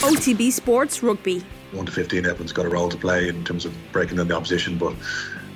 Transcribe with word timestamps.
OTB 0.00 0.50
Sports 0.50 1.02
Rugby. 1.02 1.44
1 1.72 1.84
to 1.84 1.92
15, 1.92 2.24
everyone's 2.24 2.52
got 2.52 2.64
a 2.64 2.70
role 2.70 2.88
to 2.88 2.96
play 2.96 3.28
in 3.28 3.44
terms 3.44 3.66
of 3.66 3.74
breaking 3.92 4.16
down 4.16 4.28
the 4.28 4.34
opposition, 4.34 4.78
but 4.78 4.94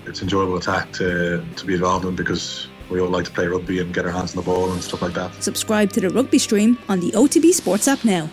it's 0.05 0.21
enjoyable 0.21 0.59
attack 0.59 0.93
to, 0.93 1.43
to 1.57 1.65
be 1.65 1.73
involved 1.73 2.05
in 2.05 2.15
because 2.15 2.69
we 2.91 3.01
all 3.01 3.09
like 3.09 3.25
to 3.25 3.31
play 3.31 3.47
rugby 3.47 3.81
and 3.81 3.95
get 3.95 4.05
our 4.05 4.13
hands 4.13 4.37
on 4.37 4.45
the 4.45 4.51
ball 4.51 4.71
and 4.71 4.83
stuff 4.83 5.01
like 5.01 5.15
that. 5.15 5.33
Subscribe 5.43 5.91
to 5.93 6.01
the 6.03 6.11
rugby 6.11 6.39
stream 6.39 6.77
on 6.91 7.01
the 7.01 7.11
OTB 7.13 7.53
Sports 7.53 7.89
app 7.89 8.05
now. 8.05 8.29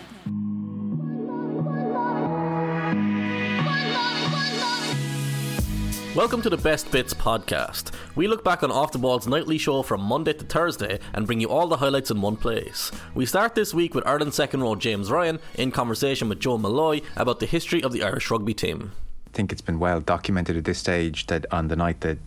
Welcome 6.14 6.42
to 6.42 6.50
the 6.50 6.58
Best 6.58 6.90
Bits 6.90 7.14
podcast. 7.14 7.90
We 8.16 8.28
look 8.28 8.44
back 8.44 8.62
on 8.62 8.70
Off 8.70 8.92
the 8.92 8.98
Ball's 8.98 9.26
nightly 9.26 9.56
show 9.56 9.80
from 9.80 10.02
Monday 10.02 10.34
to 10.34 10.44
Thursday 10.44 10.98
and 11.14 11.24
bring 11.24 11.40
you 11.40 11.48
all 11.48 11.68
the 11.68 11.78
highlights 11.78 12.10
in 12.10 12.20
one 12.20 12.36
place. 12.36 12.92
We 13.14 13.24
start 13.24 13.54
this 13.54 13.72
week 13.72 13.94
with 13.94 14.06
Ireland 14.06 14.34
second 14.34 14.60
row 14.60 14.74
James 14.74 15.10
Ryan 15.10 15.38
in 15.54 15.70
conversation 15.70 16.28
with 16.28 16.38
Joe 16.38 16.58
Molloy 16.58 17.00
about 17.16 17.40
the 17.40 17.46
history 17.46 17.82
of 17.82 17.92
the 17.92 18.02
Irish 18.02 18.30
rugby 18.30 18.52
team. 18.52 18.92
I 19.26 19.30
think 19.32 19.52
it's 19.52 19.62
been 19.62 19.78
well 19.78 20.00
documented 20.02 20.54
at 20.58 20.66
this 20.66 20.78
stage 20.78 21.28
that 21.28 21.46
on 21.50 21.68
the 21.68 21.76
night 21.76 22.02
that 22.02 22.18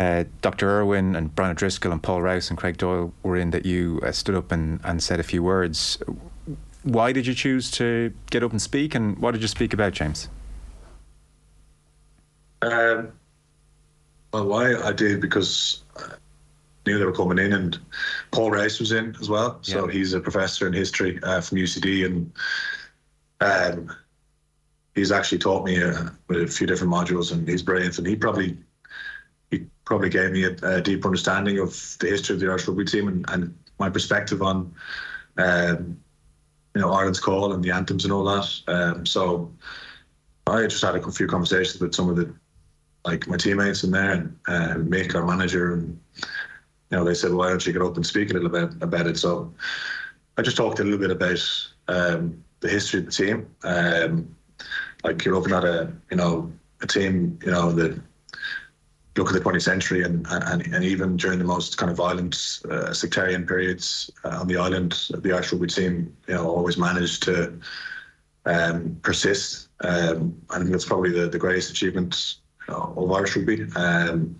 uh, 0.00 0.24
Dr. 0.40 0.80
Irwin 0.80 1.14
and 1.14 1.34
Brian 1.34 1.50
O'Driscoll 1.50 1.92
and 1.92 2.02
Paul 2.02 2.22
Rouse 2.22 2.48
and 2.48 2.58
Craig 2.58 2.78
Doyle 2.78 3.12
were 3.22 3.36
in, 3.36 3.50
that 3.50 3.66
you 3.66 4.00
uh, 4.02 4.12
stood 4.12 4.34
up 4.34 4.50
and, 4.50 4.80
and 4.82 5.02
said 5.02 5.20
a 5.20 5.24
few 5.24 5.42
words. 5.42 5.98
Why 6.84 7.12
did 7.12 7.26
you 7.26 7.34
choose 7.34 7.70
to 7.72 8.14
get 8.30 8.42
up 8.42 8.52
and 8.52 8.62
speak, 8.62 8.94
and 8.94 9.18
what 9.18 9.32
did 9.32 9.42
you 9.42 9.48
speak 9.48 9.74
about, 9.74 9.92
James? 9.92 10.30
Um, 12.62 13.12
well, 14.32 14.46
why 14.46 14.74
I 14.74 14.92
did 14.92 15.20
because 15.20 15.84
I 15.96 16.14
knew 16.86 16.98
they 16.98 17.04
were 17.04 17.12
coming 17.12 17.38
in, 17.38 17.52
and 17.52 17.78
Paul 18.30 18.50
Rouse 18.50 18.80
was 18.80 18.92
in 18.92 19.16
as 19.20 19.28
well. 19.28 19.58
So 19.62 19.86
Yeah. 19.86 19.92
he's 19.92 20.12
a 20.12 20.20
professor 20.20 20.66
in 20.66 20.72
history 20.72 21.20
uh, 21.22 21.40
from 21.40 21.58
UCD, 21.58 22.06
and 22.06 22.32
um, 23.40 23.94
he's 24.94 25.12
actually 25.12 25.38
taught 25.38 25.64
me 25.64 25.82
uh, 25.82 26.10
with 26.28 26.42
a 26.42 26.46
few 26.46 26.66
different 26.66 26.92
modules, 26.92 27.32
and 27.32 27.48
he's 27.48 27.62
brilliant. 27.62 27.98
And 27.98 28.06
he 28.06 28.16
probably 28.16 28.56
he 29.50 29.64
probably 29.84 30.08
gave 30.08 30.32
me 30.32 30.44
a, 30.44 30.56
a 30.62 30.80
deep 30.80 31.04
understanding 31.04 31.58
of 31.58 31.70
the 32.00 32.08
history 32.08 32.34
of 32.34 32.40
the 32.40 32.48
Irish 32.48 32.66
rugby 32.66 32.84
team 32.84 33.08
and, 33.08 33.24
and 33.28 33.58
my 33.78 33.88
perspective 33.90 34.42
on. 34.42 34.74
Um, 35.38 36.00
you 36.76 36.82
know 36.82 36.92
Ireland's 36.92 37.20
call 37.20 37.54
and 37.54 37.64
the 37.64 37.70
anthems 37.70 38.04
and 38.04 38.12
all 38.12 38.24
that. 38.24 38.60
Um, 38.68 39.06
so 39.06 39.50
I 40.46 40.66
just 40.66 40.84
had 40.84 40.94
a 40.94 41.10
few 41.10 41.26
conversations 41.26 41.80
with 41.80 41.94
some 41.94 42.10
of 42.10 42.16
the 42.16 42.34
like 43.06 43.28
my 43.28 43.36
teammates 43.36 43.84
in 43.84 43.92
there 43.92 44.12
and 44.12 44.36
uh, 44.48 44.74
Mick, 44.74 45.14
our 45.14 45.24
manager, 45.24 45.74
and 45.74 45.98
you 46.16 46.26
know 46.98 47.04
they 47.04 47.14
said, 47.14 47.32
"Why 47.32 47.48
don't 47.48 47.64
you 47.64 47.72
get 47.72 47.82
up 47.82 47.96
and 47.96 48.04
speak 48.04 48.30
a 48.30 48.34
little 48.34 48.48
bit 48.48 48.70
about 48.82 49.06
it?" 49.06 49.16
So 49.16 49.54
I 50.36 50.42
just 50.42 50.56
talked 50.56 50.80
a 50.80 50.84
little 50.84 50.98
bit 50.98 51.12
about 51.12 51.40
um, 51.88 52.42
the 52.60 52.68
history 52.68 53.00
of 53.00 53.06
the 53.06 53.12
team. 53.12 53.48
Um, 53.62 54.36
like 55.04 55.24
you're 55.24 55.34
looking 55.34 55.54
at 55.54 55.64
a 55.64 55.92
you 56.10 56.16
know 56.16 56.52
a 56.82 56.86
team 56.86 57.38
you 57.44 57.52
know 57.52 57.70
that 57.72 57.98
look 59.16 59.28
at 59.28 59.32
the 59.32 59.40
20th 59.40 59.62
century 59.62 60.02
and 60.02 60.26
and, 60.28 60.66
and 60.74 60.84
even 60.84 61.16
during 61.16 61.38
the 61.38 61.44
most 61.44 61.78
kind 61.78 61.90
of 61.90 61.96
violent 61.96 62.60
uh, 62.70 62.92
sectarian 62.92 63.46
periods 63.46 64.10
uh, 64.24 64.40
on 64.40 64.48
the 64.48 64.56
island, 64.56 65.08
the 65.10 65.32
Irish 65.32 65.52
rugby 65.52 65.68
team 65.68 66.14
you 66.26 66.34
know 66.34 66.50
always 66.50 66.76
managed 66.76 67.22
to 67.22 67.56
um, 68.46 68.98
persist. 69.02 69.68
Um, 69.80 70.40
I 70.50 70.58
think 70.58 70.70
that's 70.70 70.84
probably 70.84 71.10
the, 71.10 71.28
the 71.28 71.38
greatest 71.38 71.70
achievement 71.70 72.36
of 72.68 73.12
Irish 73.12 73.36
rugby. 73.36 73.66
Um, 73.76 74.38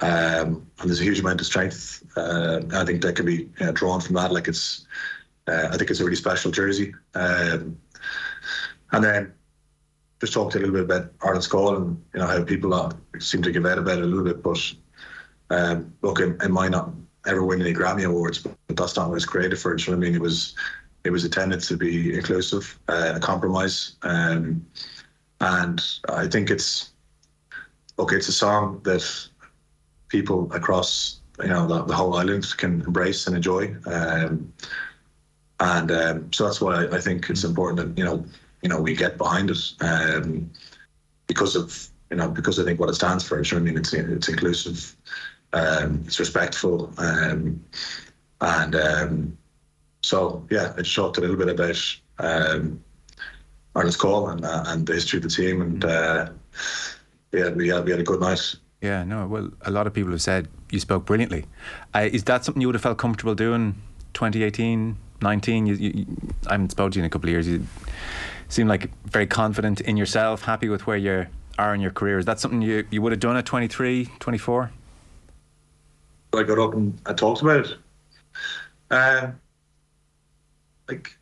um, 0.00 0.66
and 0.80 0.88
there's 0.88 1.00
a 1.00 1.04
huge 1.04 1.20
amount 1.20 1.40
of 1.40 1.46
strength. 1.46 2.02
Uh, 2.16 2.60
I 2.72 2.84
think 2.84 3.02
that 3.02 3.16
can 3.16 3.26
be 3.26 3.48
uh, 3.60 3.72
drawn 3.72 4.00
from 4.00 4.14
that. 4.16 4.32
Like 4.32 4.48
it's, 4.48 4.86
uh, 5.46 5.68
I 5.70 5.76
think 5.76 5.90
it's 5.90 6.00
a 6.00 6.04
really 6.04 6.16
special 6.16 6.50
jersey. 6.50 6.94
Um, 7.14 7.78
and 8.92 9.04
then 9.04 9.32
just 10.20 10.32
talked 10.32 10.54
a 10.54 10.58
little 10.58 10.74
bit 10.74 10.84
about 10.84 11.12
Ireland's 11.22 11.48
call 11.48 11.76
and 11.76 12.04
you 12.14 12.20
know 12.20 12.26
how 12.26 12.44
people 12.44 12.72
uh, 12.74 12.92
seem 13.18 13.42
to 13.42 13.50
give 13.50 13.66
out 13.66 13.78
about 13.78 13.98
it 13.98 14.04
a 14.04 14.06
little 14.06 14.24
bit. 14.24 14.42
But 14.42 14.72
um, 15.50 15.92
look, 16.02 16.20
it, 16.20 16.40
it 16.42 16.50
might 16.50 16.70
not 16.70 16.90
ever 17.26 17.44
win 17.44 17.60
any 17.60 17.74
Grammy 17.74 18.06
awards, 18.06 18.38
but, 18.38 18.54
but 18.68 18.76
that's 18.76 18.96
not 18.96 19.08
what 19.08 19.16
it's 19.16 19.26
created 19.26 19.58
for. 19.58 19.76
I 19.76 19.90
mean? 19.96 20.14
It 20.14 20.20
was 20.20 20.54
it 21.04 21.10
was 21.10 21.24
intended 21.24 21.60
to 21.62 21.76
be 21.76 22.14
inclusive, 22.14 22.78
uh, 22.88 23.14
a 23.16 23.20
compromise, 23.20 23.96
um, 24.02 24.64
and 25.40 25.82
I 26.08 26.28
think 26.28 26.50
it's 26.50 26.91
okay. 28.02 28.16
It's 28.16 28.28
a 28.28 28.32
song 28.32 28.80
that 28.84 29.04
people 30.08 30.52
across 30.52 31.20
you 31.40 31.48
know 31.48 31.66
the, 31.66 31.84
the 31.84 31.94
whole 31.94 32.14
island 32.16 32.46
can 32.56 32.82
embrace 32.82 33.26
and 33.26 33.36
enjoy, 33.36 33.74
um, 33.86 34.52
and 35.60 35.90
um, 35.90 36.32
so 36.32 36.44
that's 36.44 36.60
why 36.60 36.84
I, 36.84 36.96
I 36.96 37.00
think 37.00 37.28
it's 37.30 37.44
important 37.44 37.78
that 37.78 37.98
you 37.98 38.04
know 38.04 38.24
you 38.62 38.68
know 38.68 38.80
we 38.80 38.94
get 38.94 39.18
behind 39.18 39.50
it 39.50 39.72
um, 39.80 40.50
because 41.26 41.56
of 41.56 41.88
you 42.10 42.16
know 42.16 42.28
because 42.28 42.58
I 42.58 42.64
think 42.64 42.78
what 42.78 42.90
it 42.90 42.94
stands 42.94 43.26
for. 43.26 43.38
what 43.38 43.52
I 43.52 43.58
mean? 43.58 43.78
It's 43.78 43.92
it's 43.92 44.28
inclusive, 44.28 44.94
um, 45.52 46.02
it's 46.06 46.20
respectful, 46.20 46.92
um, 46.98 47.64
and 48.40 48.74
um, 48.74 49.38
so 50.02 50.46
yeah, 50.50 50.72
I 50.76 50.82
just 50.82 50.94
talked 50.94 51.18
a 51.18 51.20
little 51.20 51.36
bit 51.36 51.48
about 51.48 51.96
Ireland's 53.74 53.96
call 53.96 54.28
and 54.28 54.44
uh, 54.44 54.64
and 54.66 54.86
the 54.86 54.94
history 54.94 55.18
of 55.18 55.22
the 55.22 55.30
team, 55.30 55.62
and 55.62 55.84
uh, 55.84 56.28
yeah, 57.32 57.50
we 57.50 57.68
had 57.68 57.84
we 57.84 57.90
had 57.90 58.00
a 58.00 58.04
good 58.04 58.20
night. 58.20 58.54
Yeah, 58.80 59.04
no. 59.04 59.26
Well, 59.26 59.50
a 59.62 59.70
lot 59.70 59.86
of 59.86 59.94
people 59.94 60.10
have 60.10 60.22
said 60.22 60.48
you 60.70 60.80
spoke 60.80 61.06
brilliantly. 61.06 61.46
Uh, 61.94 62.08
is 62.12 62.24
that 62.24 62.44
something 62.44 62.60
you 62.60 62.68
would 62.68 62.74
have 62.74 62.82
felt 62.82 62.98
comfortable 62.98 63.34
doing 63.34 63.76
2018, 64.14 64.96
19? 65.20 65.66
You, 65.66 65.74
you, 65.74 66.06
I 66.48 66.52
haven't 66.52 66.72
spoken 66.72 66.92
to 66.92 66.98
you 66.98 67.02
in 67.02 67.06
a 67.06 67.10
couple 67.10 67.28
of 67.28 67.32
years. 67.32 67.46
You 67.46 67.64
seem 68.48 68.66
like 68.66 68.90
very 69.06 69.26
confident 69.26 69.80
in 69.80 69.96
yourself, 69.96 70.42
happy 70.42 70.68
with 70.68 70.86
where 70.86 70.96
you 70.96 71.26
are 71.58 71.74
in 71.74 71.80
your 71.80 71.92
career. 71.92 72.18
Is 72.18 72.26
that 72.26 72.40
something 72.40 72.60
you, 72.60 72.84
you 72.90 73.00
would 73.02 73.12
have 73.12 73.20
done 73.20 73.36
at 73.36 73.46
23, 73.46 74.08
24? 74.18 74.70
I 76.34 76.42
got 76.42 76.58
up 76.58 76.74
and 76.74 76.98
I 77.06 77.12
talked 77.12 77.42
about 77.42 77.66
it. 77.66 77.76
Um, 78.90 79.40
like, 80.88 81.16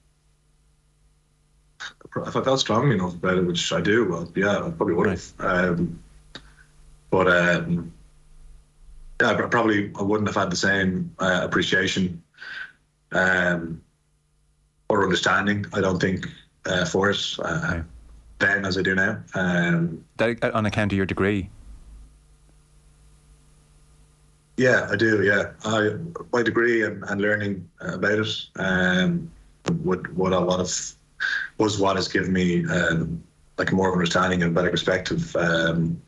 if 2.16 2.36
I 2.36 2.42
felt 2.42 2.60
strongly 2.60 2.96
enough 2.96 3.14
about 3.14 3.38
it, 3.38 3.46
which 3.46 3.72
I 3.72 3.80
do, 3.80 4.08
well, 4.08 4.30
yeah, 4.34 4.58
I 4.58 4.70
probably 4.70 4.94
would 4.94 5.08
have. 5.08 5.32
Um, 5.38 6.02
but 7.10 7.28
um, 7.28 7.92
yeah, 9.20 9.30
I 9.30 9.34
probably 9.34 9.92
I 9.98 10.02
wouldn't 10.02 10.28
have 10.28 10.36
had 10.36 10.50
the 10.50 10.56
same 10.56 11.14
uh, 11.18 11.40
appreciation 11.42 12.22
um, 13.12 13.82
or 14.88 15.04
understanding. 15.04 15.66
I 15.72 15.80
don't 15.80 16.00
think 16.00 16.26
uh, 16.66 16.84
for 16.84 17.10
it 17.10 17.36
uh, 17.40 17.82
then 18.38 18.64
as 18.64 18.78
I 18.78 18.82
do 18.82 18.94
now. 18.94 19.22
Um, 19.34 20.04
That, 20.16 20.42
uh, 20.42 20.50
on 20.54 20.66
account 20.66 20.92
of 20.92 20.96
your 20.96 21.06
degree? 21.06 21.48
Yeah, 24.56 24.88
I 24.90 24.96
do. 24.96 25.22
Yeah, 25.22 25.52
I 25.64 25.96
my 26.32 26.42
degree 26.42 26.84
and, 26.84 27.02
and 27.04 27.20
learning 27.20 27.70
about 27.80 28.18
it 28.18 28.46
um, 28.56 29.30
what 29.82 30.12
what 30.12 30.32
a 30.32 30.38
lot 30.38 30.60
of 30.60 30.94
was 31.58 31.78
what 31.78 31.96
has 31.96 32.08
given 32.08 32.32
me 32.32 32.66
um, 32.66 33.22
like 33.58 33.72
more 33.72 33.88
of 33.88 33.94
an 33.94 34.00
understanding 34.00 34.42
and 34.42 34.54
better 34.54 34.70
perspective. 34.70 35.34
Um, 35.36 36.00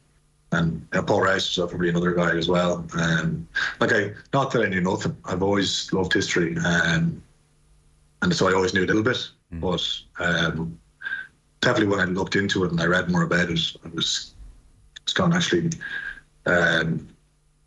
and 0.52 0.86
you 0.92 1.00
know, 1.00 1.02
Paul 1.02 1.22
Rouse 1.22 1.50
is 1.50 1.56
probably 1.56 1.88
another 1.88 2.12
guy 2.14 2.36
as 2.36 2.48
well. 2.48 2.86
Um, 2.98 3.48
like 3.80 3.92
I, 3.92 4.12
not 4.32 4.50
that 4.52 4.62
I 4.62 4.68
knew 4.68 4.80
nothing. 4.80 5.16
I've 5.24 5.42
always 5.42 5.92
loved 5.92 6.12
history, 6.12 6.56
um, 6.58 7.22
and 8.20 8.34
so 8.34 8.48
I 8.48 8.52
always 8.52 8.74
knew 8.74 8.84
a 8.84 8.86
little 8.86 9.02
bit. 9.02 9.28
But 9.50 9.86
um, 10.18 10.78
definitely 11.60 11.94
when 11.94 12.00
I 12.00 12.10
looked 12.10 12.36
into 12.36 12.64
it 12.64 12.70
and 12.70 12.80
I 12.80 12.86
read 12.86 13.10
more 13.10 13.22
about 13.22 13.50
it, 13.50 13.60
I 13.84 13.88
was 13.94 14.34
it's 15.02 15.12
gone 15.12 15.32
actually. 15.32 15.70
Um, 16.46 17.08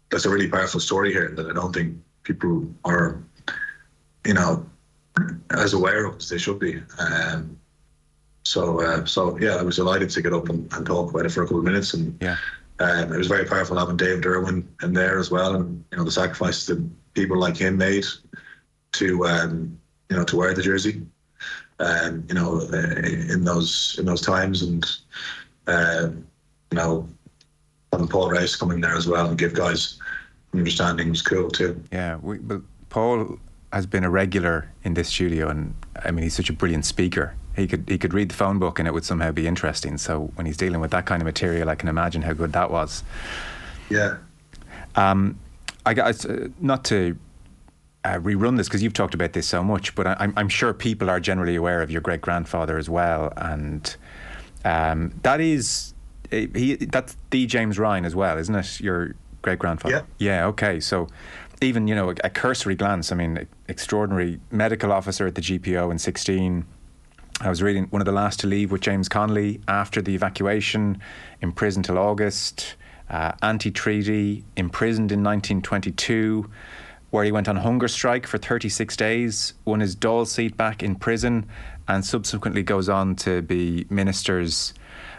that's 0.09 0.25
a 0.25 0.29
really 0.29 0.47
powerful 0.47 0.79
story 0.79 1.11
here 1.11 1.33
that 1.35 1.49
I 1.49 1.53
don't 1.53 1.73
think 1.73 1.97
people 2.23 2.67
are, 2.83 3.23
you 4.25 4.33
know, 4.33 4.65
as 5.51 5.73
aware 5.73 6.05
of 6.05 6.17
as 6.17 6.29
they 6.29 6.37
should 6.37 6.59
be. 6.59 6.81
Um, 6.99 7.57
so, 8.43 8.81
uh, 8.81 9.05
so 9.05 9.37
yeah, 9.39 9.55
I 9.55 9.63
was 9.63 9.77
delighted 9.77 10.09
to 10.11 10.21
get 10.21 10.33
up 10.33 10.49
and, 10.49 10.71
and 10.73 10.85
talk 10.85 11.09
about 11.11 11.25
it 11.25 11.31
for 11.31 11.41
a 11.43 11.45
couple 11.45 11.59
of 11.59 11.63
minutes, 11.65 11.93
and 11.93 12.17
Yeah. 12.21 12.37
um, 12.79 13.11
it 13.13 13.17
was 13.17 13.27
very 13.27 13.45
powerful 13.45 13.77
having 13.77 13.97
David 13.97 14.25
Irwin 14.25 14.67
in 14.83 14.93
there 14.93 15.17
as 15.19 15.31
well, 15.31 15.55
and 15.55 15.83
you 15.91 15.97
know 15.97 16.03
the 16.03 16.11
sacrifices 16.11 16.65
that 16.67 16.89
people 17.13 17.37
like 17.39 17.57
him 17.57 17.77
made 17.77 18.05
to, 18.93 19.25
um, 19.25 19.79
you 20.09 20.15
know, 20.17 20.23
to 20.23 20.35
wear 20.37 20.53
the 20.53 20.61
jersey, 20.61 21.01
um, 21.79 22.23
you 22.27 22.35
know, 22.35 22.61
uh, 22.71 22.77
in 23.33 23.43
those 23.43 23.95
in 23.99 24.05
those 24.05 24.21
times, 24.21 24.61
and 24.61 24.85
um, 25.67 26.25
you 26.71 26.77
know, 26.77 27.07
having 27.91 28.07
Paul 28.07 28.29
Rouse 28.29 28.55
coming 28.55 28.79
there 28.81 28.95
as 28.95 29.07
well 29.07 29.27
and 29.29 29.37
give 29.37 29.53
guys 29.53 29.97
understanding 30.53 31.09
was 31.09 31.21
cool 31.21 31.49
too. 31.49 31.81
Yeah, 31.91 32.17
we, 32.21 32.37
but 32.37 32.61
Paul 32.89 33.39
has 33.75 33.85
been 33.85 34.05
a 34.05 34.09
regular 34.09 34.71
in 34.85 34.93
this 34.93 35.09
studio, 35.09 35.49
and 35.49 35.75
I 36.05 36.11
mean, 36.11 36.23
he's 36.23 36.33
such 36.33 36.49
a 36.49 36.53
brilliant 36.53 36.85
speaker. 36.85 37.35
He 37.57 37.67
could 37.67 37.83
he 37.89 37.97
could 37.97 38.13
read 38.13 38.29
the 38.29 38.33
phone 38.33 38.57
book, 38.57 38.79
and 38.79 38.87
it 38.87 38.93
would 38.93 39.03
somehow 39.03 39.33
be 39.33 39.47
interesting. 39.47 39.97
So 39.97 40.31
when 40.35 40.45
he's 40.45 40.55
dealing 40.55 40.79
with 40.79 40.91
that 40.91 41.05
kind 41.05 41.21
of 41.21 41.25
material, 41.25 41.69
I 41.69 41.75
can 41.75 41.89
imagine 41.89 42.21
how 42.21 42.31
good 42.31 42.53
that 42.53 42.71
was. 42.71 43.03
Yeah. 43.89 44.15
Um, 44.95 45.37
I 45.85 45.93
guess 45.93 46.25
uh, 46.25 46.47
not 46.61 46.85
to 46.85 47.17
uh, 48.05 48.13
rerun 48.19 48.55
this 48.55 48.69
because 48.69 48.81
you've 48.81 48.93
talked 48.93 49.13
about 49.13 49.33
this 49.33 49.45
so 49.45 49.61
much, 49.61 49.93
but 49.93 50.07
I, 50.07 50.15
I'm, 50.19 50.33
I'm 50.37 50.49
sure 50.49 50.73
people 50.73 51.09
are 51.09 51.19
generally 51.19 51.57
aware 51.57 51.81
of 51.81 51.91
your 51.91 51.99
great 51.99 52.21
grandfather 52.21 52.77
as 52.77 52.89
well, 52.89 53.33
and 53.35 53.93
um, 54.63 55.19
that 55.23 55.41
is 55.41 55.93
eh, 56.31 56.47
he. 56.55 56.75
That's 56.75 57.17
the 57.29 57.45
James 57.45 57.77
Ryan 57.77 58.05
as 58.05 58.15
well, 58.15 58.37
isn't 58.37 58.55
it? 58.55 58.79
Your 58.79 59.15
great 59.41 59.59
grandfather. 59.59 60.05
Yeah. 60.17 60.37
Yeah. 60.37 60.47
Okay. 60.47 60.79
So 60.79 61.09
even 61.61 61.87
you 61.87 61.95
know 61.95 62.09
a, 62.09 62.15
a 62.23 62.29
cursory 62.29 62.75
glance. 62.75 63.11
I 63.11 63.15
mean, 63.15 63.47
extraordinary 63.67 64.39
medical 64.51 64.91
officer 64.91 65.27
at 65.27 65.35
the 65.35 65.41
GPO 65.41 65.91
in 65.91 65.99
16. 65.99 66.65
I 67.41 67.49
was 67.49 67.61
reading 67.61 67.85
one 67.89 68.01
of 68.01 68.05
the 68.05 68.13
last 68.13 68.39
to 68.41 68.47
leave 68.47 68.71
with 68.71 68.81
James 68.81 69.09
Connolly 69.09 69.59
after 69.67 70.01
the 70.01 70.15
evacuation, 70.15 71.01
imprisoned 71.41 71.83
till 71.85 71.97
August, 71.97 72.75
uh, 73.09 73.33
anti 73.41 73.71
treaty, 73.71 74.45
imprisoned 74.55 75.11
in 75.11 75.19
1922, 75.19 76.49
where 77.09 77.25
he 77.25 77.31
went 77.33 77.49
on 77.49 77.57
hunger 77.57 77.89
strike 77.89 78.25
for 78.25 78.37
36 78.37 78.95
days, 78.95 79.53
won 79.65 79.81
his 79.81 79.95
Dáil 79.95 80.25
seat 80.25 80.55
back 80.55 80.81
in 80.81 80.95
prison, 80.95 81.45
and 81.87 82.05
subsequently 82.05 82.63
goes 82.63 82.87
on 82.87 83.15
to 83.17 83.41
be 83.41 83.85
minister's 83.89 84.73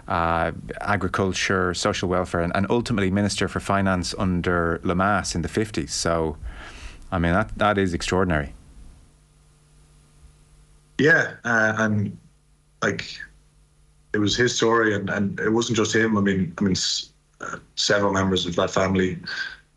uh, 0.08 0.52
agriculture, 0.80 1.74
social 1.74 2.08
welfare, 2.08 2.40
and, 2.40 2.54
and 2.54 2.66
ultimately 2.70 3.10
minister 3.10 3.48
for 3.48 3.60
finance 3.60 4.14
under 4.18 4.80
Lemass 4.84 5.34
in 5.34 5.42
the 5.42 5.48
50s. 5.48 5.90
So, 5.90 6.36
I 7.10 7.18
mean, 7.18 7.32
that, 7.32 7.56
that 7.58 7.78
is 7.78 7.94
extraordinary. 7.94 8.54
Yeah, 10.98 11.34
uh, 11.44 11.74
and 11.78 12.16
like 12.82 13.18
it 14.14 14.18
was 14.18 14.36
his 14.36 14.56
story, 14.56 14.94
and, 14.94 15.10
and 15.10 15.38
it 15.40 15.50
wasn't 15.50 15.76
just 15.76 15.94
him. 15.94 16.16
I 16.16 16.20
mean, 16.22 16.54
I 16.58 16.62
mean, 16.62 16.72
s- 16.72 17.10
uh, 17.40 17.58
several 17.74 18.12
members 18.12 18.46
of 18.46 18.56
that 18.56 18.70
family 18.70 19.18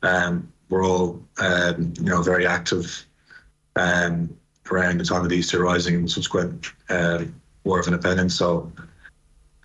um, 0.01 0.49
were 0.69 0.83
all 0.83 1.21
um, 1.39 1.93
you 1.97 2.05
know 2.05 2.21
very 2.21 2.47
active 2.47 3.05
um, 3.75 4.29
around 4.71 4.99
the 4.99 5.03
time 5.03 5.23
of 5.23 5.29
the 5.29 5.35
Easter 5.35 5.61
Rising 5.61 5.95
and 5.95 6.09
subsequent 6.09 6.67
uh, 6.89 7.25
War 7.65 7.81
of 7.81 7.87
Independence. 7.87 8.35
So, 8.35 8.71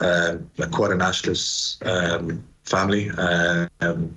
uh, 0.01 0.37
like 0.57 0.71
quite 0.71 0.91
a 0.91 0.97
nationalist 0.97 1.85
um, 1.87 2.45
family, 2.65 3.11
um, 3.11 4.17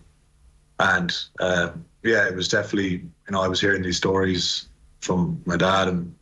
and 0.79 1.15
uh, 1.39 1.71
yeah, 2.03 2.27
it 2.27 2.35
was 2.35 2.47
definitely 2.47 2.91
you 2.91 3.31
know 3.31 3.41
I 3.41 3.47
was 3.47 3.62
hearing 3.62 3.81
these 3.81 3.97
stories 3.97 4.68
from 5.01 5.41
my 5.45 5.57
dad 5.57 5.88
and 5.88 6.13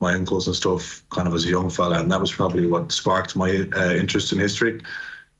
my 0.00 0.14
uncles 0.14 0.46
and 0.46 0.56
stuff 0.56 1.02
kind 1.10 1.26
of 1.26 1.34
as 1.34 1.44
a 1.44 1.48
young 1.48 1.70
fella 1.70 1.98
and 1.98 2.10
that 2.10 2.20
was 2.20 2.32
probably 2.32 2.66
what 2.66 2.92
sparked 2.92 3.36
my 3.36 3.66
uh, 3.76 3.92
interest 3.94 4.32
in 4.32 4.38
history 4.38 4.80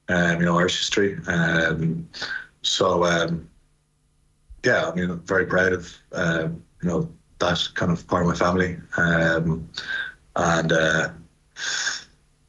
um, 0.08 0.40
you 0.40 0.46
know 0.46 0.58
Irish 0.58 0.78
history 0.78 1.18
um, 1.26 2.08
so 2.62 3.04
um, 3.04 3.48
yeah 4.64 4.88
I 4.90 4.94
mean 4.94 5.10
I'm 5.10 5.20
very 5.20 5.46
proud 5.46 5.72
of 5.72 5.96
you 6.82 6.88
know 6.88 7.08
that 7.38 7.68
kind 7.74 7.92
of 7.92 8.06
part 8.06 8.22
of 8.22 8.28
my 8.28 8.34
family 8.34 8.78
and 10.36 10.72
uh, 10.72 11.08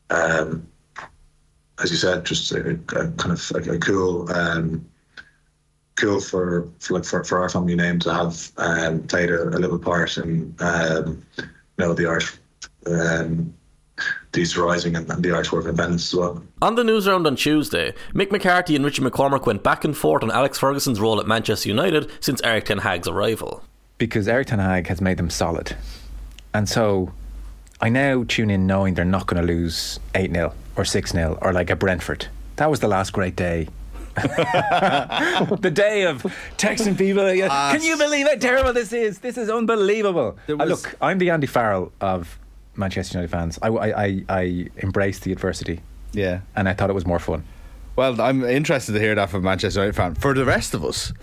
um, 0.09 0.67
as 1.83 1.91
you 1.91 1.97
said 1.97 2.25
just 2.25 2.51
a, 2.51 2.71
a 2.71 2.75
kind 2.75 3.31
of 3.31 3.51
a, 3.55 3.71
a 3.71 3.77
cool 3.79 4.31
um, 4.31 4.85
cool 5.95 6.19
for, 6.19 6.67
for 6.79 6.95
like 6.95 7.05
for, 7.05 7.23
for 7.23 7.39
our 7.41 7.49
family 7.49 7.75
name 7.75 7.99
to 7.99 8.13
have 8.13 8.51
um, 8.57 9.03
played 9.03 9.29
a, 9.29 9.43
a 9.43 9.59
little 9.59 9.79
part 9.79 10.17
in 10.17 10.53
um, 10.59 11.23
you 11.37 11.45
know 11.77 11.93
the 11.93 12.05
Irish 12.05 12.37
um, 12.87 13.53
the 14.33 14.41
Easter 14.41 14.61
Rising 14.61 14.95
and, 14.95 15.09
and 15.09 15.23
the 15.23 15.31
Irish 15.31 15.51
War 15.51 15.61
of 15.61 15.67
Independence 15.67 16.13
as 16.13 16.19
well. 16.19 16.43
On 16.61 16.75
the 16.75 16.83
news 16.83 17.07
round 17.07 17.25
on 17.25 17.37
Tuesday, 17.37 17.93
Mick 18.13 18.29
McCarthy 18.29 18.75
and 18.75 18.83
Richard 18.83 19.05
McCormick 19.05 19.45
went 19.45 19.63
back 19.63 19.85
and 19.85 19.95
forth 19.95 20.21
on 20.21 20.31
Alex 20.31 20.59
Ferguson's 20.59 20.99
role 20.99 21.21
at 21.21 21.27
Manchester 21.27 21.69
United 21.69 22.11
since 22.19 22.41
Erik 22.43 22.65
Ten 22.65 22.79
Hag's 22.79 23.07
arrival. 23.07 23.63
because 23.97 24.27
Erik 24.27 24.47
Ten 24.47 24.59
Hag 24.59 24.87
has 24.87 24.99
made 24.99 25.17
them 25.17 25.29
solid. 25.29 25.77
And 26.53 26.67
so 26.67 27.13
I 27.79 27.89
now 27.89 28.25
tune 28.27 28.49
in 28.49 28.67
knowing 28.67 28.93
they're 28.95 29.05
not 29.05 29.27
going 29.27 29.41
to 29.45 29.47
lose 29.47 29.99
8 30.13 30.31
0 30.31 30.53
or 30.75 30.85
6 30.85 31.11
0 31.11 31.37
or 31.41 31.53
like 31.53 31.69
a 31.69 31.75
Brentford. 31.75 32.27
That 32.57 32.69
was 32.69 32.79
the 32.79 32.87
last 32.87 33.11
great 33.13 33.35
day. 33.35 33.67
the 34.15 35.71
day 35.73 36.03
of 36.05 36.21
texting 36.57 36.97
people. 36.97 37.33
yeah, 37.33 37.71
Can 37.73 37.83
you 37.83 37.97
believe 37.97 38.27
how 38.27 38.35
terrible 38.35 38.71
this 38.73 38.93
is? 38.93 39.19
This 39.19 39.37
is 39.37 39.49
unbelievable. 39.49 40.37
There 40.47 40.61
Uh, 40.61 40.65
look, 40.65 40.95
I'm 41.01 41.17
the 41.17 41.29
Andy 41.31 41.47
Farrell 41.47 41.91
of 41.99 42.37
Manchester 42.75 43.17
United 43.17 43.31
fans. 43.31 43.59
I, 43.61 43.67
I, 43.67 44.03
I, 44.05 44.23
I 44.29 44.67
embraced 44.83 45.23
the 45.23 45.31
adversity 45.33 45.81
Yeah. 46.13 46.41
and 46.55 46.69
I 46.69 46.73
thought 46.73 46.89
it 46.89 46.93
was 46.93 47.05
more 47.05 47.19
fun. 47.19 47.43
Well, 47.95 48.19
I'm 48.19 48.43
interested 48.43 48.91
to 48.93 48.99
hear 48.99 49.15
that 49.15 49.29
from 49.29 49.41
a 49.41 49.43
Manchester 49.43 49.79
United 49.79 49.95
fan. 49.95 50.15
For 50.15 50.33
the 50.33 50.43
rest 50.43 50.73
of 50.73 50.83
us, 50.83 51.13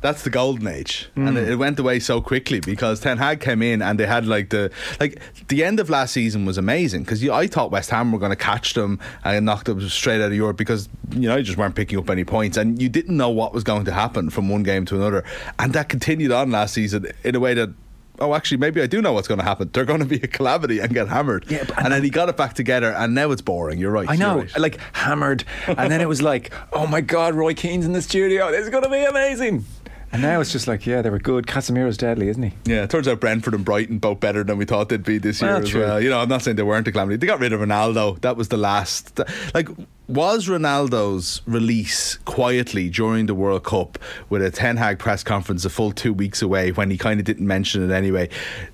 that's 0.00 0.22
the 0.22 0.30
golden 0.30 0.66
age, 0.66 1.08
and 1.14 1.30
hmm. 1.30 1.36
it, 1.36 1.50
it 1.50 1.56
went 1.56 1.78
away 1.78 2.00
so 2.00 2.20
quickly 2.20 2.58
because 2.58 2.98
Ten 2.98 3.18
Hag 3.18 3.40
came 3.40 3.62
in 3.62 3.82
and 3.82 4.00
they 4.00 4.06
had 4.06 4.26
like 4.26 4.50
the 4.50 4.72
like 4.98 5.20
the 5.46 5.62
end 5.62 5.78
of 5.78 5.88
last 5.88 6.12
season 6.12 6.44
was 6.44 6.58
amazing 6.58 7.04
because 7.04 7.26
I 7.28 7.46
thought 7.46 7.70
West 7.70 7.90
Ham 7.90 8.10
were 8.10 8.18
going 8.18 8.30
to 8.30 8.36
catch 8.36 8.74
them 8.74 8.98
and 9.22 9.46
knock 9.46 9.64
them 9.64 9.88
straight 9.88 10.20
out 10.20 10.28
of 10.28 10.34
Europe 10.34 10.56
because 10.56 10.88
you 11.12 11.28
know 11.28 11.36
you 11.36 11.44
just 11.44 11.56
weren't 11.58 11.76
picking 11.76 11.98
up 11.98 12.10
any 12.10 12.24
points 12.24 12.56
and 12.56 12.82
you 12.82 12.88
didn't 12.88 13.16
know 13.16 13.30
what 13.30 13.54
was 13.54 13.62
going 13.62 13.84
to 13.84 13.92
happen 13.92 14.28
from 14.28 14.48
one 14.48 14.64
game 14.64 14.84
to 14.86 14.96
another, 14.96 15.24
and 15.60 15.72
that 15.72 15.88
continued 15.88 16.32
on 16.32 16.50
last 16.50 16.74
season 16.74 17.06
in 17.22 17.36
a 17.36 17.40
way 17.40 17.54
that. 17.54 17.70
Oh, 18.20 18.34
actually, 18.34 18.58
maybe 18.58 18.82
I 18.82 18.86
do 18.86 19.00
know 19.00 19.12
what's 19.12 19.28
going 19.28 19.38
to 19.38 19.44
happen. 19.44 19.70
They're 19.72 19.84
going 19.84 20.00
to 20.00 20.06
be 20.06 20.16
a 20.16 20.26
calamity 20.26 20.80
and 20.80 20.92
get 20.92 21.08
hammered. 21.08 21.46
Yeah, 21.48 21.64
but- 21.64 21.78
and 21.84 21.92
then 21.92 22.02
he 22.02 22.10
got 22.10 22.28
it 22.28 22.36
back 22.36 22.54
together, 22.54 22.92
and 22.92 23.14
now 23.14 23.30
it's 23.30 23.42
boring. 23.42 23.78
You're 23.78 23.92
right. 23.92 24.08
I 24.08 24.16
know, 24.16 24.38
right. 24.38 24.58
like 24.58 24.78
hammered, 24.92 25.44
and 25.66 25.90
then 25.90 26.00
it 26.00 26.08
was 26.08 26.20
like, 26.22 26.52
oh 26.72 26.86
my 26.86 27.00
god, 27.00 27.34
Roy 27.34 27.54
Keane's 27.54 27.86
in 27.86 27.92
the 27.92 28.02
studio. 28.02 28.50
This 28.50 28.64
is 28.64 28.70
going 28.70 28.84
to 28.84 28.90
be 28.90 29.04
amazing. 29.04 29.64
And 30.10 30.22
now 30.22 30.40
it's 30.40 30.52
just 30.52 30.66
like, 30.66 30.86
yeah, 30.86 31.02
they 31.02 31.10
were 31.10 31.18
good. 31.18 31.46
Casemiro's 31.46 31.98
deadly, 31.98 32.28
isn't 32.28 32.42
he? 32.42 32.52
Yeah, 32.64 32.84
it 32.84 32.90
turns 32.90 33.06
out 33.06 33.20
Brentford 33.20 33.52
and 33.54 33.64
Brighton 33.64 33.98
both 33.98 34.20
better 34.20 34.42
than 34.42 34.56
we 34.56 34.64
thought 34.64 34.88
they'd 34.88 35.04
be 35.04 35.18
this 35.18 35.42
year 35.42 35.52
Well, 35.52 35.62
as 35.62 35.68
true. 35.68 35.80
well. 35.82 36.00
You 36.00 36.08
know, 36.08 36.18
I'm 36.20 36.28
not 36.30 36.42
saying 36.42 36.56
they 36.56 36.62
weren't 36.62 36.88
a 36.88 36.92
calamity. 36.92 37.16
They 37.16 37.26
got 37.26 37.40
rid 37.40 37.52
of 37.52 37.60
Ronaldo. 37.60 38.18
That 38.22 38.36
was 38.36 38.48
the 38.48 38.56
last. 38.56 39.20
Like, 39.54 39.68
was 40.08 40.48
Ronaldo's 40.48 41.42
release 41.46 42.16
quietly 42.24 42.88
during 42.88 43.26
the 43.26 43.34
World 43.34 43.64
Cup 43.64 43.98
with 44.30 44.42
a 44.42 44.50
Ten 44.50 44.78
Hag 44.78 44.98
press 44.98 45.22
conference 45.22 45.66
a 45.66 45.70
full 45.70 45.92
two 45.92 46.14
weeks 46.14 46.40
away 46.40 46.72
when 46.72 46.90
he 46.90 46.96
kind 46.96 47.20
of 47.20 47.26
didn't 47.26 47.46
mention 47.46 47.88
it 47.88 47.92
anyway? 47.94 48.30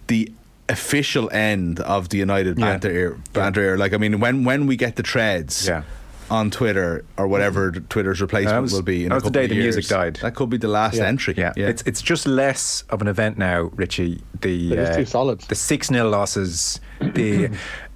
The 0.07 0.31
official 0.69 1.29
end 1.33 1.81
of 1.81 2.11
the 2.11 2.19
United 2.19 2.59
Yeah. 2.59 2.65
banter 2.67 2.91
era, 2.91 3.19
banter 3.33 3.61
era. 3.61 3.77
Like, 3.77 3.93
I 3.93 3.97
mean, 3.99 4.21
when 4.21 4.45
when 4.45 4.67
we 4.67 4.77
get 4.77 4.95
the 4.97 5.03
treads. 5.03 5.67
Yeah. 5.67 5.83
On 6.31 6.51
Twitter 6.51 7.05
or 7.17 7.29
whatever 7.29 7.71
Twitter's 7.71 8.21
replacement 8.21 8.63
was- 8.63 8.73
will 8.73 8.83
be 8.83 9.05
in 9.05 9.11
that 9.11 9.15
a 9.15 9.17
was 9.17 9.23
the 9.25 9.29
couple 9.29 9.41
day 9.41 9.45
of 9.45 9.51
the 9.51 9.57
music 9.59 9.87
died. 9.87 10.17
That 10.23 10.35
could 10.35 10.51
be 10.51 10.57
the 10.57 10.69
last 10.69 10.99
entry. 10.99 11.35
Yeah, 11.37 11.53
yeah. 11.57 11.69
it's 11.69 11.83
it's 11.87 12.01
just 12.03 12.27
less 12.27 12.83
of 12.91 13.01
an 13.03 13.09
event 13.09 13.37
now, 13.39 13.71
Richie. 13.75 14.23
The 14.41 14.79
uh, 14.79 14.97
too 14.97 15.05
solid. 15.05 15.41
The 15.43 15.55
six 15.55 15.89
0 15.89 16.09
losses, 16.09 16.81
the 17.01 17.51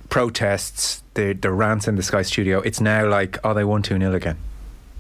protests, 0.08 1.02
the 1.14 1.32
the 1.32 1.50
rants 1.50 1.88
in 1.88 1.97
the 1.97 2.02
Sky 2.02 2.23
Studio. 2.23 2.61
It's 2.61 2.80
now 2.80 3.08
like, 3.08 3.38
oh, 3.44 3.54
they 3.54 3.64
won 3.64 3.82
two 3.82 3.99
0 3.99 4.14
again. 4.14 4.37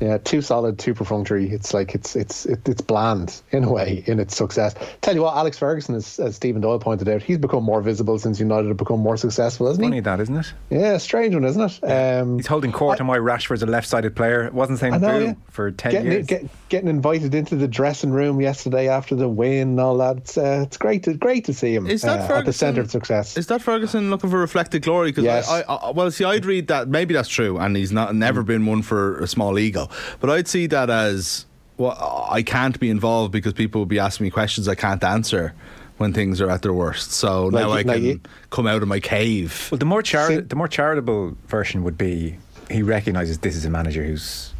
Yeah, 0.00 0.18
too 0.18 0.42
solid, 0.42 0.78
too 0.78 0.94
perfunctory. 0.94 1.50
It's 1.50 1.74
like 1.74 1.94
it's 1.94 2.14
it's 2.14 2.46
it's 2.46 2.80
bland 2.80 3.42
in 3.50 3.64
a 3.64 3.72
way 3.72 4.04
in 4.06 4.20
its 4.20 4.36
success. 4.36 4.74
Tell 5.00 5.14
you 5.14 5.22
what, 5.22 5.36
Alex 5.36 5.58
Ferguson, 5.58 5.96
as, 5.96 6.20
as 6.20 6.36
Stephen 6.36 6.60
Doyle 6.60 6.78
pointed 6.78 7.08
out, 7.08 7.20
he's 7.20 7.38
become 7.38 7.64
more 7.64 7.82
visible 7.82 8.18
since 8.18 8.38
United 8.38 8.68
have 8.68 8.76
become 8.76 9.00
more 9.00 9.16
successful, 9.16 9.66
hasn't 9.66 9.82
he? 9.84 9.88
Funny 9.88 9.96
he? 9.96 10.00
that, 10.02 10.20
isn't 10.20 10.36
it? 10.36 10.52
Yeah, 10.70 10.98
strange 10.98 11.34
one, 11.34 11.44
isn't 11.44 11.82
it? 11.82 11.84
Um, 11.84 12.36
He's 12.36 12.46
holding 12.46 12.70
court 12.70 13.00
on 13.00 13.08
why 13.08 13.18
Rashford's 13.18 13.62
a 13.62 13.66
left-sided 13.66 14.14
player. 14.14 14.50
Wasn't 14.52 14.78
saying 14.78 14.94
I 14.94 14.98
know, 14.98 15.18
boo 15.18 15.24
yeah. 15.24 15.34
for 15.50 15.70
ten 15.72 15.92
getting, 15.92 16.12
years. 16.12 16.26
get, 16.26 16.68
getting 16.68 16.88
invited 16.88 17.34
into 17.34 17.56
the 17.56 17.66
dressing 17.66 18.10
room 18.10 18.40
yesterday 18.40 18.88
after 18.88 19.16
the 19.16 19.28
win 19.28 19.70
and 19.70 19.80
all 19.80 19.98
that. 19.98 20.18
It's, 20.18 20.38
uh, 20.38 20.62
it's 20.64 20.76
great 20.76 21.02
to 21.04 21.14
great 21.14 21.44
to 21.46 21.54
see 21.54 21.74
him 21.74 21.88
Is 21.88 22.02
that 22.02 22.30
uh, 22.30 22.34
at 22.34 22.44
the 22.44 22.52
centre 22.52 22.82
of 22.82 22.90
success. 22.90 23.36
Is 23.36 23.48
that 23.48 23.62
Ferguson 23.62 24.10
looking 24.10 24.30
for 24.30 24.38
reflected 24.38 24.82
glory? 24.82 25.10
Because 25.10 25.24
Yes. 25.24 25.48
I, 25.48 25.62
I, 25.62 25.90
well, 25.90 26.10
see, 26.12 26.24
I'd 26.24 26.44
read 26.44 26.68
that. 26.68 26.88
Maybe 26.88 27.14
that's 27.14 27.28
true, 27.28 27.58
and 27.58 27.76
he's 27.76 27.90
not 27.90 28.14
never 28.14 28.42
been 28.44 28.64
one 28.64 28.82
for 28.82 29.18
a 29.18 29.26
small 29.26 29.58
ego. 29.58 29.87
But 30.20 30.30
I'd 30.30 30.48
see 30.48 30.66
that 30.68 30.90
as 30.90 31.46
well. 31.76 32.26
I 32.30 32.42
can't 32.42 32.78
be 32.80 32.90
involved 32.90 33.32
because 33.32 33.52
people 33.52 33.80
will 33.80 33.86
be 33.86 33.98
asking 33.98 34.24
me 34.24 34.30
questions 34.30 34.68
I 34.68 34.74
can't 34.74 35.02
answer 35.04 35.54
when 35.98 36.12
things 36.12 36.40
are 36.40 36.48
at 36.50 36.62
their 36.62 36.72
worst. 36.72 37.12
So 37.12 37.46
Like 37.46 37.52
now 37.62 37.66
you- 37.68 37.72
I 37.72 37.76
like 37.82 37.86
can 37.86 38.04
you- 38.04 38.20
come 38.50 38.66
out 38.66 38.82
of 38.82 38.88
my 38.88 39.00
cave. 39.00 39.68
well, 39.70 39.78
the 39.78 39.84
more 39.84 40.02
chari- 40.02 40.28
See- 40.28 40.40
the 40.40 40.56
more 40.56 40.68
charitable 40.68 41.36
version 41.48 41.82
would 41.84 41.98
be 41.98 42.36
he 42.70 42.82
recognises 42.82 43.38
this 43.38 43.56
is 43.56 43.64
a 43.64 43.70
manager 43.70 44.04
who's 44.04 44.52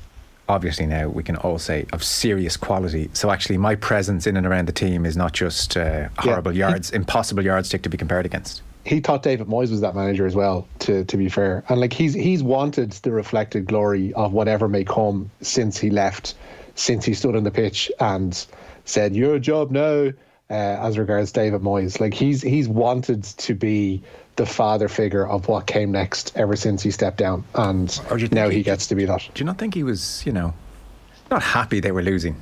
obviously 0.49 0.87
now 0.87 1.07
we 1.09 1.23
can 1.23 1.37
all 1.37 1.59
say 1.59 1.85
of 1.93 2.03
serious 2.03 2.57
quality. 2.57 3.11
So 3.13 3.31
actually, 3.31 3.59
my 3.59 3.75
presence 3.75 4.27
in 4.27 4.37
and 4.37 4.47
around 4.47 4.67
the 4.67 4.73
team 4.73 5.05
is 5.05 5.15
not 5.17 5.33
just 5.35 5.77
uh, 5.77 6.09
horrible 6.19 6.53
yards, 6.53 6.91
impossible 6.91 7.45
yardstick 7.45 7.83
to 7.83 7.89
be 7.91 7.99
compared 7.99 8.25
against. 8.25 8.63
He 8.89 9.01
thought 9.01 9.23
David 9.23 9.47
Moyes 9.47 9.71
was 9.71 9.83
that 9.83 9.95
manager 9.95 10.27
as 10.27 10.35
well. 10.35 10.67
To 10.81 11.05
to 11.05 11.17
be 11.17 11.29
fair, 11.29 11.63
and 11.69 11.81
like 11.81 11.93
he's 11.93 12.15
he's 12.15 12.43
wanted 12.43 12.93
the 12.93 13.13
reflected 13.13 13.67
glory 13.67 14.13
of 14.15 14.33
whatever 14.33 14.69
may 14.69 14.85
come 14.85 15.31
since 15.43 15.79
he 15.79 15.91
left, 15.91 16.35
since 16.75 17.05
he 17.05 17.15
stood 17.15 17.37
on 17.37 17.45
the 17.45 17.51
pitch 17.51 17.93
and 18.01 18.47
said 18.85 19.15
your 19.15 19.39
job 19.39 19.71
now. 19.71 20.11
Uh, 20.51 20.55
as 20.55 20.97
regards 20.97 21.31
David 21.31 21.61
Moyes, 21.61 22.01
like 22.01 22.15
he's 22.15 22.41
he's 22.41 22.67
wanted 22.67 23.23
to 23.23 23.55
be 23.55 24.03
the 24.37 24.47
father 24.47 24.89
figure 24.89 25.29
of 25.29 25.47
what 25.47 25.67
came 25.67 25.93
next 25.93 26.33
ever 26.37 26.57
since 26.57 26.83
he 26.83 26.91
stepped 26.91 27.19
down, 27.19 27.45
and 27.55 28.01
Or 28.11 28.17
do 28.17 28.23
you 28.23 28.29
now 28.33 28.49
he- 28.49 28.57
he 28.59 28.63
gets 28.63 28.87
to 28.87 28.95
be 28.95 29.05
that. 29.05 29.29
Do 29.35 29.41
you 29.41 29.45
not 29.45 29.59
think 29.59 29.75
he 29.75 29.83
was, 29.83 30.23
you 30.25 30.33
know, 30.33 30.55
not 31.31 31.43
happy 31.43 31.81
they 31.81 31.93
were 31.93 32.01
losing, 32.03 32.37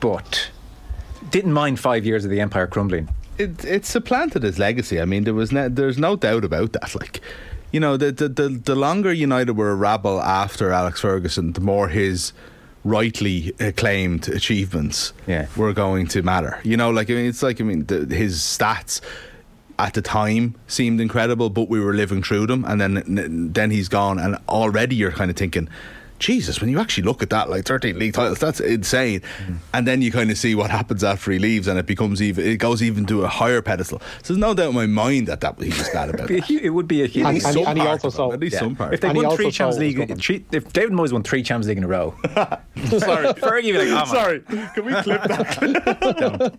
but 0.00 0.48
didn't 1.30 1.52
mind 1.52 1.78
five 1.78 2.06
years 2.06 2.24
of 2.24 2.30
the 2.30 2.40
empire 2.40 2.66
crumbling 2.66 3.10
it, 3.38 3.64
it 3.64 3.86
supplanted 3.86 4.42
his 4.42 4.58
legacy. 4.58 5.00
I 5.00 5.04
mean, 5.04 5.24
there 5.24 5.34
was 5.34 5.52
no, 5.52 5.68
there's 5.68 5.98
no 5.98 6.16
doubt 6.16 6.44
about 6.44 6.72
that. 6.74 6.94
Like, 6.94 7.20
you 7.72 7.80
know, 7.80 7.96
the, 7.96 8.12
the 8.12 8.28
the 8.28 8.48
the 8.48 8.74
longer 8.74 9.12
United 9.12 9.56
were 9.56 9.70
a 9.70 9.74
rabble 9.74 10.20
after 10.22 10.70
Alex 10.72 11.00
Ferguson, 11.00 11.52
the 11.52 11.60
more 11.60 11.88
his 11.88 12.32
rightly 12.84 13.52
acclaimed 13.60 14.28
achievements 14.28 15.12
Yeah. 15.26 15.46
were 15.56 15.72
going 15.72 16.08
to 16.08 16.22
matter. 16.22 16.58
You 16.64 16.76
know, 16.76 16.90
like 16.90 17.08
I 17.10 17.14
mean, 17.14 17.26
it's 17.26 17.42
like 17.42 17.60
I 17.60 17.64
mean, 17.64 17.86
the, 17.86 18.04
his 18.14 18.38
stats 18.40 19.00
at 19.78 19.94
the 19.94 20.02
time 20.02 20.54
seemed 20.66 21.00
incredible, 21.00 21.48
but 21.48 21.68
we 21.68 21.80
were 21.80 21.94
living 21.94 22.22
through 22.22 22.46
them, 22.48 22.64
and 22.66 22.80
then 22.80 23.52
then 23.52 23.70
he's 23.70 23.88
gone, 23.88 24.18
and 24.18 24.36
already 24.48 24.94
you're 24.96 25.12
kind 25.12 25.30
of 25.30 25.36
thinking. 25.36 25.68
Jesus, 26.22 26.60
when 26.60 26.70
you 26.70 26.78
actually 26.78 27.02
look 27.02 27.20
at 27.22 27.30
that, 27.30 27.50
like 27.50 27.64
13 27.64 27.98
league 27.98 28.14
titles, 28.14 28.38
that's 28.38 28.60
insane. 28.60 29.20
Mm. 29.44 29.56
And 29.74 29.88
then 29.88 30.02
you 30.02 30.12
kind 30.12 30.30
of 30.30 30.38
see 30.38 30.54
what 30.54 30.70
happens 30.70 31.02
after 31.02 31.32
he 31.32 31.38
leaves, 31.40 31.66
and 31.66 31.78
it 31.80 31.86
becomes 31.86 32.22
even, 32.22 32.46
it 32.46 32.58
goes 32.58 32.80
even 32.80 33.04
to 33.06 33.24
a 33.24 33.28
higher 33.28 33.60
pedestal. 33.60 33.98
So 34.22 34.32
there's 34.32 34.38
no 34.38 34.54
doubt 34.54 34.68
in 34.68 34.74
my 34.76 34.86
mind 34.86 35.26
that, 35.26 35.40
that 35.40 35.60
he 35.60 35.70
was 35.70 35.88
glad 35.88 36.10
about 36.14 36.30
it, 36.30 36.48
It 36.48 36.70
would 36.70 36.86
be 36.86 37.02
a 37.02 37.06
huge. 37.06 37.26
And- 37.26 37.28
At 37.28 37.34
least 37.34 37.46
and 37.46 37.56
he- 37.56 37.64
some 37.64 37.70
and 37.72 37.80
he 37.82 37.86
also 37.88 38.06
of 38.08 38.14
it, 38.14 38.16
saw- 38.16 38.32
at 38.32 38.40
least 38.40 38.54
Yeah. 38.54 38.60
some 38.60 38.76
part. 38.76 38.94
If 38.94 39.00
they 39.00 39.08
And 39.08 39.16
won 39.18 39.34
three 39.36 39.50
Champions 39.50 39.80
League, 39.80 40.20
three, 40.20 40.44
if 40.52 40.72
David 40.72 40.92
Moyes 40.92 41.12
won 41.12 41.24
three 41.24 41.42
Champions 41.42 41.66
League 41.68 41.78
in 41.78 41.84
a 41.84 41.88
row, 41.88 42.14
Sorry, 42.24 43.26
Fergie 43.34 43.72
would 43.72 43.82
be 43.82 43.90
like, 43.90 43.90
oh, 43.90 43.94
man. 43.94 44.06
sorry. 44.06 44.40
Can 44.74 44.84
we 44.84 44.92
clip 45.02 45.22
that? 45.24 46.58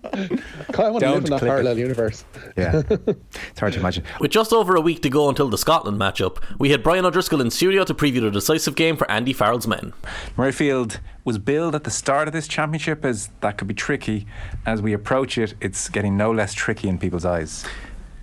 God, 0.72 0.86
I 0.86 0.90
want 0.90 1.00
to 1.00 1.06
Don't 1.06 1.14
live 1.16 1.24
in 1.26 1.30
that 1.32 1.40
clip 1.40 1.50
parallel 1.52 1.78
it. 1.78 1.80
universe. 1.80 2.26
Yeah, 2.58 2.82
it's 2.90 3.60
hard 3.60 3.74
to 3.74 3.80
imagine. 3.80 4.04
With 4.20 4.32
just 4.32 4.52
over 4.52 4.76
a 4.76 4.82
week 4.82 5.02
to 5.04 5.10
go 5.10 5.30
until 5.30 5.48
the 5.50 5.58
Scotland 5.58 5.98
matchup, 6.00 6.38
we 6.60 6.70
had 6.72 6.84
Brian 6.84 7.06
O'Driscoll 7.06 7.40
in 7.42 7.50
studio 7.52 7.84
to 7.86 7.94
preview 7.94 8.22
the 8.22 8.32
decisive 8.32 8.76
game 8.76 8.98
for 8.98 9.10
Andy 9.10 9.34
Farrell's 9.34 9.53
men. 9.68 9.94
Murrayfield 10.36 11.00
was 11.24 11.38
billed 11.38 11.76
at 11.76 11.84
the 11.84 11.92
start 11.92 12.28
of 12.28 12.34
this 12.34 12.48
championship 12.48 13.06
as 13.06 13.30
that 13.42 13.58
could 13.58 13.68
be 13.68 13.74
tricky. 13.74 14.26
As 14.66 14.82
we 14.82 14.94
approach 14.94 15.38
it, 15.38 15.54
it's 15.62 15.90
getting 15.90 16.18
no 16.18 16.32
less 16.32 16.54
tricky 16.54 16.88
in 16.88 16.98
people's 16.98 17.26
eyes. 17.26 17.66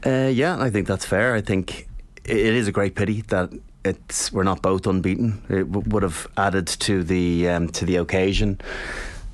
Uh, 0.05 0.31
yeah, 0.33 0.57
I 0.61 0.71
think 0.71 0.87
that's 0.87 1.05
fair. 1.05 1.35
I 1.35 1.41
think 1.41 1.89
it 2.25 2.37
is 2.37 2.69
a 2.69 2.73
great 2.73 2.95
pity 2.95 3.23
that 3.29 3.53
it's 3.85 4.33
we're 4.33 4.45
not 4.45 4.63
both 4.63 4.87
unbeaten. 4.87 5.43
It 5.49 5.71
w- 5.73 5.89
would 5.89 6.03
have 6.03 6.27
added 6.37 6.67
to 6.67 7.03
the 7.03 7.49
um, 7.49 7.69
to 7.69 7.85
the 7.85 7.97
occasion. 7.97 8.61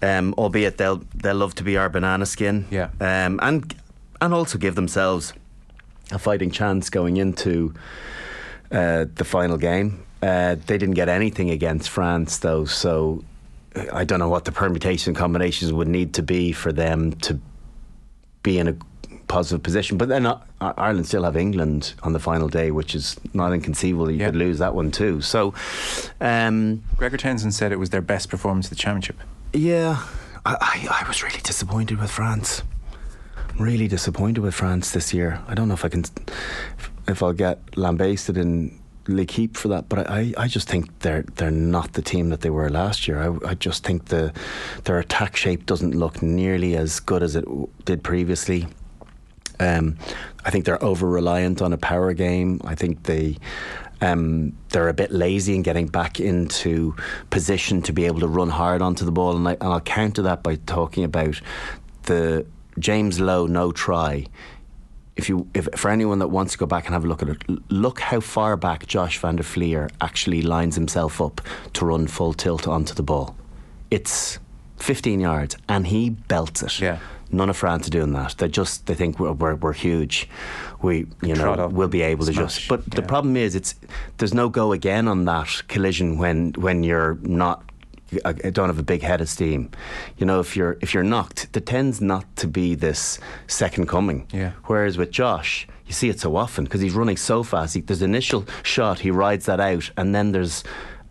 Um, 0.03 0.35
albeit 0.37 0.77
they'll 0.77 1.03
they'll 1.15 1.37
love 1.37 1.55
to 1.57 1.65
be 1.65 1.77
our 1.77 1.89
banana 1.89 2.27
skin. 2.27 2.67
Yeah. 2.71 2.91
Um, 3.01 3.41
and 3.43 3.75
and 4.21 4.35
also 4.35 4.59
give 4.59 4.75
themselves 4.75 5.33
a 6.13 6.19
fighting 6.19 6.51
chance 6.51 6.91
going 6.91 7.17
into 7.17 7.75
uh, 8.71 9.07
the 9.15 9.25
final 9.25 9.57
game. 9.57 10.06
Uh, 10.23 10.57
they 10.67 10.79
didn't 10.79 10.95
get 10.95 11.09
anything 11.09 11.51
against 11.51 11.91
France 11.91 12.39
though, 12.39 12.65
so 12.65 13.23
uh, 13.75 13.85
I 13.93 14.05
don't 14.05 14.19
know 14.19 14.29
what 14.29 14.45
the 14.47 14.53
permutation 14.53 15.15
combinations 15.15 15.73
would 15.73 15.89
need 15.89 16.15
to 16.15 16.23
be 16.23 16.53
for 16.53 16.73
them 16.73 17.13
to 17.23 17.39
be 18.43 18.59
in 18.59 18.69
a 18.69 18.75
positive 19.29 19.63
position. 19.63 19.99
But 19.99 20.09
then 20.09 20.25
uh, 20.25 20.41
Ireland 20.61 21.07
still 21.07 21.25
have 21.25 21.37
England 21.37 21.95
on 22.03 22.13
the 22.13 22.19
final 22.21 22.49
day, 22.49 22.71
which 22.71 22.95
is 22.95 23.17
not 23.35 23.53
inconceivable. 23.53 24.11
You 24.11 24.19
Yeah. 24.19 24.27
could 24.27 24.37
lose 24.37 24.59
that 24.59 24.75
one 24.75 24.91
too. 24.91 25.21
So, 25.21 25.53
um, 26.21 26.83
Gregor 26.97 27.17
Townsend 27.19 27.53
said 27.55 27.73
it 27.73 27.79
was 27.79 27.91
their 27.91 28.01
best 28.03 28.29
performance 28.31 28.67
of 28.67 28.71
the 28.71 28.77
championship. 28.77 29.17
yeah, 29.53 30.03
I, 30.47 30.55
I, 30.89 31.03
I 31.05 31.09
was 31.09 31.23
really 31.23 31.41
disappointed 31.43 31.99
with 32.01 32.11
France. 32.11 32.63
Really 33.59 33.89
disappointed 33.89 34.41
with 34.43 34.55
France 34.55 34.93
this 34.93 35.13
year. 35.13 35.41
I 35.49 35.55
don't 35.55 35.67
know 35.69 35.75
if 35.75 35.85
I 35.85 35.89
can, 35.89 36.05
if 37.09 37.23
I'll 37.23 37.33
get 37.33 37.59
lambasted 37.77 38.37
in 38.37 38.79
L'Equipe 39.09 39.57
for 39.57 39.69
that, 39.69 39.89
but 39.89 40.11
I, 40.11 40.33
I 40.37 40.49
just 40.49 40.69
think 40.69 40.99
they're 41.01 41.23
they're 41.37 41.51
not 41.51 41.93
the 41.93 42.03
team 42.03 42.31
that 42.31 42.41
they 42.41 42.51
were 42.51 42.69
last 42.71 43.07
year. 43.07 43.21
I, 43.21 43.51
I 43.51 43.55
just 43.55 43.85
think 43.85 44.07
the 44.07 44.33
their 44.85 44.99
attack 44.99 45.37
shape 45.37 45.67
doesn't 45.67 45.95
look 45.95 46.23
nearly 46.23 46.77
as 46.77 47.01
good 47.01 47.23
as 47.23 47.37
it 47.37 47.45
did 47.85 48.03
previously. 48.03 48.67
Um, 49.59 49.97
I 50.45 50.51
think 50.51 50.65
they're 50.65 50.83
over 50.83 51.09
reliant 51.09 51.63
on 51.63 51.73
a 51.73 51.79
power 51.79 52.13
game. 52.13 52.61
I 52.65 52.75
think 52.75 53.05
they 53.05 53.39
um, 54.01 54.53
they're 54.71 54.89
a 54.89 54.95
bit 54.95 55.11
lazy 55.11 55.55
in 55.55 55.63
getting 55.63 55.87
back 55.87 56.21
into 56.21 56.95
position 57.31 57.83
to 57.83 57.93
be 57.93 58.05
able 58.05 58.21
to 58.21 58.29
run 58.29 58.51
hard 58.51 58.83
onto 58.83 59.05
the 59.05 59.13
ball, 59.13 59.37
and, 59.37 59.49
I, 59.49 59.53
and 59.53 59.73
I'll 59.73 59.81
counter 59.81 60.23
that 60.23 60.43
by 60.43 60.57
talking 60.57 61.05
about 61.05 61.41
the 62.03 62.47
James 62.79 63.21
Lowe 63.21 63.47
no 63.47 63.73
try. 63.73 64.27
If 65.17 65.29
you, 65.31 65.49
if 65.55 65.67
for 65.77 65.91
anyone 65.91 66.19
that 66.19 66.29
wants 66.29 66.53
to 66.53 66.59
go 66.59 66.67
back 66.67 66.85
and 66.87 66.93
have 66.93 67.05
a 67.05 67.09
look 67.09 67.23
at 67.23 67.29
it, 67.29 67.43
look 67.71 68.01
how 68.01 68.21
far 68.21 68.57
back 68.57 68.87
Josh 68.87 69.19
van 69.19 69.37
der 69.37 69.43
Flier 69.43 69.89
actually 70.01 70.43
lines 70.43 70.75
himself 70.75 71.21
up 71.21 71.41
to 71.73 71.87
run 71.87 72.07
full 72.07 72.35
tilt 72.35 72.69
onto 72.69 72.95
the 72.95 73.03
ball. 73.03 73.35
It's 73.91 74.39
15 74.79 75.21
yards, 75.21 75.57
and 75.69 75.87
he 75.87 76.11
belts 76.11 76.63
it. 76.63 76.81
Yeah. 76.81 76.99
None 77.31 77.51
of 77.51 77.57
France 77.57 77.89
are 77.89 77.91
doing 77.91 78.13
that. 78.13 78.37
They 78.39 78.49
just 78.49 78.87
they 78.87 78.95
think 78.95 79.19
we're, 79.19 79.33
we're, 79.33 79.57
we're 79.57 79.73
huge. 79.73 80.29
We 80.81 81.07
you 81.23 81.35
Trot 81.35 81.59
know 81.59 81.69
we'll 81.69 81.89
be 81.89 82.03
able 82.03 82.25
to 82.27 82.33
smash, 82.33 82.57
just. 82.59 82.69
But 82.69 82.89
the 82.91 83.03
problem 83.03 83.37
is 83.37 83.57
it's 83.57 83.75
there's 84.19 84.35
no 84.35 84.49
go 84.49 84.73
again 84.73 85.09
on 85.09 85.25
that 85.25 85.63
collision 85.67 86.19
when 86.19 86.53
when 86.53 86.85
you're 86.85 87.19
not. 87.23 87.66
I 88.25 88.33
don't 88.33 88.69
have 88.69 88.79
a 88.79 88.83
big 88.83 89.03
head 89.03 89.21
of 89.21 89.29
steam. 89.29 89.71
You 90.19 90.27
know, 90.27 90.41
if 90.41 90.57
you're 90.57 90.77
if 90.81 90.95
you're 90.95 91.03
knocked, 91.05 91.53
there 91.53 91.63
tends 91.63 92.01
not 92.01 92.25
to 92.37 92.47
be 92.47 92.75
this 92.75 93.19
second 93.47 93.87
coming. 93.89 94.27
Yeah. 94.33 94.53
Whereas 94.65 94.97
with 94.99 95.11
Josh, 95.11 95.67
you 95.87 95.93
see 95.93 96.09
it 96.09 96.21
so 96.21 96.37
often 96.37 96.65
because 96.65 96.81
he's 96.81 96.95
running 96.95 97.17
so 97.17 97.43
fast. 97.43 97.75
He, 97.75 97.81
there's 97.81 98.03
initial 98.03 98.45
shot, 98.63 99.01
he 99.01 99.11
rides 99.11 99.47
that 99.47 99.61
out, 99.61 99.91
and 99.97 100.15
then 100.15 100.33
there's 100.33 100.65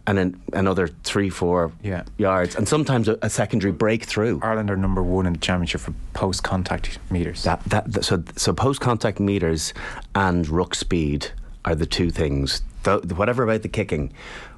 and 0.08 0.18
then 0.20 0.40
another 0.54 0.88
three, 1.04 1.32
four 1.32 1.72
Yeah. 1.82 2.04
yards, 2.18 2.56
and 2.56 2.68
sometimes 2.68 3.08
a, 3.08 3.18
a 3.24 3.30
secondary 3.30 3.72
breakthrough. 3.74 4.40
Ireland 4.44 4.70
are 4.70 4.78
number 4.78 5.02
one 5.02 5.26
in 5.26 5.34
the 5.34 5.40
championship 5.40 5.82
for 5.82 5.94
post 6.14 6.44
contact 6.44 7.00
meters. 7.10 7.44
That, 7.44 7.64
that, 7.66 7.92
that- 7.92 8.06
so 8.06 8.24
so 8.36 8.54
post 8.54 8.82
contact 8.82 9.20
meters 9.20 9.74
and 10.14 10.48
ruck 10.48 10.76
speed 10.76 11.32
are 11.66 11.74
the 11.74 11.88
two 11.88 12.12
things. 12.12 12.62
Th 12.84 13.04
whatever 13.18 13.42
about 13.44 13.64
the 13.64 13.68
kicking, 13.70 14.14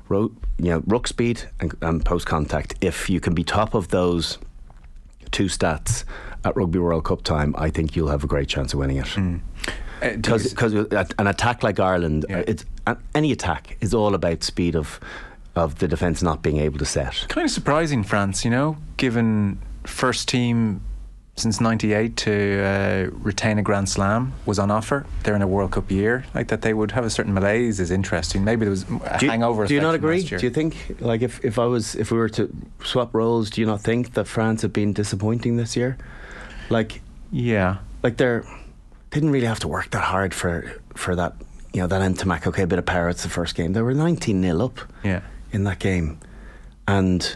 ro- 0.10 0.32
you 0.58 0.70
know, 0.72 0.84
ruck 0.88 1.08
speed 1.08 1.42
and, 1.60 1.74
and 1.82 2.04
post 2.06 2.26
contact. 2.26 2.76
If 2.82 3.10
you 3.10 3.20
can 3.20 3.34
be 3.34 3.44
top 3.44 3.74
of 3.74 3.90
those 3.90 4.38
two 5.32 5.46
stats 5.46 6.04
at 6.46 6.56
Rugby 6.56 6.80
World 6.80 7.04
Cup 7.06 7.24
time, 7.24 7.54
I 7.58 7.70
think 7.70 7.96
you'll 7.96 8.10
have 8.10 8.24
a 8.24 8.28
great 8.28 8.48
chance 8.48 8.74
of 8.74 8.80
winning 8.80 8.98
it. 8.98 9.18
Uh, 9.18 10.16
do 10.22 10.36
you- 10.38 10.50
Because 10.50 10.74
an 10.74 11.28
attack 11.28 11.64
like 11.64 11.80
Ireland, 11.80 12.26
Yeah. 12.30 12.40
uh, 12.40 12.44
it's 12.48 12.66
uh, 12.86 12.96
any 13.14 13.32
attack 13.32 13.78
is 13.82 13.94
all 13.94 14.16
about 14.16 14.44
speed 14.44 14.76
of 14.76 15.00
of 15.56 15.80
the 15.80 15.88
defence 15.88 16.22
not 16.22 16.44
being 16.44 16.58
able 16.58 16.78
to 16.78 16.86
set. 16.86 17.26
kind 17.30 17.44
of 17.44 17.50
surprising 17.52 18.04
France, 18.04 18.46
you 18.46 18.52
know, 18.52 18.78
given 18.98 19.58
first 19.86 20.28
team 20.30 20.82
since 21.38 21.62
'98 21.62 22.18
to 22.18 22.62
uh, 22.62 23.10
retain 23.20 23.60
a 23.60 23.62
Grand 23.62 23.88
Slam 23.88 24.34
was 24.46 24.60
on 24.60 24.70
offer. 24.70 25.06
They're 25.24 25.36
in 25.36 25.42
a 25.42 25.48
World 25.48 25.72
Cup 25.72 25.90
year, 25.90 26.26
like 26.36 26.50
that 26.50 26.62
they 26.64 26.74
would 26.74 26.92
have 26.92 27.06
a 27.06 27.10
certain 27.10 27.34
malaise 27.34 27.80
is 27.80 27.92
interesting. 27.92 28.44
Maybe 28.44 28.66
there 28.66 28.72
was 28.72 28.84
a 28.84 29.18
Do 29.20 29.26
you, 29.26 29.32
hangover. 29.32 29.66
do 29.66 29.74
you 29.74 29.82
not 29.82 29.96
agree? 29.96 30.24
Do 30.24 30.38
you 30.38 30.50
think, 30.50 30.98
like, 31.00 31.22
if, 31.22 31.44
if 31.46 31.58
I 31.60 31.66
was, 31.66 31.96
if 31.96 32.12
we 32.12 32.18
were 32.18 32.30
to 32.30 32.54
swap 32.84 33.14
roles, 33.14 33.50
do 33.50 33.62
you 33.62 33.68
not 33.68 33.82
think 33.82 34.14
that 34.16 34.28
France 34.28 34.64
have 34.64 34.74
been 34.74 34.92
disappointing 34.94 35.58
this 35.58 35.76
year? 35.78 35.98
Like, 36.70 37.02
Yeah, 37.32 37.78
like 38.04 38.18
they're 38.18 38.44
didn't 39.12 39.30
really 39.32 39.48
have 39.48 39.60
to 39.60 39.68
work 39.68 39.90
that 39.92 40.04
hard 40.04 40.34
for 40.34 40.82
for 40.96 41.16
that. 41.16 41.34
You 41.74 41.82
know, 41.82 41.88
that 41.88 42.02
Ntamack, 42.02 42.48
okay, 42.48 42.64
a 42.64 42.68
bit 42.68 42.80
of 42.80 42.86
power. 42.86 43.10
It's 43.10 43.24
the 43.24 43.30
first 43.30 43.54
game. 43.56 43.74
They 43.74 43.82
were 43.82 43.94
19 43.94 44.42
nil 44.42 44.62
up 44.64 44.80
yeah. 45.04 45.22
in 45.52 45.64
that 45.66 45.78
game, 45.80 46.20
and 46.88 47.36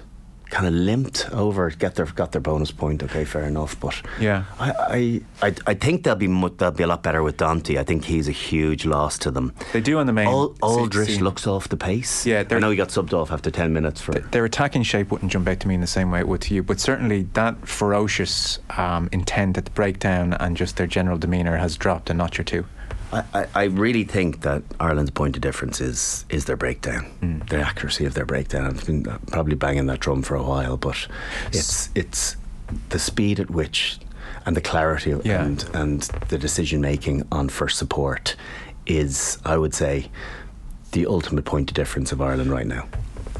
kind 0.52 0.68
of 0.68 0.74
limped 0.74 1.28
over. 1.32 1.70
Get 1.72 1.96
their 1.96 2.06
got 2.06 2.32
their 2.34 2.42
bonus 2.42 2.72
point. 2.72 3.02
Okay, 3.02 3.26
fair 3.26 3.44
enough. 3.44 3.80
But 3.80 4.00
Yeah. 4.20 4.44
I 4.60 4.72
I, 5.42 5.48
I, 5.48 5.56
I 5.68 5.74
think 5.74 6.04
they'll 6.04 6.16
be 6.16 6.28
mu- 6.28 6.50
they'll 6.50 6.72
be 6.72 6.84
a 6.84 6.88
lot 6.88 7.02
better 7.04 7.24
with 7.24 7.38
Danty. 7.38 7.80
I 7.80 7.84
think 7.84 8.04
he's 8.06 8.28
a 8.28 8.32
huge 8.34 8.86
loss 8.86 9.18
to 9.20 9.32
them. 9.32 9.54
They 9.74 9.82
do 9.82 9.98
on 9.98 10.06
the 10.08 10.14
main. 10.14 10.28
Al- 10.28 10.54
Alldritt 10.62 11.08
scene. 11.08 11.24
looks 11.24 11.48
off 11.48 11.70
the 11.70 11.78
pace. 11.78 12.26
Yeah, 12.26 12.44
I 12.52 12.60
know 12.60 12.70
he 12.70 12.76
got 12.78 12.90
subbed 12.90 13.14
off 13.14 13.32
after 13.32 13.50
10 13.50 13.74
minutes 13.74 14.02
for. 14.02 14.12
Their 14.14 14.46
attacking 14.46 14.84
shape 14.84 15.10
wouldn't 15.12 15.32
jump 15.32 15.48
out 15.48 15.60
to 15.62 15.68
me 15.68 15.74
in 15.76 15.82
the 15.82 15.88
same 15.88 16.12
way 16.12 16.20
it 16.20 16.28
would 16.28 16.42
to 16.42 16.54
you, 16.54 16.62
but 16.64 16.80
certainly 16.80 17.24
that 17.34 17.68
ferocious 17.68 18.60
um, 18.78 19.10
intent 19.12 19.58
at 19.58 19.66
the 19.66 19.72
breakdown 19.72 20.34
and 20.34 20.56
just 20.58 20.78
their 20.78 20.88
general 20.88 21.18
demeanour 21.18 21.58
has 21.58 21.78
dropped 21.78 22.10
a 22.10 22.14
notch 22.14 22.40
or 22.40 22.44
two. 22.44 22.66
I, 23.14 23.48
I, 23.54 23.64
really 23.66 24.04
think 24.04 24.42
that 24.42 24.64
Ireland's 24.80 25.12
point 25.12 25.36
of 25.36 25.42
difference 25.42 25.82
is 25.82 26.26
is 26.30 26.46
their 26.46 26.56
breakdown, 26.56 27.06
Hmm. 27.20 27.40
the 27.50 27.60
accuracy 27.60 28.06
of 28.06 28.14
their 28.14 28.26
breakdown. 28.26 28.66
I've 28.68 28.86
been 28.86 29.08
uh, 29.08 29.18
probably 29.28 29.56
banging 29.56 29.88
that 29.88 30.00
drum 30.00 30.22
for 30.22 30.36
a 30.36 30.44
while, 30.44 30.78
but 30.78 31.08
it's 31.52 31.90
it's 31.94 32.38
the 32.90 33.00
speed 33.00 33.40
at 33.40 33.50
which 33.52 34.00
and 34.46 34.56
the 34.56 34.62
clarity 34.62 35.14
Yeah. 35.24 35.44
and 35.44 35.70
and 35.74 36.02
the 36.30 36.38
decision 36.38 36.80
making 36.82 37.28
on 37.32 37.50
first 37.50 37.78
support 37.78 38.36
is, 38.86 39.38
I 39.46 39.58
would 39.58 39.74
say, 39.74 40.10
the 40.94 41.06
ultimate 41.06 41.46
point 41.46 41.70
of 41.70 41.76
difference 41.76 42.12
of 42.12 42.22
Ireland 42.22 42.50
right 42.52 42.66
now. 42.68 42.88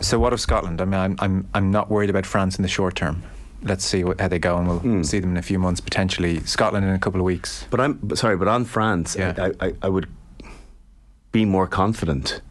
So 0.02 0.20
what 0.20 0.34
of 0.34 0.42
Scotland? 0.42 0.82
I 0.82 0.86
mean, 0.86 1.00
I'm 1.00 1.16
I'm, 1.20 1.48
I'm 1.54 1.72
not 1.72 1.90
worried 1.90 2.10
about 2.10 2.26
France 2.26 2.58
in 2.58 2.64
the 2.64 2.70
short 2.70 2.96
term. 2.96 3.24
Let's 3.64 3.86
see 3.86 4.04
how 4.20 4.28
they 4.28 4.40
go, 4.40 4.58
and 4.58 4.68
we'll 4.68 4.80
Hmm. 4.80 5.04
see 5.04 5.20
them 5.20 5.32
in 5.32 5.38
a 5.38 5.42
few 5.44 5.60
months 5.60 5.80
potentially. 5.82 6.40
Scotland 6.46 6.86
in 6.86 6.92
a 6.94 7.00
couple 7.00 7.20
of 7.20 7.26
weeks. 7.26 7.66
But 7.70 7.80
I'm 7.80 8.00
but 8.02 8.18
sorry, 8.18 8.36
but 8.38 8.48
on 8.48 8.66
France, 8.66 9.16
Yeah. 9.20 9.34
I, 9.62 9.68
I, 9.68 9.74
I 9.84 9.90
would 9.90 10.08
be 11.32 11.46
more 11.46 11.68
confident. 11.68 12.42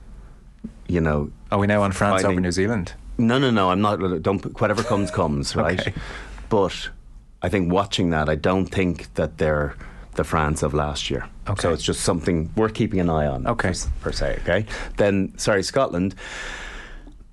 You 0.86 1.00
know, 1.00 1.30
Are 1.50 1.58
we 1.58 1.66
now 1.66 1.82
on 1.82 1.92
France 1.92 2.24
over 2.24 2.40
New 2.40 2.52
Zealand? 2.52 2.92
No, 3.18 3.38
no, 3.38 3.50
no. 3.50 3.70
I'm 3.70 3.80
not. 3.80 3.98
Don't. 4.22 4.60
Whatever 4.60 4.82
comes, 4.82 5.10
comes. 5.10 5.54
Right. 5.56 5.80
Okay. 5.80 5.92
But 6.48 6.90
I 7.42 7.48
think 7.48 7.72
watching 7.72 8.10
that, 8.10 8.28
I 8.28 8.34
don't 8.36 8.66
think 8.66 9.12
that 9.14 9.38
they're 9.38 9.74
the 10.14 10.24
France 10.24 10.62
of 10.62 10.74
last 10.74 11.10
year. 11.10 11.26
Okay. 11.48 11.62
So 11.62 11.72
it's 11.72 11.82
just 11.82 12.00
something 12.00 12.50
worth 12.56 12.74
keeping 12.74 13.00
an 13.00 13.10
eye 13.10 13.26
on. 13.26 13.46
Okay. 13.46 13.70
Per, 13.72 13.88
per 14.00 14.12
se. 14.12 14.38
Okay. 14.42 14.64
Then 14.96 15.32
sorry, 15.36 15.62
Scotland. 15.62 16.14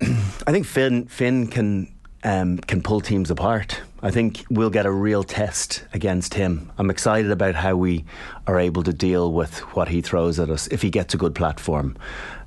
I 0.46 0.52
think 0.52 0.66
Finn 0.66 1.06
Finn 1.06 1.46
can 1.48 1.88
um, 2.28 2.58
can 2.58 2.82
pull 2.82 3.00
teams 3.00 3.30
apart. 3.30 3.80
I 4.02 4.10
think 4.10 4.44
we'll 4.50 4.70
get 4.70 4.86
a 4.86 4.90
real 4.92 5.24
test 5.24 5.84
against 5.94 6.34
him. 6.34 6.70
I'm 6.78 6.90
excited 6.90 7.30
about 7.30 7.54
how 7.54 7.74
we 7.76 8.04
are 8.46 8.58
able 8.60 8.82
to 8.84 8.92
deal 8.92 9.32
with 9.32 9.58
what 9.74 9.88
he 9.88 10.00
throws 10.02 10.38
at 10.38 10.50
us 10.50 10.68
if 10.68 10.82
he 10.82 10.90
gets 10.90 11.14
a 11.14 11.16
good 11.16 11.34
platform. 11.34 11.96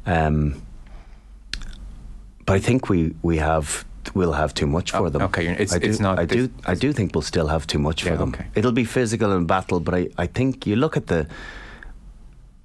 Um, 0.06 0.62
but 2.46 2.54
I 2.54 2.60
think 2.60 2.90
we, 2.90 3.16
we 3.22 3.38
have 3.38 3.86
we'll 4.16 4.34
have 4.34 4.54
too 4.54 4.66
much 4.68 4.92
for 4.92 5.06
Oh, 5.06 5.10
them. 5.10 5.22
okay, 5.24 5.46
it's- 5.48 5.74
I 5.74 5.80
do, 5.80 5.88
it's 5.90 6.00
not 6.00 6.20
I 6.20 6.26
do 6.26 6.50
I 6.66 6.74
do 6.76 6.92
think 6.94 7.14
we'll 7.16 7.22
still 7.34 7.48
have 7.48 7.66
too 7.68 7.80
much 7.80 8.04
Yeah, 8.04 8.12
for 8.12 8.18
them. 8.18 8.30
okay. 8.30 8.46
It'll 8.56 8.72
be 8.72 8.86
physical 8.86 9.32
and 9.32 9.48
battle, 9.48 9.80
but 9.80 9.94
I, 9.94 10.10
I 10.18 10.28
think 10.28 10.66
you 10.68 10.76
look 10.76 10.96
at 10.98 11.08
the 11.08 11.28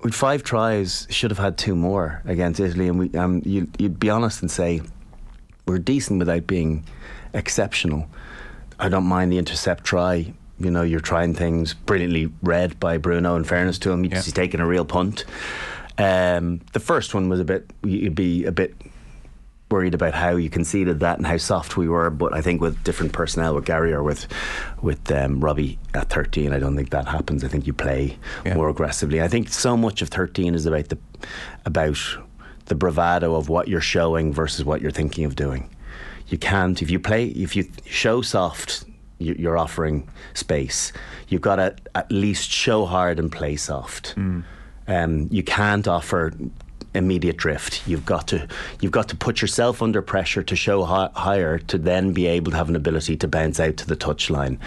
with 0.03 0.15
five 0.15 0.43
tries 0.43 1.07
should 1.11 1.31
have 1.31 1.39
had 1.39 1.57
two 1.59 1.75
more 1.75 2.23
against 2.25 2.61
Italy, 2.61 2.89
and 2.89 2.99
we 2.99 3.11
um, 3.19 3.43
you, 3.45 3.67
you'd 3.79 3.99
be 3.99 4.11
honest 4.11 4.43
and 4.43 4.51
say 4.51 4.81
we're 5.67 5.79
decent 5.79 6.19
without 6.19 6.47
being 6.47 6.85
exceptional. 7.35 8.07
I 8.79 8.89
don't 8.89 9.05
mind 9.07 9.33
the 9.33 9.39
intercept 9.39 9.85
try. 9.85 10.33
You 10.59 10.71
know, 10.71 10.83
you're 10.83 11.01
trying 11.01 11.35
things 11.35 11.75
brilliantly 11.75 12.33
read 12.43 12.79
by 12.81 12.99
Bruno. 12.99 13.37
In 13.37 13.45
fairness 13.45 13.79
to 13.81 13.91
him, 13.91 14.05
Yeah. 14.05 14.17
he's 14.23 14.33
taking 14.33 14.61
a 14.61 14.67
real 14.67 14.85
punt. 14.85 15.25
Um, 15.99 16.61
the 16.73 16.81
first 16.81 17.15
one 17.15 17.29
was 17.29 17.41
a 17.41 17.45
bit. 17.45 17.71
You'd 17.83 18.15
be 18.15 18.45
a 18.45 18.53
bit 18.53 18.75
worried 19.71 19.95
about 19.95 20.15
how 20.15 20.37
you 20.37 20.49
conceded 20.49 21.01
that 21.01 21.19
and 21.19 21.27
how 21.27 21.37
soft 21.39 21.77
we 21.77 21.89
were. 21.89 22.09
But 22.11 22.33
I 22.35 22.41
think 22.41 22.61
with 22.61 22.83
different 22.85 23.13
personnel, 23.13 23.55
with 23.55 23.65
Gary 23.65 23.93
or 23.93 24.03
with 24.03 24.29
with 24.81 25.11
um, 25.11 25.41
Robbie 25.41 25.79
at 25.95 26.09
13, 26.09 26.53
I 26.53 26.59
don't 26.59 26.77
think 26.77 26.91
that 26.91 27.09
happens. 27.09 27.43
I 27.43 27.49
think 27.49 27.67
you 27.67 27.73
play 27.73 28.17
Yeah. 28.45 28.55
more 28.55 28.69
aggressively. 28.69 29.21
I 29.23 29.29
think 29.29 29.49
so 29.49 29.77
much 29.77 30.03
of 30.03 30.09
13 30.09 30.55
is 30.55 30.67
about 30.67 30.89
the 30.91 30.99
about 31.65 31.99
the 32.67 32.75
bravado 32.75 33.35
of 33.35 33.49
what 33.49 33.69
you're 33.69 33.81
showing 33.81 34.33
versus 34.33 34.65
what 34.65 34.81
you're 34.81 34.91
thinking 34.91 35.25
of 35.25 35.35
doing. 35.37 35.69
You 36.29 36.39
can't 36.39 36.81
if 36.83 36.91
you 36.91 36.99
play 37.01 37.27
if 37.29 37.57
you 37.57 37.65
show 37.87 38.21
soft. 38.23 38.85
you- 39.19 39.37
You're 39.39 39.57
offering 39.57 40.07
space. 40.35 40.93
You've 41.29 41.41
got 41.41 41.57
to 41.57 41.75
at 41.95 42.11
least 42.13 42.51
show 42.51 42.85
hard 42.85 43.19
and 43.19 43.33
play 43.33 43.57
soft. 43.57 44.15
Um, 44.89 45.29
you 45.31 45.43
can't 45.43 45.89
offer 45.89 46.33
immediate 46.97 47.37
drift. 47.37 47.87
You've 47.87 48.07
got 48.07 48.29
to 48.29 48.47
you've 48.81 48.93
got 48.93 49.09
to 49.11 49.17
put 49.17 49.41
yourself 49.41 49.83
under 49.83 50.03
pressure 50.03 50.43
to 50.43 50.57
show 50.57 50.85
hi- 50.85 51.11
higher 51.15 51.59
to 51.59 51.79
then 51.79 52.13
be 52.13 52.27
able 52.27 52.51
to 52.51 52.57
have 52.57 52.69
an 52.69 52.77
ability 52.77 53.17
to 53.19 53.29
bounce 53.29 53.61
out 53.61 53.77
to 53.79 53.87
the 53.87 53.97
touchline. 53.97 54.59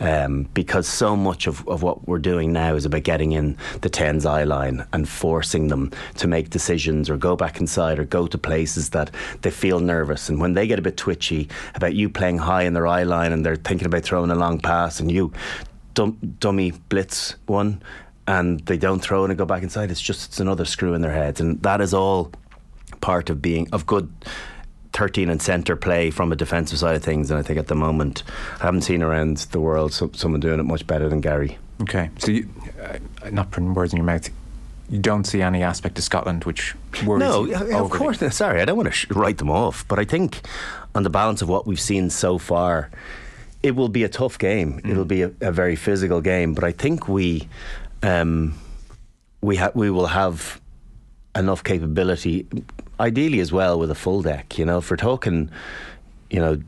Um, 0.00 0.48
because 0.54 0.88
so 0.88 1.16
much 1.16 1.46
of, 1.46 1.66
of 1.68 1.82
what 1.82 2.06
we're 2.08 2.18
doing 2.18 2.52
now 2.52 2.74
is 2.74 2.84
about 2.84 3.02
getting 3.02 3.32
in 3.32 3.56
the 3.82 3.90
tens 3.90 4.26
eye 4.26 4.44
line 4.44 4.84
and 4.92 5.08
forcing 5.08 5.68
them 5.68 5.90
to 6.16 6.26
make 6.26 6.50
decisions 6.50 7.08
or 7.08 7.16
go 7.16 7.36
back 7.36 7.60
inside 7.60 7.98
or 7.98 8.04
go 8.04 8.26
to 8.26 8.38
places 8.38 8.90
that 8.90 9.10
they 9.42 9.50
feel 9.50 9.80
nervous. 9.80 10.28
And 10.28 10.40
when 10.40 10.54
they 10.54 10.66
get 10.66 10.78
a 10.78 10.82
bit 10.82 10.96
twitchy 10.96 11.48
about 11.74 11.94
you 11.94 12.08
playing 12.08 12.38
high 12.38 12.62
in 12.62 12.74
their 12.74 12.86
eye 12.86 13.04
line 13.04 13.32
and 13.32 13.44
they're 13.44 13.56
thinking 13.56 13.86
about 13.86 14.02
throwing 14.02 14.30
a 14.30 14.34
long 14.34 14.58
pass 14.58 15.00
and 15.00 15.10
you 15.10 15.32
dum- 15.94 16.36
dummy 16.38 16.72
blitz 16.88 17.36
one 17.46 17.80
and 18.26 18.60
they 18.60 18.76
don't 18.76 19.00
throw 19.00 19.24
and 19.24 19.36
go 19.36 19.44
back 19.44 19.62
inside. 19.62 19.90
It's 19.90 20.00
just 20.00 20.28
it's 20.28 20.40
another 20.40 20.64
screw 20.64 20.94
in 20.94 21.02
their 21.02 21.12
heads, 21.12 21.40
and 21.40 21.60
that 21.62 21.80
is 21.80 21.94
all 21.94 22.32
part 23.00 23.30
of 23.30 23.42
being 23.42 23.68
of 23.72 23.86
good. 23.86 24.12
13 24.92 25.28
and 25.28 25.42
centre 25.42 25.74
play 25.74 26.08
from 26.08 26.30
a 26.30 26.36
defensive 26.36 26.78
side 26.78 26.94
of 26.94 27.02
things, 27.02 27.28
and 27.28 27.36
I 27.36 27.42
think 27.42 27.58
at 27.58 27.66
the 27.66 27.74
moment 27.74 28.22
I 28.60 28.66
haven't 28.66 28.82
seen 28.82 29.02
around 29.02 29.38
the 29.38 29.58
world 29.58 29.92
so, 29.92 30.08
someone 30.14 30.38
doing 30.38 30.60
it 30.60 30.62
much 30.62 30.86
better 30.86 31.08
than 31.08 31.20
Gary. 31.20 31.58
Okay, 31.82 32.10
so 32.18 32.30
you, 32.30 32.48
uh, 32.80 32.98
not 33.32 33.50
putting 33.50 33.74
words 33.74 33.92
in 33.92 33.96
your 33.96 34.06
mouth, 34.06 34.30
you 34.88 34.98
don't 34.98 35.24
see 35.24 35.42
any 35.42 35.62
aspect 35.62 35.98
of 35.98 36.04
Scotland 36.04 36.44
which 36.44 36.74
worries 37.04 37.20
No, 37.20 37.44
you 37.44 37.50
yeah, 37.50 37.80
of 37.80 37.90
course. 37.90 38.20
Sorry, 38.36 38.60
I 38.60 38.64
don't 38.64 38.76
want 38.76 38.86
to 38.86 38.92
sh- 38.92 39.10
write 39.10 39.38
them 39.38 39.50
off, 39.50 39.86
but 39.88 39.98
I 39.98 40.04
think 40.04 40.40
on 40.94 41.02
the 41.02 41.10
balance 41.10 41.42
of 41.42 41.48
what 41.48 41.66
we've 41.66 41.80
seen 41.80 42.10
so 42.10 42.38
far, 42.38 42.90
it 43.62 43.74
will 43.74 43.88
be 43.88 44.04
a 44.04 44.08
tough 44.08 44.38
game. 44.38 44.80
Mm. 44.80 44.90
It'll 44.90 45.04
be 45.04 45.22
a, 45.22 45.32
a 45.40 45.50
very 45.50 45.74
physical 45.74 46.20
game, 46.20 46.54
but 46.54 46.64
I 46.64 46.70
think 46.70 47.08
we 47.08 47.48
um, 48.04 48.54
we 49.40 49.56
ha- 49.56 49.72
we 49.74 49.90
will 49.90 50.06
have 50.06 50.60
enough 51.36 51.64
capability, 51.64 52.46
ideally 53.00 53.40
as 53.40 53.52
well 53.52 53.78
with 53.78 53.90
a 53.90 53.94
full 53.94 54.22
deck. 54.22 54.58
You 54.58 54.64
know, 54.64 54.78
if 54.78 54.90
we're 54.90 54.96
talking, 54.96 55.50
you 56.30 56.40
know. 56.40 56.60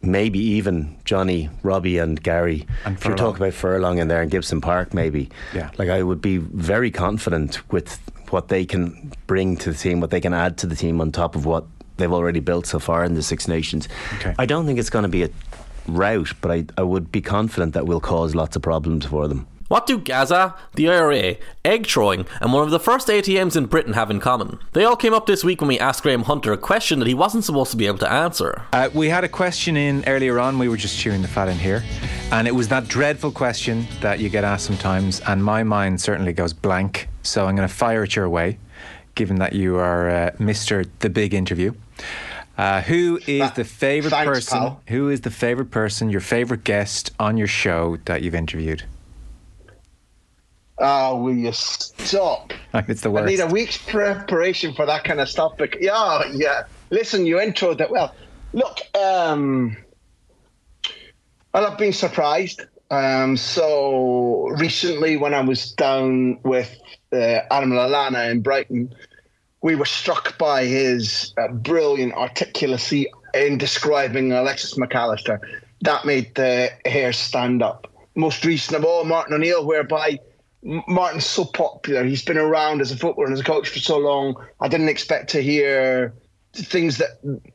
Maybe 0.00 0.38
even 0.38 0.96
Johnny, 1.04 1.50
Robbie, 1.64 1.98
and 1.98 2.22
Gary. 2.22 2.68
And 2.84 2.96
if 2.96 3.04
you 3.04 3.10
Furlong. 3.10 3.18
talk 3.18 3.36
about 3.36 3.52
Furlong 3.52 3.98
in 3.98 4.06
there 4.06 4.22
and 4.22 4.30
Gibson 4.30 4.60
Park, 4.60 4.94
maybe. 4.94 5.28
Yeah. 5.52 5.72
Like 5.76 5.88
I 5.88 6.04
would 6.04 6.22
be 6.22 6.36
very 6.36 6.92
confident 6.92 7.68
with 7.72 7.98
what 8.30 8.46
they 8.46 8.64
can 8.64 9.12
bring 9.26 9.56
to 9.56 9.72
the 9.72 9.76
team, 9.76 9.98
what 9.98 10.10
they 10.10 10.20
can 10.20 10.32
add 10.32 10.56
to 10.58 10.68
the 10.68 10.76
team 10.76 11.00
on 11.00 11.10
top 11.10 11.34
of 11.34 11.46
what 11.46 11.64
they've 11.96 12.12
already 12.12 12.38
built 12.38 12.64
so 12.64 12.78
far 12.78 13.02
in 13.02 13.14
the 13.14 13.22
Six 13.24 13.48
Nations. 13.48 13.88
Okay. 14.18 14.36
I 14.38 14.46
don't 14.46 14.66
think 14.66 14.78
it's 14.78 14.88
going 14.88 15.02
to 15.02 15.08
be 15.08 15.24
a 15.24 15.30
rout, 15.88 16.32
but 16.40 16.52
I, 16.52 16.64
I 16.76 16.84
would 16.84 17.10
be 17.10 17.20
confident 17.20 17.74
that 17.74 17.86
we'll 17.86 17.98
cause 18.00 18.36
lots 18.36 18.54
of 18.54 18.62
problems 18.62 19.04
for 19.06 19.26
them. 19.26 19.48
What 19.68 19.86
do 19.86 19.98
Gazza, 19.98 20.54
the 20.76 20.88
IRA, 20.88 21.36
egg 21.62 21.86
throwing, 21.86 22.24
and 22.40 22.54
one 22.54 22.64
of 22.64 22.70
the 22.70 22.80
first 22.80 23.08
ATMs 23.08 23.54
in 23.54 23.66
Britain 23.66 23.92
have 23.92 24.10
in 24.10 24.18
common? 24.18 24.58
They 24.72 24.84
all 24.84 24.96
came 24.96 25.12
up 25.12 25.26
this 25.26 25.44
week 25.44 25.60
when 25.60 25.68
we 25.68 25.78
asked 25.78 26.02
Graham 26.02 26.22
Hunter 26.22 26.54
a 26.54 26.56
question 26.56 27.00
that 27.00 27.08
he 27.08 27.12
wasn't 27.12 27.44
supposed 27.44 27.70
to 27.72 27.76
be 27.76 27.86
able 27.86 27.98
to 27.98 28.10
answer. 28.10 28.62
Uh, 28.72 28.88
we 28.94 29.10
had 29.10 29.24
a 29.24 29.28
question 29.28 29.76
in 29.76 30.04
earlier 30.06 30.40
on. 30.40 30.58
We 30.58 30.70
were 30.70 30.78
just 30.78 30.98
chewing 30.98 31.20
the 31.20 31.28
fat 31.28 31.48
in 31.48 31.58
here, 31.58 31.84
and 32.32 32.48
it 32.48 32.54
was 32.54 32.68
that 32.68 32.88
dreadful 32.88 33.30
question 33.30 33.86
that 34.00 34.20
you 34.20 34.30
get 34.30 34.42
asked 34.42 34.64
sometimes. 34.64 35.20
And 35.20 35.44
my 35.44 35.62
mind 35.64 36.00
certainly 36.00 36.32
goes 36.32 36.54
blank. 36.54 37.10
So 37.22 37.44
I'm 37.44 37.54
going 37.54 37.68
to 37.68 37.74
fire 37.74 38.04
it 38.04 38.16
your 38.16 38.30
way, 38.30 38.56
given 39.16 39.36
that 39.36 39.52
you 39.52 39.76
are 39.76 40.08
uh, 40.08 40.30
Mister 40.38 40.86
The 41.00 41.10
Big 41.10 41.34
Interview. 41.34 41.74
Uh, 42.56 42.80
who 42.80 43.20
is 43.26 43.52
the 43.52 43.64
favorite 43.64 44.10
Thanks, 44.12 44.26
person? 44.26 44.58
pal. 44.58 44.80
Who 44.88 45.10
is 45.10 45.20
the 45.20 45.30
favorite 45.30 45.70
person? 45.70 46.08
Your 46.08 46.22
favorite 46.22 46.64
guest 46.64 47.12
on 47.20 47.36
your 47.36 47.46
show 47.46 47.98
that 48.06 48.22
you've 48.22 48.34
interviewed? 48.34 48.84
Oh, 50.80 51.22
will 51.22 51.34
you 51.34 51.52
stop? 51.52 52.52
It's 52.74 53.00
the 53.00 53.10
worst. 53.10 53.24
I 53.24 53.30
need 53.30 53.40
a 53.40 53.46
week's 53.46 53.76
preparation 53.76 54.72
for 54.72 54.86
that 54.86 55.02
kind 55.02 55.20
of 55.20 55.28
stuff. 55.28 55.54
But 55.58 55.82
yeah, 55.82 56.22
yeah. 56.32 56.62
Listen, 56.90 57.26
you 57.26 57.36
introed 57.36 57.78
that 57.78 57.90
well. 57.90 58.14
Look, 58.52 58.78
um, 58.96 59.76
well, 61.52 61.66
I've 61.66 61.78
been 61.78 61.92
surprised. 61.92 62.62
Um, 62.90 63.36
so 63.36 64.48
recently, 64.58 65.16
when 65.16 65.34
I 65.34 65.40
was 65.40 65.72
down 65.72 66.38
with 66.44 66.74
uh, 67.12 67.40
Adam 67.50 67.70
Lallana 67.70 68.30
in 68.30 68.42
Brighton, 68.42 68.94
we 69.62 69.74
were 69.74 69.84
struck 69.84 70.38
by 70.38 70.64
his 70.64 71.34
uh, 71.36 71.48
brilliant 71.48 72.14
articulacy 72.14 73.06
in 73.34 73.58
describing 73.58 74.32
Alexis 74.32 74.78
Mac 74.78 74.94
Allister. 74.94 75.40
That 75.80 76.04
made 76.04 76.34
the 76.34 76.70
hair 76.86 77.12
stand 77.12 77.62
up. 77.62 77.90
Most 78.14 78.44
recent 78.44 78.76
of 78.76 78.84
all, 78.84 79.04
Martin 79.04 79.34
O'Neill, 79.34 79.66
whereby 79.66 80.18
Martin's 80.62 81.26
so 81.26 81.44
popular. 81.44 82.04
He's 82.04 82.24
been 82.24 82.38
around 82.38 82.80
as 82.80 82.90
a 82.90 82.96
footballer 82.96 83.26
and 83.26 83.34
as 83.34 83.40
a 83.40 83.44
coach 83.44 83.68
for 83.68 83.78
so 83.78 83.98
long. 83.98 84.34
I 84.60 84.68
didn't 84.68 84.88
expect 84.88 85.30
to 85.30 85.42
hear 85.42 86.14
things 86.52 86.98
that 86.98 87.10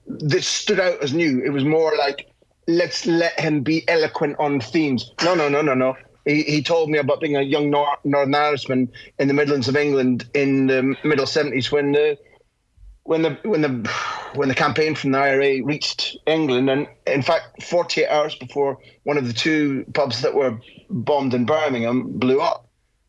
that 0.08 0.44
stood 0.44 0.80
out 0.80 1.04
as 1.04 1.14
new. 1.14 1.42
It 1.44 1.50
was 1.50 1.64
more 1.64 1.94
like 1.98 2.28
let's 2.68 3.06
let 3.06 3.38
him 3.40 3.62
be 3.62 3.88
eloquent 3.90 4.38
on 4.40 4.60
themes. 4.60 5.12
No, 5.24 5.36
no, 5.36 5.50
no, 5.50 5.62
no, 5.62 5.74
no. 5.74 5.96
He, 6.26 6.44
he 6.44 6.64
told 6.64 6.90
me 6.90 6.98
about 6.98 7.20
being 7.20 7.36
a 7.36 7.42
young 7.42 7.70
Nor- 7.70 7.98
Northern 8.06 8.36
Irishman 8.36 8.92
in 9.20 9.28
the 9.28 9.34
Midlands 9.34 9.68
of 9.68 9.76
England 9.76 10.26
in 10.34 10.68
the 10.68 10.96
middle 11.04 11.26
seventies 11.26 11.72
when 11.72 11.92
the 11.92 12.18
when 13.04 13.22
the 13.22 13.38
when 13.44 13.62
the 13.62 13.90
when 14.36 14.50
the 14.50 14.56
campaign 14.56 14.96
from 14.96 15.12
the 15.12 15.18
IRA 15.18 15.64
reached 15.64 16.18
England, 16.26 16.70
and 16.70 16.88
in 17.06 17.22
fact, 17.22 17.62
48 17.64 18.08
hours 18.08 18.36
before 18.36 18.78
one 19.04 19.18
of 19.18 19.28
the 19.28 19.34
two 19.34 19.86
pubs 19.94 20.22
that 20.22 20.34
were 20.34 20.58
bombed 20.90 21.34
in 21.34 21.46
Birmingham 21.46 22.18
blew 22.18 22.40
up, 22.40 22.63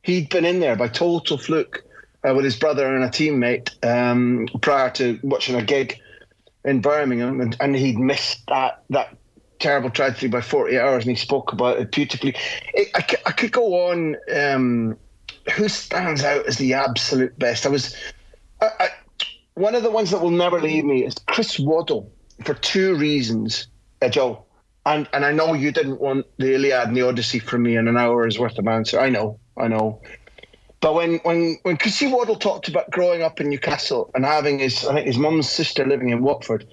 he'd 0.04 0.28
been 0.28 0.44
in 0.44 0.60
there 0.60 0.76
by 0.76 0.86
total 0.86 1.36
fluke 1.36 1.82
uh, 2.22 2.32
with 2.34 2.44
his 2.44 2.56
brother 2.56 2.94
and 2.94 3.02
a 3.02 3.08
teammate 3.08 3.70
um, 3.84 4.46
prior 4.60 4.90
to 4.90 5.18
watching 5.22 5.56
a 5.56 5.62
gig 5.62 5.98
in 6.64 6.80
Birmingham, 6.80 7.40
and, 7.40 7.56
and 7.60 7.74
he'd 7.74 7.98
missed 7.98 8.46
that 8.48 8.84
that 8.90 9.16
terrible 9.58 9.90
tragedy 9.90 10.28
by 10.28 10.40
48 10.40 10.78
hours, 10.78 11.04
and 11.04 11.16
he 11.16 11.16
spoke 11.16 11.52
about 11.52 11.78
it 11.78 11.90
beautifully. 11.90 12.34
It, 12.74 12.88
I, 12.94 13.00
I 13.26 13.32
could 13.32 13.50
go 13.50 13.90
on. 13.90 14.16
Um, 14.34 14.96
who 15.54 15.68
stands 15.68 16.24
out 16.24 16.46
as 16.46 16.56
the 16.56 16.74
absolute 16.74 17.38
best? 17.38 17.66
I 17.66 17.68
was. 17.70 17.96
I, 18.60 18.68
I, 18.80 18.88
one 19.54 19.74
of 19.74 19.82
the 19.82 19.90
ones 19.90 20.10
that 20.10 20.20
will 20.20 20.30
never 20.30 20.60
leave 20.60 20.84
me 20.84 21.04
is 21.04 21.14
Chris 21.28 21.58
Waddle 21.58 22.10
for 22.44 22.54
two 22.54 22.94
reasons, 22.96 23.68
uh, 24.02 24.08
Joe. 24.08 24.44
And 24.86 25.08
and 25.12 25.24
I 25.24 25.32
know 25.32 25.54
you 25.54 25.72
didn't 25.72 26.00
want 26.00 26.26
the 26.38 26.54
Iliad 26.54 26.88
and 26.88 26.96
the 26.96 27.02
Odyssey 27.02 27.38
from 27.38 27.62
me 27.62 27.76
in 27.76 27.88
an 27.88 27.96
hour's 27.96 28.38
worth 28.38 28.58
of 28.58 28.66
answer. 28.66 29.00
I 29.00 29.08
know, 29.10 29.38
I 29.56 29.68
know. 29.68 30.00
But 30.80 30.94
when 30.94 31.16
when 31.18 31.58
when 31.62 31.76
Chrissy 31.76 32.08
Waddle 32.08 32.36
talked 32.36 32.68
about 32.68 32.90
growing 32.90 33.22
up 33.22 33.40
in 33.40 33.48
Newcastle 33.48 34.10
and 34.14 34.24
having 34.24 34.58
his 34.58 34.84
I 34.84 34.94
think 34.94 35.06
his 35.06 35.16
mum's 35.16 35.48
sister 35.48 35.86
living 35.86 36.10
in 36.10 36.22
Watford, 36.22 36.66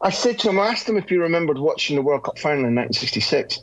I 0.00 0.10
said 0.10 0.38
to 0.40 0.50
him, 0.50 0.58
I 0.58 0.68
asked 0.68 0.88
him 0.88 0.96
if 0.96 1.08
he 1.08 1.16
remembered 1.16 1.58
watching 1.58 1.96
the 1.96 2.02
World 2.02 2.24
Cup 2.24 2.38
final 2.38 2.64
in 2.64 2.74
1966. 2.74 3.60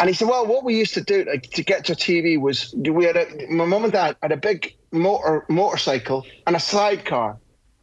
And 0.00 0.08
he 0.08 0.14
said, 0.14 0.28
"Well, 0.28 0.46
what 0.46 0.64
we 0.64 0.76
used 0.76 0.94
to 0.94 1.02
do 1.02 1.24
like, 1.24 1.42
to 1.50 1.62
get 1.62 1.84
to 1.84 1.92
TV 1.92 2.40
was 2.40 2.74
we 2.74 3.04
had 3.04 3.16
a, 3.16 3.46
my 3.48 3.64
mum 3.64 3.84
and 3.84 3.92
dad 3.92 4.16
had 4.22 4.32
a 4.32 4.36
big 4.36 4.74
motor 4.90 5.44
motorcycle 5.48 6.26
and 6.46 6.56
a 6.56 6.60
sidecar, 6.60 7.36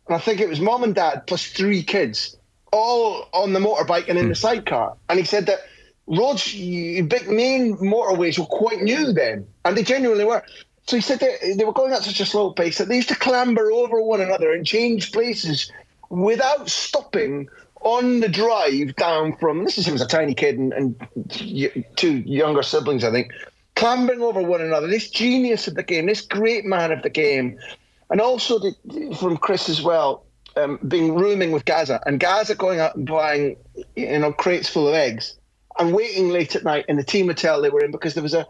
and 0.07 0.15
I 0.15 0.19
think 0.19 0.41
it 0.41 0.49
was 0.49 0.59
mum 0.59 0.83
and 0.83 0.95
dad 0.95 1.27
plus 1.27 1.45
three 1.45 1.83
kids, 1.83 2.35
all 2.73 3.29
on 3.33 3.53
the 3.53 3.59
motorbike 3.59 4.09
and 4.09 4.17
in 4.17 4.29
the 4.29 4.33
hmm. 4.33 4.45
sidecar. 4.47 4.97
And 5.07 5.19
he 5.19 5.25
said 5.25 5.45
that 5.45 5.59
roads, 6.07 6.53
big 6.53 7.29
main 7.29 7.77
motorways 7.77 8.39
were 8.39 8.45
quite 8.45 8.81
new 8.81 9.11
then, 9.13 9.47
and 9.65 9.77
they 9.77 9.83
genuinely 9.83 10.23
were. 10.23 10.43
So 10.87 10.95
he 10.95 11.01
said 11.01 11.19
they, 11.19 11.65
were 11.65 11.73
going 11.73 11.91
at 11.91 12.03
such 12.03 12.21
a 12.21 12.25
slow 12.25 12.51
pace 12.51 12.77
that 12.77 12.87
they 12.87 12.95
used 12.95 13.09
to 13.09 13.15
clamber 13.15 13.71
over 13.71 14.01
one 14.01 14.21
another 14.21 14.53
and 14.53 14.65
change 14.65 15.11
places 15.11 15.69
without 16.09 16.69
stopping 16.69 17.49
on 17.81 18.21
the 18.21 18.29
drive 18.29 18.95
down 18.95 19.35
from 19.35 19.65
this 19.65 19.77
is 19.77 19.85
he 19.85 19.91
was 19.91 20.01
a 20.01 20.07
tiny 20.07 20.33
kid 20.33 20.57
and, 20.57 20.73
and 20.73 21.85
two 21.95 22.17
younger 22.19 22.63
siblings, 22.63 23.03
I 23.03 23.11
think, 23.11 23.33
clambering 23.75 24.21
over 24.21 24.41
one 24.41 24.61
another. 24.61 24.87
This 24.87 25.09
genius 25.09 25.67
of 25.67 25.75
the 25.75 25.83
game, 25.83 26.05
this 26.05 26.21
great 26.21 26.63
man 26.63 26.93
of 26.93 27.03
the 27.03 27.09
game, 27.09 27.59
and 28.09 28.21
also 28.21 28.57
the, 28.57 29.15
from 29.19 29.35
Chris 29.35 29.67
as 29.67 29.81
well, 29.81 30.25
um, 30.55 30.79
being 30.87 31.15
rooming 31.15 31.51
with 31.51 31.65
Gazza 31.65 32.01
and 32.05 32.19
Gazza 32.19 32.55
going 32.55 32.79
out 32.79 32.95
and 32.95 33.05
buying 33.05 33.57
you 33.95 34.19
know 34.19 34.33
crates 34.33 34.67
full 34.67 34.87
of 34.87 34.95
eggs 34.95 35.37
and 35.79 35.93
waiting 35.93 36.29
late 36.29 36.55
at 36.55 36.63
night 36.63 36.85
in 36.87 36.97
the 36.97 37.03
team 37.03 37.27
hotel 37.27 37.61
they 37.61 37.69
were 37.69 37.83
in 37.83 37.91
because 37.91 38.13
there 38.13 38.23
was 38.23 38.33
a, 38.33 38.45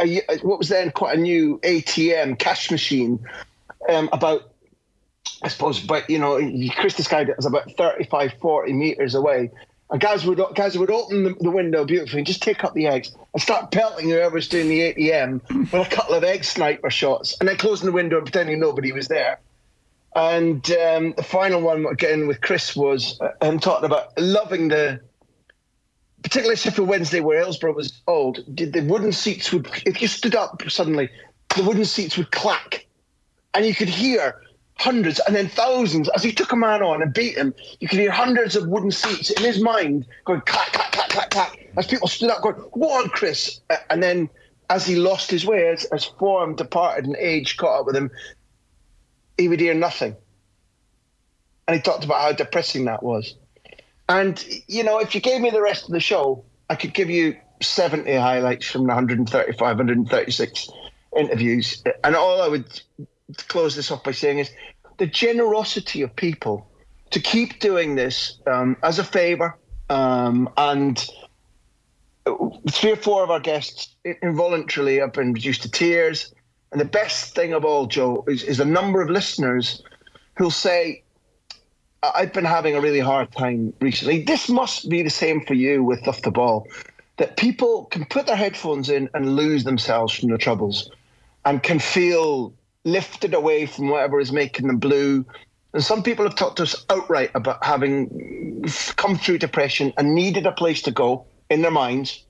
a, 0.00 0.22
a 0.28 0.38
what 0.38 0.58
was 0.58 0.68
then 0.68 0.90
quite 0.90 1.16
a 1.16 1.20
new 1.20 1.58
ATM 1.58 2.38
cash 2.38 2.70
machine 2.70 3.20
um, 3.88 4.08
about 4.12 4.52
I 5.42 5.48
suppose, 5.48 5.80
but 5.80 6.08
you 6.10 6.18
know, 6.18 6.38
Chris 6.76 6.94
described 6.94 7.30
it 7.30 7.36
as 7.38 7.46
about 7.46 7.70
35, 7.72 8.34
40 8.40 8.72
meters 8.72 9.14
away. 9.14 9.50
And 9.90 10.00
guys 10.00 10.26
would 10.26 10.40
guys 10.54 10.76
would 10.76 10.90
open 10.90 11.24
the, 11.24 11.34
the, 11.40 11.50
window 11.50 11.84
beautifully 11.84 12.18
and 12.18 12.26
just 12.26 12.42
take 12.42 12.62
up 12.62 12.74
the 12.74 12.88
eggs 12.88 13.10
and 13.32 13.42
start 13.42 13.70
pelting 13.70 14.10
whoever's 14.10 14.48
doing 14.48 14.68
the 14.68 14.80
ATM 14.80 15.72
with 15.72 15.86
a 15.86 15.88
couple 15.90 16.14
of 16.14 16.24
egg 16.24 16.44
sniper 16.44 16.90
shots, 16.90 17.36
and 17.40 17.48
then 17.48 17.56
closing 17.56 17.86
the 17.86 17.92
window 17.92 18.16
and 18.16 18.26
pretending 18.26 18.60
nobody 18.60 18.92
was 18.92 19.08
there. 19.08 19.40
And 20.14 20.70
um, 20.72 21.14
the 21.16 21.22
final 21.22 21.62
one 21.62 21.86
again 21.86 22.26
with 22.26 22.42
Chris 22.42 22.76
was 22.76 23.18
uh, 23.20 23.30
him 23.40 23.60
talking 23.60 23.86
about 23.86 24.18
loving 24.18 24.68
the, 24.68 25.00
particularly 26.22 26.56
Sheffield 26.56 26.88
Wednesday 26.88 27.20
where 27.20 27.38
Hillsborough 27.38 27.74
was 27.74 28.02
old. 28.06 28.44
The 28.48 28.80
wooden 28.80 29.12
seats 29.12 29.52
would 29.52 29.68
if 29.86 30.02
you 30.02 30.08
stood 30.08 30.34
up 30.34 30.62
suddenly, 30.68 31.08
the 31.56 31.62
wooden 31.62 31.84
seats 31.84 32.16
would 32.16 32.30
clack, 32.30 32.86
and 33.54 33.64
you 33.64 33.74
could 33.74 33.88
hear 33.88 34.42
hundreds 34.78 35.20
and 35.20 35.34
then 35.34 35.48
thousands. 35.48 36.08
As 36.10 36.22
he 36.22 36.32
took 36.32 36.52
a 36.52 36.56
man 36.56 36.82
on 36.82 37.02
and 37.02 37.12
beat 37.12 37.36
him, 37.36 37.54
you 37.80 37.88
could 37.88 37.98
hear 37.98 38.10
hundreds 38.10 38.56
of 38.56 38.68
wooden 38.68 38.90
seats 38.90 39.30
in 39.30 39.42
his 39.42 39.60
mind 39.60 40.06
going 40.24 40.40
clack, 40.42 40.72
clack, 40.72 40.92
clack, 40.92 41.08
clack, 41.10 41.30
clack, 41.30 41.68
as 41.76 41.86
people 41.86 42.08
stood 42.08 42.30
up 42.30 42.42
going, 42.42 42.56
What 42.72 43.04
on, 43.04 43.10
Chris? 43.10 43.60
And 43.90 44.02
then 44.02 44.28
as 44.70 44.86
he 44.86 44.96
lost 44.96 45.30
his 45.30 45.46
way, 45.46 45.68
as, 45.68 45.84
as 45.86 46.04
form 46.04 46.54
departed 46.54 47.06
and 47.06 47.16
age 47.16 47.56
caught 47.56 47.80
up 47.80 47.86
with 47.86 47.96
him, 47.96 48.10
he 49.36 49.48
would 49.48 49.60
hear 49.60 49.74
nothing. 49.74 50.16
And 51.66 51.76
he 51.76 51.82
talked 51.82 52.04
about 52.04 52.20
how 52.20 52.32
depressing 52.32 52.86
that 52.86 53.02
was. 53.02 53.34
And, 54.08 54.44
you 54.66 54.82
know, 54.82 54.98
if 54.98 55.14
you 55.14 55.20
gave 55.20 55.40
me 55.40 55.50
the 55.50 55.60
rest 55.60 55.84
of 55.84 55.90
the 55.90 56.00
show, 56.00 56.44
I 56.70 56.74
could 56.76 56.94
give 56.94 57.10
you 57.10 57.36
70 57.60 58.14
highlights 58.14 58.66
from 58.66 58.82
the 58.82 58.88
135, 58.88 59.60
136 59.60 60.70
interviews. 61.16 61.82
And 62.04 62.16
all 62.16 62.42
I 62.42 62.48
would 62.48 62.80
close 63.48 63.76
this 63.76 63.90
off 63.90 64.04
by 64.04 64.12
saying 64.12 64.38
is 64.38 64.50
the 64.98 65.06
generosity 65.06 66.02
of 66.02 66.14
people 66.16 66.70
to 67.10 67.20
keep 67.20 67.60
doing 67.60 67.94
this 67.94 68.38
um, 68.46 68.76
as 68.82 68.98
a 68.98 69.04
favor. 69.04 69.56
Um, 69.90 70.50
and 70.56 70.98
three 72.70 72.92
or 72.92 72.96
four 72.96 73.22
of 73.22 73.30
our 73.30 73.40
guests 73.40 73.94
involuntarily 74.22 74.98
have 74.98 75.12
been 75.12 75.32
reduced 75.32 75.62
to 75.62 75.70
tears. 75.70 76.34
And 76.72 76.80
the 76.80 76.86
best 76.86 77.34
thing 77.34 77.54
of 77.54 77.64
all, 77.64 77.86
Joe, 77.86 78.24
is, 78.28 78.42
is 78.42 78.60
a 78.60 78.64
number 78.64 79.00
of 79.00 79.08
listeners 79.08 79.82
who'll 80.36 80.50
say, 80.50 81.02
I've 82.02 82.32
been 82.32 82.44
having 82.44 82.76
a 82.76 82.80
really 82.80 83.00
hard 83.00 83.32
time 83.32 83.72
recently. 83.80 84.22
This 84.22 84.48
must 84.48 84.88
be 84.88 85.02
the 85.02 85.10
same 85.10 85.44
for 85.44 85.54
you 85.54 85.82
with 85.82 86.06
Off 86.06 86.22
the 86.22 86.30
Ball, 86.30 86.66
that 87.16 87.36
people 87.36 87.86
can 87.86 88.04
put 88.04 88.26
their 88.26 88.36
headphones 88.36 88.88
in 88.88 89.10
and 89.14 89.34
lose 89.34 89.64
themselves 89.64 90.14
from 90.14 90.28
their 90.28 90.38
troubles 90.38 90.90
and 91.44 91.62
can 91.62 91.80
feel 91.80 92.54
lifted 92.84 93.34
away 93.34 93.66
from 93.66 93.88
whatever 93.88 94.20
is 94.20 94.30
making 94.30 94.68
them 94.68 94.78
blue. 94.78 95.24
And 95.74 95.82
some 95.82 96.02
people 96.02 96.24
have 96.24 96.36
talked 96.36 96.58
to 96.58 96.62
us 96.62 96.84
outright 96.88 97.32
about 97.34 97.64
having 97.64 98.64
come 98.96 99.18
through 99.18 99.38
depression 99.38 99.92
and 99.96 100.14
needed 100.14 100.46
a 100.46 100.52
place 100.52 100.82
to 100.82 100.92
go 100.92 101.26
in 101.50 101.62
their 101.62 101.70
minds. 101.72 102.24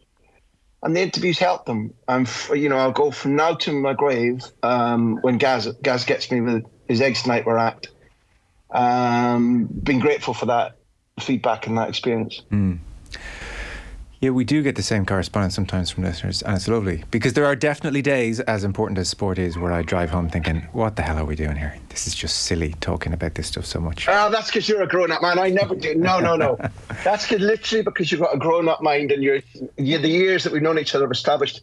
And 0.83 0.97
the 0.97 1.03
interviews 1.03 1.39
helped 1.39 1.67
them. 1.67 1.93
And, 2.07 2.29
you 2.55 2.69
know, 2.69 2.79
I'll 2.79 2.93
go 2.93 3.11
from 3.11 3.37
now 3.37 3.55
to 3.55 3.73
my 3.73 3.93
grave 3.93 4.45
um, 4.63 5.19
when 5.21 5.37
Gaz, 5.37 5.67
Gaz 5.83 6.05
gets 6.05 6.31
me 6.31 6.41
with 6.41 6.65
his 6.89 7.03
Sniper 7.19 7.59
Act. 7.59 7.89
Um, 8.71 9.65
been 9.65 9.99
grateful 9.99 10.35
for 10.35 10.47
that 10.47 10.77
feedback 11.21 11.67
and 11.67 11.77
that 11.79 11.89
experience. 11.89 12.43
Mm. 12.51 12.79
Yeah, 14.21 14.31
we 14.31 14.43
do 14.43 14.65
get 14.65 14.75
the 14.75 14.83
same 14.83 15.07
correspondence 15.07 15.55
sometimes 15.55 15.93
from 15.93 16.03
listeners, 16.03 16.43
and 16.43 16.57
it's 16.57 16.67
lovely 16.67 17.05
because 17.13 17.35
there 17.35 17.47
are 17.47 17.55
definitely 17.55 18.03
days, 18.03 18.41
as 18.41 18.65
important 18.65 18.99
as 18.99 19.09
sport 19.09 19.39
is, 19.39 19.57
where 19.57 19.71
I 19.71 19.83
drive 19.83 20.11
home 20.11 20.29
thinking, 20.29 20.67
"What 20.73 20.97
the 20.97 21.03
hell 21.03 21.19
are 21.19 21.25
we 21.25 21.37
doing 21.37 21.55
here? 21.55 21.77
This 21.89 22.09
is 22.09 22.17
just 22.17 22.41
silly 22.41 22.75
talking 22.81 23.13
about 23.13 23.37
this 23.37 23.47
stuff 23.47 23.65
so 23.65 23.79
much." 23.79 24.09
Oh, 24.09 24.29
that's 24.29 24.49
because 24.49 24.69
you're 24.69 24.83
a 24.83 24.89
grown-up 24.89 25.23
man. 25.23 25.39
I 25.39 25.51
never 25.51 25.77
do. 25.77 25.95
No, 25.95 26.19
no, 26.19 26.35
no. 26.35 26.59
that's 27.05 27.31
literally 27.31 27.85
because 27.85 28.11
you've 28.11 28.21
got 28.21 28.35
a 28.35 28.39
grown-up 28.39 28.83
mind, 28.83 29.13
and 29.13 29.23
you're, 29.23 29.41
you're 29.77 30.01
the 30.01 30.09
years 30.09 30.43
that 30.43 30.53
we've 30.53 30.63
known 30.63 30.81
each 30.81 30.97
other 30.97 31.05
have 31.05 31.13
established. 31.13 31.61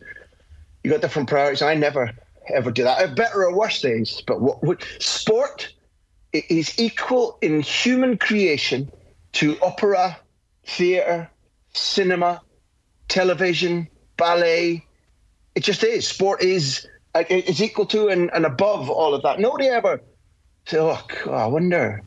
You 0.86 0.92
got 0.92 1.02
different 1.02 1.28
priorities. 1.28 1.62
I 1.62 1.74
never 1.76 2.10
ever 2.54 2.72
do 2.72 2.84
that. 2.84 3.00
I 3.00 3.02
have 3.02 3.16
better 3.16 3.44
or 3.44 3.54
worse 3.54 3.82
days, 3.82 4.24
but 4.26 4.40
what, 4.40 4.64
what 4.64 4.88
sport 5.00 5.74
is 6.50 6.78
equal 6.80 7.38
in 7.42 7.62
human 7.62 8.18
creation 8.18 8.92
to 9.34 9.58
opera, 9.62 10.18
theatre, 10.66 11.30
cinema, 11.74 12.42
television, 13.08 13.88
ballet. 14.18 14.86
It 15.56 15.64
just 15.64 15.84
is. 15.84 16.08
Sport 16.08 16.42
is 16.42 16.88
uh, 17.14 17.24
it's 17.30 17.62
equal 17.62 17.86
to 17.88 18.10
and, 18.10 18.30
and 18.34 18.46
above 18.46 18.90
all 18.90 19.14
of 19.14 19.24
that. 19.24 19.40
Nobody 19.40 19.68
ever 19.68 20.02
said, 20.66 20.80
"Oh, 20.80 21.32
I 21.32 21.48
wonder." 21.48 22.04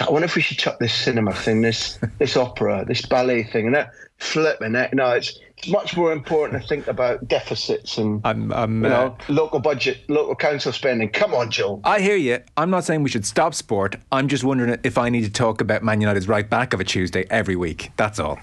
I 0.00 0.10
wonder 0.10 0.26
if 0.26 0.36
we 0.36 0.42
should 0.42 0.58
chuck 0.58 0.78
this 0.78 0.94
cinema 0.94 1.32
thing, 1.32 1.62
this 1.62 1.98
this 2.18 2.36
opera, 2.36 2.84
this 2.86 3.04
ballet 3.04 3.42
thing, 3.42 3.66
and 3.66 3.74
that 3.74 3.90
flipping 4.18 4.74
it. 4.74 4.94
No, 4.94 5.10
it's 5.10 5.30
it's 5.30 5.49
much 5.68 5.96
more 5.96 6.12
important 6.12 6.62
to 6.62 6.68
think 6.68 6.86
about 6.86 7.26
deficits 7.28 7.98
and 7.98 8.20
I'm, 8.24 8.52
I'm, 8.52 8.82
you 8.82 8.88
know, 8.90 9.16
uh, 9.18 9.32
local 9.32 9.60
budget, 9.60 9.98
local 10.08 10.34
council 10.34 10.72
spending. 10.72 11.08
Come 11.08 11.34
on, 11.34 11.50
Joe. 11.50 11.80
I 11.84 12.00
hear 12.00 12.16
you. 12.16 12.40
I'm 12.56 12.70
not 12.70 12.84
saying 12.84 13.02
we 13.02 13.10
should 13.10 13.26
stop 13.26 13.54
sport. 13.54 13.96
I'm 14.12 14.28
just 14.28 14.44
wondering 14.44 14.78
if 14.84 14.98
I 14.98 15.08
need 15.08 15.24
to 15.24 15.30
talk 15.30 15.60
about 15.60 15.82
Man 15.82 16.00
United's 16.00 16.28
right 16.28 16.48
back 16.48 16.72
of 16.72 16.80
a 16.80 16.84
Tuesday 16.84 17.26
every 17.30 17.56
week. 17.56 17.90
That's 17.96 18.18
all. 18.18 18.38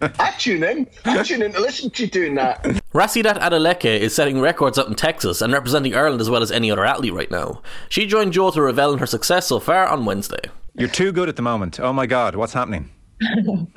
I 0.00 0.34
tune 0.38 0.62
in. 0.64 0.86
I 1.04 1.22
tune 1.22 1.42
in 1.42 1.52
to 1.52 1.60
listen 1.60 1.90
to 1.90 2.04
you 2.04 2.10
doing 2.10 2.34
that. 2.34 2.62
Rhasidat 2.92 3.38
Adeleke 3.40 3.98
is 3.98 4.14
setting 4.14 4.40
records 4.40 4.78
up 4.78 4.88
in 4.88 4.94
Texas 4.94 5.40
and 5.40 5.52
representing 5.52 5.94
Ireland 5.94 6.20
as 6.20 6.28
well 6.28 6.42
as 6.42 6.50
any 6.50 6.70
other 6.70 6.84
athlete 6.84 7.14
right 7.14 7.30
now. 7.30 7.62
She 7.88 8.06
joined 8.06 8.32
Joe 8.32 8.50
to 8.50 8.62
revel 8.62 8.92
in 8.92 8.98
her 8.98 9.06
success 9.06 9.46
so 9.46 9.60
far 9.60 9.86
on 9.86 10.04
Wednesday. 10.04 10.50
You're 10.74 10.88
too 10.88 11.12
good 11.12 11.28
at 11.28 11.36
the 11.36 11.42
moment. 11.42 11.80
Oh 11.80 11.92
my 11.92 12.06
God, 12.06 12.36
what's 12.36 12.52
happening? 12.52 12.90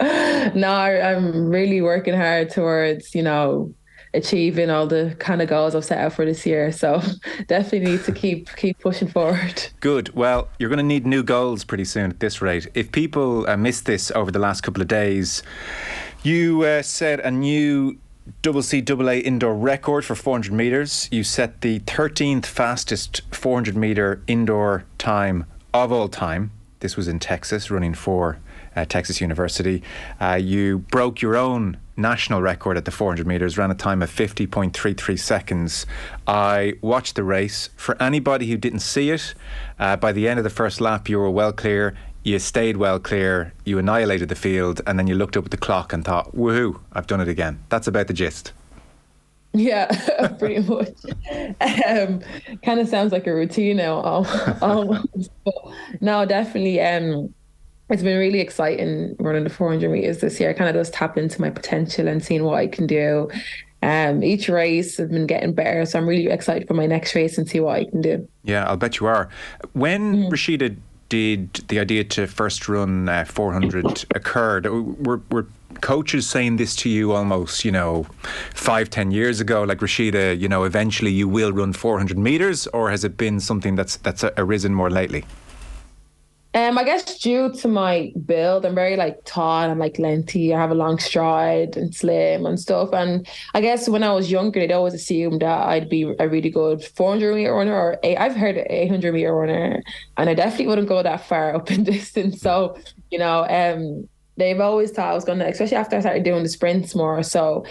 no, 0.54 0.70
I'm 0.70 1.48
really 1.48 1.80
working 1.80 2.14
hard 2.14 2.50
towards, 2.50 3.14
you 3.14 3.22
know, 3.22 3.74
achieving 4.14 4.70
all 4.70 4.86
the 4.86 5.14
kind 5.18 5.42
of 5.42 5.48
goals 5.48 5.74
I've 5.74 5.84
set 5.84 5.98
out 5.98 6.12
for 6.12 6.24
this 6.24 6.46
year. 6.46 6.72
So 6.72 7.02
definitely 7.46 7.90
need 7.90 8.04
to 8.04 8.12
keep 8.12 8.54
keep 8.56 8.78
pushing 8.78 9.08
forward. 9.08 9.68
Good. 9.80 10.14
Well, 10.14 10.48
you're 10.58 10.68
going 10.68 10.78
to 10.78 10.84
need 10.84 11.06
new 11.06 11.22
goals 11.22 11.64
pretty 11.64 11.84
soon 11.84 12.10
at 12.10 12.20
this 12.20 12.40
rate. 12.40 12.68
If 12.74 12.92
people 12.92 13.48
uh, 13.48 13.56
missed 13.56 13.86
this 13.86 14.10
over 14.12 14.30
the 14.30 14.38
last 14.38 14.62
couple 14.62 14.82
of 14.82 14.88
days, 14.88 15.42
you 16.22 16.62
uh, 16.62 16.82
set 16.82 17.20
a 17.20 17.30
new 17.30 17.98
double 18.42 18.62
indoor 19.08 19.54
record 19.54 20.04
for 20.04 20.14
400 20.14 20.52
meters. 20.52 21.08
You 21.10 21.24
set 21.24 21.60
the 21.62 21.80
13th 21.80 22.46
fastest 22.46 23.22
400 23.32 23.76
meter 23.76 24.22
indoor 24.26 24.84
time 24.98 25.46
of 25.74 25.92
all 25.92 26.08
time. 26.08 26.50
This 26.80 26.96
was 26.96 27.08
in 27.08 27.18
Texas, 27.18 27.70
running 27.70 27.94
for 27.94 28.34
uh, 28.34 28.38
Texas 28.84 29.20
University. 29.20 29.82
Uh, 30.20 30.34
you 30.34 30.78
broke 30.78 31.20
your 31.22 31.36
own 31.36 31.76
national 31.96 32.40
record 32.40 32.76
at 32.76 32.84
the 32.84 32.90
400 32.90 33.26
metres, 33.26 33.58
ran 33.58 33.70
a 33.70 33.74
time 33.74 34.02
of 34.02 34.10
50.33 34.10 35.18
seconds. 35.18 35.86
I 36.26 36.74
watched 36.80 37.16
the 37.16 37.24
race. 37.24 37.70
For 37.76 38.00
anybody 38.00 38.46
who 38.46 38.56
didn't 38.56 38.80
see 38.80 39.10
it, 39.10 39.34
uh, 39.78 39.96
by 39.96 40.12
the 40.12 40.28
end 40.28 40.38
of 40.38 40.44
the 40.44 40.50
first 40.50 40.80
lap, 40.80 41.08
you 41.08 41.18
were 41.18 41.30
well 41.30 41.52
clear. 41.52 41.96
You 42.24 42.38
stayed 42.38 42.76
well 42.76 42.98
clear, 42.98 43.54
you 43.64 43.78
annihilated 43.78 44.28
the 44.28 44.34
field, 44.34 44.80
and 44.86 44.98
then 44.98 45.06
you 45.06 45.14
looked 45.14 45.36
up 45.36 45.46
at 45.46 45.50
the 45.50 45.56
clock 45.56 45.92
and 45.92 46.04
thought, 46.04 46.34
woohoo, 46.36 46.78
I've 46.92 47.06
done 47.06 47.20
it 47.20 47.28
again. 47.28 47.60
That's 47.68 47.86
about 47.86 48.06
the 48.06 48.12
gist. 48.12 48.52
Yeah, 49.54 49.86
pretty 50.38 50.60
much. 50.60 50.94
Um, 51.86 52.20
kind 52.62 52.80
of 52.80 52.88
sounds 52.88 53.12
like 53.12 53.26
a 53.26 53.34
routine 53.34 53.78
now, 53.78 54.00
almost. 54.62 55.30
but 55.44 55.54
no, 56.00 56.26
definitely. 56.26 56.80
Um, 56.80 57.34
it's 57.90 58.02
been 58.02 58.18
really 58.18 58.40
exciting 58.40 59.16
running 59.18 59.44
the 59.44 59.50
400 59.50 59.90
meters 59.90 60.18
this 60.18 60.38
year. 60.38 60.50
I 60.50 60.52
kind 60.52 60.68
of 60.68 60.76
just 60.76 60.92
tapped 60.92 61.18
into 61.18 61.40
my 61.40 61.50
potential 61.50 62.06
and 62.06 62.22
seeing 62.22 62.44
what 62.44 62.54
I 62.54 62.66
can 62.66 62.86
do. 62.86 63.30
Um, 63.82 64.24
each 64.24 64.48
race 64.48 64.98
I've 64.98 65.10
been 65.10 65.26
getting 65.26 65.52
better, 65.52 65.86
so 65.86 65.98
I'm 65.98 66.06
really 66.06 66.26
excited 66.26 66.66
for 66.66 66.74
my 66.74 66.86
next 66.86 67.14
race 67.14 67.38
and 67.38 67.48
see 67.48 67.60
what 67.60 67.76
I 67.76 67.84
can 67.84 68.02
do. 68.02 68.28
Yeah, 68.42 68.64
I'll 68.64 68.76
bet 68.76 68.98
you 68.98 69.06
are. 69.06 69.28
When 69.72 70.14
mm. 70.14 70.30
Rhasidat 70.30 70.76
did 71.08 71.54
the 71.68 71.78
idea 71.78 72.04
to 72.04 72.26
first 72.26 72.68
run 72.68 73.08
uh, 73.08 73.24
400 73.24 74.04
occurred, 74.14 74.66
were, 74.66 75.22
were 75.30 75.46
coaches 75.80 76.28
saying 76.28 76.56
this 76.56 76.74
to 76.76 76.88
you 76.88 77.12
almost, 77.12 77.64
you 77.64 77.70
know, 77.70 78.06
five, 78.52 78.90
ten 78.90 79.12
years 79.12 79.40
ago, 79.40 79.62
like 79.62 79.78
Rhasidat, 79.78 80.40
you 80.40 80.48
know, 80.48 80.64
eventually 80.64 81.12
you 81.12 81.28
will 81.28 81.52
run 81.52 81.72
400 81.72 82.18
meters, 82.18 82.66
or 82.68 82.90
has 82.90 83.04
it 83.04 83.16
been 83.16 83.38
something 83.40 83.76
that's 83.76 83.96
that's 83.96 84.24
arisen 84.36 84.74
more 84.74 84.90
lately? 84.90 85.24
Um, 86.58 86.76
I 86.76 86.82
guess 86.82 87.20
due 87.20 87.52
to 87.52 87.68
my 87.68 88.12
build, 88.26 88.66
I'm 88.66 88.74
very 88.74 88.96
like 88.96 89.24
tall 89.24 89.70
and 89.70 89.78
like 89.78 89.96
lengthy. 89.96 90.52
I 90.52 90.58
have 90.58 90.72
a 90.72 90.74
long 90.74 90.98
stride 90.98 91.76
and 91.76 91.94
slim 91.94 92.46
and 92.46 92.58
stuff. 92.58 92.88
And 92.92 93.28
I 93.54 93.60
guess 93.60 93.88
when 93.88 94.02
I 94.02 94.12
was 94.12 94.28
younger, 94.28 94.58
they'd 94.58 94.72
always 94.72 94.94
assumed 94.94 95.40
that 95.42 95.68
I'd 95.68 95.88
be 95.88 96.02
a 96.18 96.28
really 96.28 96.50
good 96.50 96.82
400 96.82 97.36
meter 97.36 97.54
runner 97.54 97.76
or 97.76 98.04
I've 98.04 98.34
heard 98.34 98.56
800 98.68 99.14
meter 99.14 99.32
runner, 99.32 99.84
and 100.16 100.28
I 100.28 100.34
definitely 100.34 100.66
wouldn't 100.66 100.88
go 100.88 101.00
that 101.00 101.24
far 101.24 101.54
up 101.54 101.70
in 101.70 101.84
distance. 101.84 102.40
So 102.40 102.76
you 103.12 103.20
know, 103.20 103.46
um, 103.48 104.08
they've 104.38 104.60
always 104.60 104.90
thought 104.90 105.10
I 105.10 105.14
was 105.14 105.24
gonna, 105.24 105.46
especially 105.46 105.76
after 105.76 105.96
I 105.96 106.00
started 106.00 106.22
doing 106.22 106.42
the 106.42 106.48
sprints 106.48 106.94
more. 106.94 107.22
So, 107.22 107.64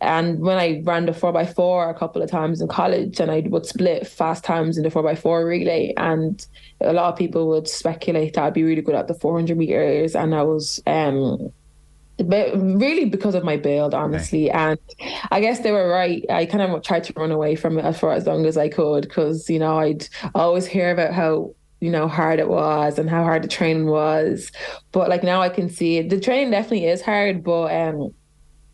and 0.00 0.40
when 0.40 0.58
I 0.58 0.82
ran 0.84 1.06
the 1.06 1.14
four 1.14 1.36
x 1.38 1.54
four 1.54 1.88
a 1.88 1.94
couple 1.94 2.20
of 2.22 2.30
times 2.30 2.60
in 2.60 2.68
college, 2.68 3.20
and 3.20 3.30
I 3.30 3.40
would 3.46 3.66
split 3.66 4.06
fast 4.06 4.44
times 4.44 4.76
in 4.76 4.82
the 4.82 4.90
four 4.90 5.08
x 5.08 5.20
four 5.20 5.46
relay, 5.46 5.94
and 5.96 6.44
a 6.80 6.92
lot 6.92 7.12
of 7.12 7.18
people 7.18 7.48
would 7.48 7.68
speculate 7.68 8.34
that 8.34 8.44
I'd 8.44 8.54
be 8.54 8.64
really 8.64 8.82
good 8.82 8.94
at 8.94 9.08
the 9.08 9.14
400 9.14 9.56
meters, 9.56 10.14
and 10.14 10.34
I 10.34 10.42
was 10.42 10.82
um 10.86 11.52
but 12.18 12.50
really 12.54 13.04
because 13.04 13.34
of 13.34 13.44
my 13.44 13.56
build, 13.56 13.94
honestly. 13.94 14.50
Okay. 14.50 14.58
And 14.58 14.78
I 15.30 15.40
guess 15.40 15.60
they 15.60 15.70
were 15.70 15.88
right. 15.88 16.24
I 16.28 16.46
kind 16.46 16.62
of 16.62 16.82
tried 16.82 17.04
to 17.04 17.12
run 17.16 17.30
away 17.30 17.54
from 17.54 17.78
it 17.78 17.92
for 17.92 18.12
as 18.12 18.26
long 18.26 18.44
as 18.44 18.56
I 18.56 18.68
could 18.68 19.02
because, 19.02 19.48
you 19.48 19.60
know, 19.60 19.78
I'd 19.78 20.08
always 20.34 20.66
hear 20.66 20.90
about 20.90 21.14
how 21.14 21.54
you 21.80 21.90
know 21.90 22.08
hard 22.08 22.38
it 22.38 22.48
was 22.48 22.98
and 22.98 23.08
how 23.08 23.22
hard 23.22 23.42
the 23.42 23.48
training 23.48 23.86
was 23.86 24.50
but 24.92 25.08
like 25.08 25.22
now 25.22 25.40
i 25.40 25.48
can 25.48 25.68
see 25.68 25.98
it. 25.98 26.10
the 26.10 26.20
training 26.20 26.50
definitely 26.50 26.86
is 26.86 27.02
hard 27.02 27.42
but 27.42 27.72
um 27.72 28.12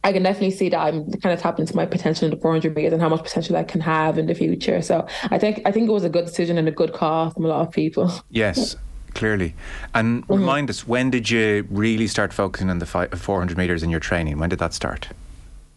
I 0.05 0.13
can 0.13 0.23
definitely 0.23 0.51
see 0.51 0.69
that 0.69 0.79
I'm 0.79 1.11
kind 1.13 1.33
of 1.33 1.41
tapping 1.41 1.63
into 1.63 1.75
my 1.75 1.87
potential 1.87 2.27
in 2.27 2.31
the 2.31 2.37
400 2.37 2.77
meters 2.77 2.93
and 2.93 3.01
how 3.01 3.09
much 3.09 3.23
potential 3.23 3.57
I 3.57 3.65
can 3.65 3.81
have 3.81 4.19
in 4.19 4.27
the 4.27 4.35
future. 4.35 4.83
So 4.83 5.07
I 5.31 5.39
think 5.39 5.63
I 5.65 5.73
think 5.73 5.89
it 5.89 5.93
was 5.93 6.05
a 6.05 6.11
good 6.11 6.27
decision 6.27 6.59
and 6.59 6.69
a 6.69 6.71
good 6.71 6.93
call 6.93 7.31
from 7.31 7.47
a 7.47 7.49
lot 7.49 7.67
of 7.67 7.73
people. 7.73 8.13
Yes, 8.29 8.77
clearly. 9.15 9.55
And 9.95 10.23
mm-hmm. 10.23 10.35
remind 10.35 10.69
us, 10.69 10.87
when 10.87 11.11
did 11.11 11.31
you 11.31 11.67
really 11.71 12.07
start 12.07 12.35
focusing 12.35 12.69
on 12.69 12.81
the 12.81 12.87
400 12.87 13.57
meters 13.57 13.83
in 13.83 13.89
your 13.89 14.01
training? 14.01 14.39
When 14.39 14.51
did 14.51 14.59
that 14.59 14.75
start? 14.75 15.09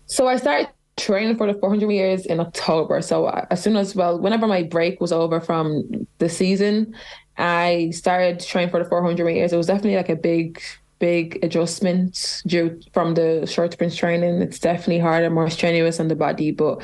So 0.07 0.27
I 0.27 0.35
started 0.35 0.67
training 0.97 1.37
for 1.37 1.51
the 1.51 1.57
400 1.59 1.87
meters 1.87 2.25
in 2.25 2.39
October. 2.39 3.01
So 3.01 3.27
as 3.27 3.61
soon 3.61 3.77
as 3.77 3.95
well, 3.95 4.19
whenever 4.19 4.47
my 4.47 4.63
break 4.63 4.99
was 4.99 5.11
over 5.11 5.39
from 5.39 6.07
the 6.17 6.27
season, 6.27 6.95
I 7.37 7.91
started 7.93 8.39
training 8.39 8.71
for 8.71 8.83
the 8.83 8.89
400 8.89 9.25
meters. 9.25 9.53
It 9.53 9.57
was 9.57 9.67
definitely 9.67 9.95
like 9.95 10.09
a 10.09 10.15
big, 10.15 10.61
big 10.99 11.39
adjustment 11.43 12.41
due 12.47 12.81
from 12.93 13.13
the 13.13 13.45
short 13.45 13.73
sprint 13.73 13.95
training. 13.95 14.41
It's 14.41 14.59
definitely 14.59 14.99
harder, 14.99 15.29
more 15.29 15.49
strenuous 15.49 15.99
on 15.99 16.07
the 16.07 16.15
body, 16.15 16.51
but 16.51 16.79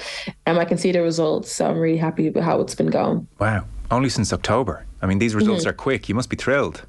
um, 0.45 0.59
I 0.59 0.65
can 0.65 0.77
see 0.77 0.91
the 0.91 1.01
results. 1.01 1.51
So 1.51 1.67
I'm 1.67 1.79
really 1.79 1.97
happy 1.97 2.29
with 2.29 2.43
how 2.43 2.61
it's 2.61 2.75
been 2.75 2.91
going. 2.91 3.27
Wow. 3.39 3.65
Only 3.89 4.09
since 4.09 4.31
October. 4.31 4.85
I 5.01 5.07
mean, 5.07 5.19
these 5.19 5.35
results 5.35 5.61
mm-hmm. 5.61 5.69
are 5.69 5.73
quick. 5.73 6.07
You 6.07 6.15
must 6.15 6.29
be 6.29 6.35
thrilled. 6.35 6.85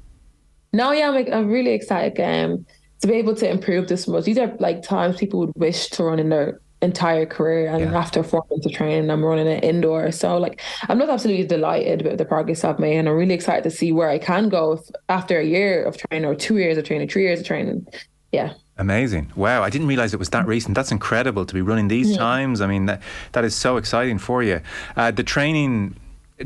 No, 0.73 0.91
yeah, 0.91 1.09
I'm, 1.09 1.33
I'm 1.33 1.47
really 1.47 1.71
excited 1.71 2.19
um, 2.21 2.65
to 3.01 3.07
be 3.07 3.13
able 3.13 3.35
to 3.35 3.49
improve 3.49 3.87
this 3.87 4.07
much. 4.07 4.25
These 4.25 4.37
are 4.37 4.53
like 4.59 4.83
times 4.83 5.17
people 5.17 5.39
would 5.39 5.53
wish 5.55 5.89
to 5.91 6.03
run 6.03 6.19
in 6.19 6.29
their 6.29 6.59
entire 6.85 7.25
career 7.25 7.67
and 7.67 7.81
yeah. 7.81 7.97
after 7.97 8.23
four 8.23 8.45
months 8.49 8.65
of 8.65 8.71
training 8.71 9.09
I'm 9.09 9.23
running 9.23 9.47
it 9.47 9.63
indoor 9.63 10.11
so 10.11 10.37
like 10.37 10.61
I'm 10.87 10.97
not 10.97 11.09
absolutely 11.09 11.45
delighted 11.45 12.03
with 12.03 12.17
the 12.17 12.25
progress 12.25 12.63
I've 12.63 12.79
made 12.79 12.97
and 12.97 13.09
I'm 13.09 13.15
really 13.15 13.33
excited 13.33 13.63
to 13.63 13.71
see 13.71 13.91
where 13.91 14.09
I 14.09 14.19
can 14.19 14.49
go 14.49 14.81
after 15.09 15.39
a 15.39 15.45
year 15.45 15.83
of 15.83 15.97
training 15.97 16.25
or 16.25 16.35
two 16.35 16.57
years 16.57 16.77
of 16.77 16.85
training 16.85 17.09
three 17.09 17.23
years 17.23 17.41
of 17.41 17.45
training 17.45 17.85
yeah 18.31 18.53
Amazing. 18.77 19.31
Wow, 19.37 19.63
I 19.63 19.69
didn't 19.69 19.87
realize 19.87 20.13
it 20.13 20.19
was 20.19 20.31
that 20.31 20.45
recent. 20.45 20.75
That's 20.75 20.91
incredible 20.91 21.45
to 21.45 21.53
be 21.53 21.61
running 21.61 21.87
these 21.87 22.11
yeah. 22.11 22.17
times. 22.17 22.59
I 22.59 22.67
mean, 22.67 22.87
that, 22.87 23.01
that 23.31 23.45
is 23.45 23.55
so 23.55 23.77
exciting 23.77 24.17
for 24.17 24.43
you. 24.43 24.59
Uh, 24.97 25.11
the 25.11 25.23
training 25.23 25.95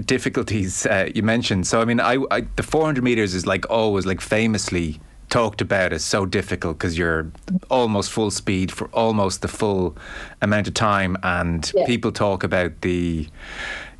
difficulties 0.05 0.85
uh, 0.85 1.09
you 1.15 1.23
mentioned. 1.23 1.65
So, 1.65 1.81
I 1.81 1.85
mean, 1.85 1.99
I, 1.99 2.17
I, 2.29 2.41
the 2.55 2.61
400 2.61 3.03
meters 3.03 3.33
is 3.33 3.47
like 3.47 3.67
always 3.69 4.05
like 4.05 4.21
famously 4.21 4.99
talked 5.29 5.61
about 5.61 5.93
is 5.93 6.03
so 6.03 6.25
difficult 6.25 6.77
because 6.77 6.97
you're 6.97 7.31
almost 7.69 8.11
full 8.11 8.31
speed 8.31 8.71
for 8.71 8.87
almost 8.87 9.41
the 9.41 9.47
full 9.47 9.95
amount 10.41 10.67
of 10.67 10.73
time, 10.73 11.17
and 11.23 11.71
yeah. 11.75 11.85
people 11.85 12.11
talk 12.11 12.43
about 12.43 12.81
the 12.81 13.27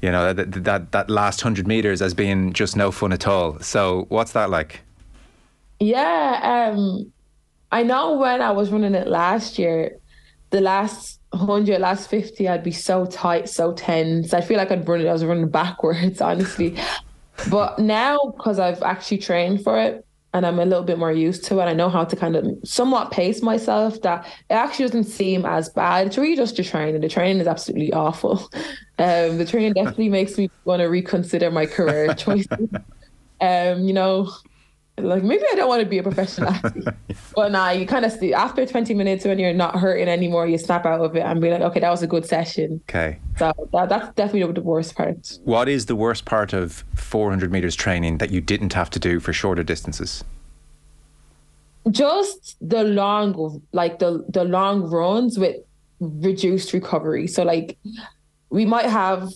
you 0.02 0.12
know 0.12 0.34
that, 0.34 0.64
that 0.64 0.92
that 0.92 1.10
last 1.10 1.42
hundred 1.42 1.68
meters 1.68 2.02
as 2.02 2.14
being 2.14 2.54
just 2.54 2.76
no 2.76 2.92
fun 2.92 3.14
at 3.14 3.28
all. 3.28 3.60
So 3.60 4.06
what's 4.10 4.34
that 4.34 4.50
like? 4.50 4.82
Yeah, 5.80 6.72
um, 6.74 7.12
I 7.72 7.84
know 7.84 8.18
when 8.18 8.42
I 8.42 8.52
was 8.52 8.70
running 8.70 8.96
it 8.96 9.08
last 9.08 9.58
year, 9.58 9.98
the 10.50 10.62
last 10.62 11.20
100, 11.32 11.80
last 11.80 12.10
50, 12.10 12.48
I'd 12.48 12.64
be 12.64 12.72
so 12.72 13.06
tight, 13.06 13.48
so 13.50 13.74
tense. 13.74 14.34
I 14.34 14.42
feel 14.42 14.58
like 14.58 14.72
I'd 14.72 14.88
run 14.88 15.02
it, 15.02 15.08
I 15.08 15.14
was 15.14 15.24
running 15.24 15.50
backwards, 15.50 16.22
honestly. 16.22 16.76
but 17.50 17.80
now, 17.80 18.34
because 18.36 18.60
I've 18.60 18.82
actually 18.82 19.20
trained 19.20 19.64
for 19.64 19.80
it, 19.80 20.06
and 20.34 20.46
I'm 20.46 20.60
a 20.60 20.66
little 20.66 20.84
bit 20.84 21.00
more 21.00 21.12
used 21.12 21.44
to 21.46 21.60
it. 21.60 21.64
I 21.64 21.74
know 21.74 21.90
how 21.90 22.06
to 22.06 22.16
kind 22.16 22.36
of 22.36 22.46
somewhat 22.64 23.12
pace 23.12 23.42
myself 23.42 24.02
that 24.02 24.26
it 24.50 24.54
actually 24.54 24.86
doesn't 24.86 25.06
seem 25.06 25.46
as 25.46 25.70
bad. 25.70 26.08
It's 26.08 26.18
really 26.18 26.36
just 26.36 26.56
the 26.56 26.64
training. 26.64 27.02
The 27.02 27.10
training 27.10 27.42
is 27.42 27.48
absolutely 27.48 27.94
awful. 27.94 28.50
Um, 29.00 29.38
the 29.38 29.46
training 29.46 29.72
definitely 29.72 30.10
makes 30.10 30.38
me 30.38 30.52
want 30.66 30.82
to 30.82 30.88
reconsider 30.88 31.50
my 31.50 31.66
career 31.66 32.14
choices. 32.16 32.68
um, 33.40 33.84
you 33.86 33.94
know, 33.94 34.30
like 35.04 35.24
maybe 35.24 35.44
I 35.52 35.56
don't 35.56 35.68
want 35.68 35.82
to 35.82 35.88
be 35.88 35.98
a 35.98 36.04
professional 36.04 36.50
athlete. 36.54 36.88
but 37.36 37.52
nah, 37.52 37.70
you 37.72 37.86
kind 37.86 38.06
of 38.06 38.12
see 38.12 38.34
after 38.34 38.66
20 38.66 38.94
minutes 38.94 39.26
when 39.26 39.40
you're 39.40 39.54
not 39.54 39.80
hurting 39.80 40.08
anymore, 40.08 40.48
you 40.48 40.58
snap 40.58 40.86
out 40.86 41.02
of 41.02 41.16
it 41.16 41.22
and 41.22 41.42
be 41.42 41.50
like, 41.50 41.62
okay, 41.62 41.80
that 41.80 41.90
was 41.90 42.04
a 42.04 42.08
good 42.08 42.26
session. 42.26 42.82
Okay. 42.90 43.20
So 43.38 43.54
that, 43.74 43.90
that's 43.90 44.14
definitely 44.16 44.54
the 44.54 44.62
worst 44.62 44.96
part. 44.96 45.40
What 45.44 45.70
is 45.70 45.86
the 45.88 45.96
worst 45.96 46.26
part 46.26 46.54
of 46.54 46.84
400 46.96 47.52
meters 47.52 47.76
training 47.76 48.18
that 48.20 48.32
you 48.32 48.42
didn't 48.42 48.74
have 48.74 48.90
to 48.92 49.00
do 49.00 49.20
for 49.20 49.34
shorter 49.34 49.64
distances? 49.64 50.24
Just 51.90 52.58
the 52.62 52.84
long, 52.84 53.62
like 53.72 54.00
the 54.00 54.26
the 54.30 54.44
long 54.44 54.84
runs 54.84 55.40
with 55.40 55.56
reduced 56.00 56.74
recovery. 56.74 57.28
So 57.28 57.44
like 57.44 57.78
we 58.50 58.66
might 58.66 58.86
have 58.86 59.30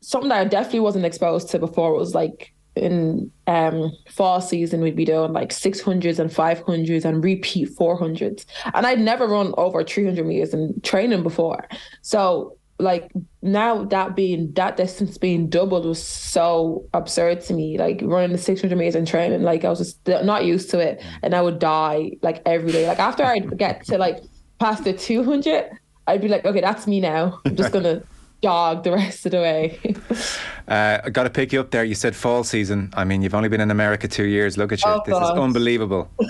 something 0.00 0.28
that 0.30 0.40
I 0.40 0.44
definitely 0.44 0.80
wasn't 0.80 1.04
exposed 1.04 1.50
to 1.50 1.58
before 1.58 1.94
was 1.94 2.14
like 2.14 2.52
in 2.80 3.30
um 3.46 3.92
fall 4.08 4.40
season 4.40 4.80
we'd 4.80 4.96
be 4.96 5.04
doing 5.04 5.32
like 5.32 5.50
600s 5.50 6.18
and 6.18 6.30
500s 6.30 7.04
and 7.04 7.22
repeat 7.22 7.68
400s 7.76 8.44
and 8.74 8.86
i'd 8.86 9.00
never 9.00 9.26
run 9.26 9.52
over 9.56 9.84
300 9.84 10.26
meters 10.26 10.54
in 10.54 10.80
training 10.82 11.22
before. 11.22 11.68
So 12.02 12.56
like 12.78 13.12
now 13.42 13.84
that 13.84 14.16
being 14.16 14.52
that 14.52 14.76
distance 14.76 15.18
being 15.18 15.48
doubled 15.50 15.84
was 15.84 16.02
so 16.02 16.86
absurd 16.94 17.42
to 17.42 17.54
me. 17.54 17.78
Like 17.78 18.00
running 18.02 18.32
the 18.32 18.38
600 18.38 18.76
meters 18.76 18.94
in 18.94 19.04
training 19.04 19.42
like 19.42 19.64
i 19.64 19.68
was 19.68 19.78
just 19.78 20.06
not 20.24 20.44
used 20.44 20.70
to 20.70 20.78
it. 20.78 21.02
And 21.22 21.34
i 21.34 21.42
would 21.42 21.58
die 21.58 22.12
like 22.22 22.42
every 22.46 22.72
day. 22.72 22.86
Like 22.86 22.98
after 22.98 23.24
i'd 23.24 23.56
get 23.58 23.84
to 23.86 23.98
like 23.98 24.22
past 24.58 24.84
the 24.84 24.92
200 24.92 25.70
i'd 26.06 26.20
be 26.20 26.28
like 26.28 26.44
okay 26.44 26.60
that's 26.60 26.86
me 26.86 27.00
now. 27.00 27.40
I'm 27.44 27.56
just 27.56 27.72
gonna 27.76 28.02
jog 28.42 28.84
the 28.84 28.92
rest 28.92 29.26
of 29.26 29.32
the 29.32 29.38
way. 29.38 29.78
uh, 30.68 30.98
I 31.04 31.10
got 31.10 31.24
to 31.24 31.30
pick 31.30 31.52
you 31.52 31.60
up 31.60 31.70
there. 31.70 31.84
You 31.84 31.94
said 31.94 32.16
fall 32.16 32.44
season. 32.44 32.90
I 32.94 33.04
mean, 33.04 33.22
you've 33.22 33.34
only 33.34 33.48
been 33.48 33.60
in 33.60 33.70
America 33.70 34.08
two 34.08 34.26
years. 34.26 34.56
Look 34.56 34.72
at 34.72 34.82
you. 34.84 34.90
Oh, 34.90 35.02
this 35.04 35.12
God. 35.12 35.36
is 35.36 35.38
unbelievable. 35.38 36.10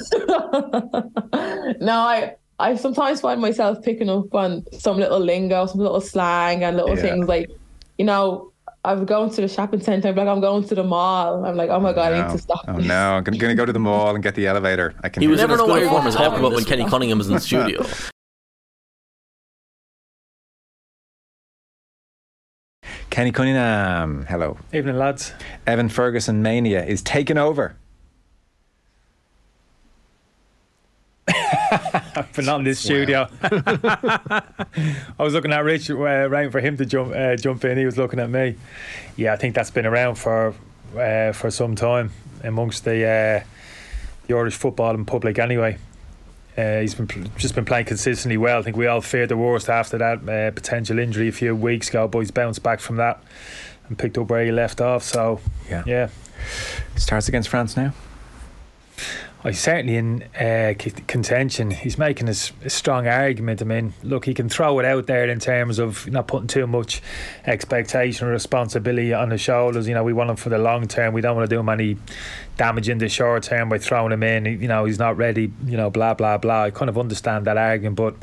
no, 1.81 1.99
I. 1.99 2.37
I 2.59 2.77
sometimes 2.77 3.23
find 3.23 3.41
myself 3.41 3.83
picking 3.83 4.11
up 4.11 4.35
on 4.35 4.67
some 4.79 4.99
little 4.99 5.19
lingo, 5.19 5.65
some 5.65 5.81
little 5.81 6.03
slang, 6.03 6.63
and 6.63 6.77
little 6.77 6.95
yeah. 6.95 7.01
things 7.01 7.27
like, 7.27 7.49
you 7.97 8.05
know, 8.05 8.53
I'm 8.85 9.07
going 9.07 9.31
to 9.31 9.41
the 9.41 9.49
shopping 9.49 9.81
centre. 9.81 10.09
I'm 10.09 10.15
like, 10.15 10.29
I'm 10.29 10.43
going 10.43 10.65
to 10.69 10.75
the 10.75 10.85
mall. 10.85 11.45
I'm 11.47 11.57
like, 11.57 11.71
oh 11.71 11.81
my 11.81 11.95
god, 11.95 12.13
no. 12.13 12.19
I 12.19 12.27
need 12.27 12.33
to 12.33 12.39
stop. 12.39 12.67
Oh 12.69 12.77
no, 12.77 13.13
I'm 13.13 13.25
going 13.25 13.39
to 13.39 13.55
go 13.55 13.65
to 13.65 13.73
the 13.73 13.79
mall 13.79 14.15
and 14.15 14.23
get 14.23 14.35
the 14.35 14.47
elevator. 14.47 14.95
I 15.03 15.09
can. 15.09 15.23
He 15.23 15.29
was 15.29 15.41
never 15.41 15.57
know 15.57 15.65
what 15.65 15.83
form 15.85 16.07
is 16.07 16.15
talking 16.15 16.39
about 16.39 16.53
when 16.53 16.65
Kenny 16.65 16.85
Cunningham 16.85 17.17
was 17.17 17.29
in 17.29 17.35
the 17.35 17.41
studio. 17.51 17.83
Kenny 23.11 23.33
Cunningham, 23.33 24.25
hello. 24.27 24.57
Evening, 24.73 24.97
lads. 24.97 25.33
Evan 25.67 25.89
Ferguson 25.89 26.43
Mania 26.43 26.85
is 26.85 27.03
taking 27.03 27.37
over. 27.37 27.75
Been 32.37 32.45
not 32.45 32.61
in 32.61 32.65
this 32.65 32.79
studio. 32.79 33.29
I 33.43 34.43
was 35.19 35.35
looking 35.35 35.53
at 35.53 35.65
Rich, 35.65 35.91
uh, 35.91 35.95
waiting 36.31 36.51
for 36.51 36.61
him 36.61 36.77
to 36.77 36.87
jump 36.87 37.13
uh, 37.15 37.35
jump 37.37 37.65
in. 37.65 37.77
He 37.79 37.85
was 37.85 37.99
looking 37.99 38.21
at 38.21 38.31
me. 38.31 38.57
Yeah, 39.17 39.33
I 39.33 39.37
think 39.37 39.55
that's 39.55 39.71
been 39.71 39.87
around 39.87 40.15
for 40.15 40.55
uh, 40.97 41.33
for 41.33 41.51
some 41.51 41.75
time 41.75 42.13
amongst 42.45 42.85
the 42.85 43.05
uh, 43.05 43.45
the 44.27 44.35
Irish 44.35 44.59
footballing 44.59 45.07
public 45.07 45.39
anyway. 45.39 45.79
Uh, 46.61 46.81
he's 46.81 46.95
been 46.95 47.31
just 47.37 47.55
been 47.55 47.65
playing 47.65 47.87
consistently 47.87 48.37
well. 48.37 48.59
I 48.59 48.63
think 48.63 48.77
we 48.77 48.87
all 48.87 49.01
feared 49.01 49.29
the 49.31 49.37
worst 49.37 49.69
after 49.69 49.97
that 49.99 50.29
uh, 50.29 50.51
potential 50.51 50.99
injury 50.99 51.29
a 51.29 51.33
few 51.33 51.55
weeks 51.57 51.89
ago, 51.89 52.07
but 52.09 52.19
he's 52.21 52.31
bounced 52.31 52.63
back 52.63 52.81
from 52.81 52.97
that 52.97 53.23
and 53.89 53.99
picked 53.99 54.19
up 54.19 54.29
where 54.29 54.45
he 54.45 54.53
left 54.53 54.81
off. 54.81 55.03
So 55.03 55.41
Yeah. 55.71 55.83
yeah. 55.87 56.09
Starts 56.97 57.29
against 57.29 57.49
France 57.49 57.77
now. 57.77 57.93
Well, 59.43 59.53
he's 59.55 59.61
certainly 59.61 59.97
in 59.97 60.23
uh, 60.39 60.75
contention. 61.07 61.71
He's 61.71 61.97
making 61.97 62.29
a 62.29 62.35
strong 62.35 63.07
argument. 63.07 63.63
I 63.63 63.65
mean, 63.65 63.95
look, 64.03 64.27
he 64.27 64.35
can 64.35 64.51
throw 64.51 64.79
it 64.81 64.85
out 64.85 65.07
there 65.07 65.27
in 65.31 65.39
terms 65.41 65.79
of 65.79 66.07
not 66.09 66.29
putting 66.29 66.47
too 66.47 66.67
much 66.67 67.01
expectation 67.47 68.29
or 68.29 68.33
responsibility 68.33 69.15
on 69.15 69.31
his 69.31 69.41
shoulders. 69.41 69.89
You 69.89 69.95
know, 69.95 70.05
we 70.05 70.13
want 70.13 70.29
him 70.29 70.37
for 70.37 70.51
the 70.51 70.59
long 70.59 70.87
term. 70.89 71.15
We 71.15 71.23
don't 71.23 71.37
want 71.37 71.49
to 71.49 71.57
do 71.57 71.59
him 71.59 71.71
any 71.71 71.97
damage 72.61 72.91
in 72.91 72.99
the 72.99 73.09
short 73.09 73.43
term 73.43 73.71
by 73.71 73.79
throwing 73.79 74.13
him 74.13 74.23
in. 74.23 74.45
You 74.45 74.69
know, 74.69 74.85
he's 74.85 74.99
not 74.99 75.17
ready. 75.17 75.51
You 75.65 75.79
know, 75.79 75.89
blah 75.89 76.13
blah 76.13 76.37
blah. 76.37 76.65
I 76.65 76.71
kind 76.71 76.91
of 76.91 76.99
understand 76.99 77.47
that 77.47 77.57
argument, 77.57 77.97
but 77.97 78.15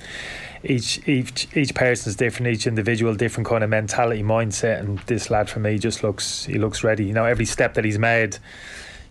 each 0.64 1.06
each 1.08 1.48
each 1.58 1.74
person's 1.74 2.16
different. 2.16 2.54
Each 2.54 2.68
individual 2.68 3.16
different 3.16 3.48
kind 3.48 3.64
of 3.64 3.72
mentality, 3.72 4.22
mindset. 4.22 4.80
And 4.80 5.00
this 5.08 5.32
lad 5.32 5.50
for 5.50 5.60
me 5.60 5.80
just 5.80 6.04
looks 6.04 6.46
he 6.46 6.60
looks 6.60 6.84
ready. 6.84 7.06
You 7.06 7.14
know, 7.14 7.26
every 7.26 7.46
step 7.46 7.74
that 7.74 7.84
he's 7.84 7.98
made. 7.98 8.38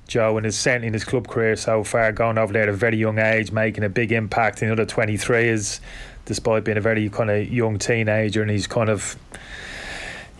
Joe, 0.06 0.36
and 0.36 0.44
his 0.44 0.56
certainly 0.56 0.86
in 0.86 0.92
his 0.92 1.04
club 1.04 1.26
career 1.26 1.56
so 1.56 1.82
far, 1.82 2.12
going 2.12 2.38
over 2.38 2.52
there 2.52 2.62
at 2.62 2.68
a 2.68 2.72
very 2.72 2.96
young 2.96 3.18
age, 3.18 3.50
making 3.50 3.82
a 3.82 3.88
big 3.88 4.12
impact 4.12 4.62
in 4.62 4.70
under 4.70 4.86
23 4.86 5.48
is, 5.48 5.80
despite 6.26 6.62
being 6.62 6.78
a 6.78 6.80
very 6.80 7.10
kind 7.10 7.28
of 7.28 7.52
young 7.52 7.76
teenager, 7.80 8.40
and 8.40 8.52
he's 8.52 8.68
kind 8.68 8.88
of, 8.88 9.16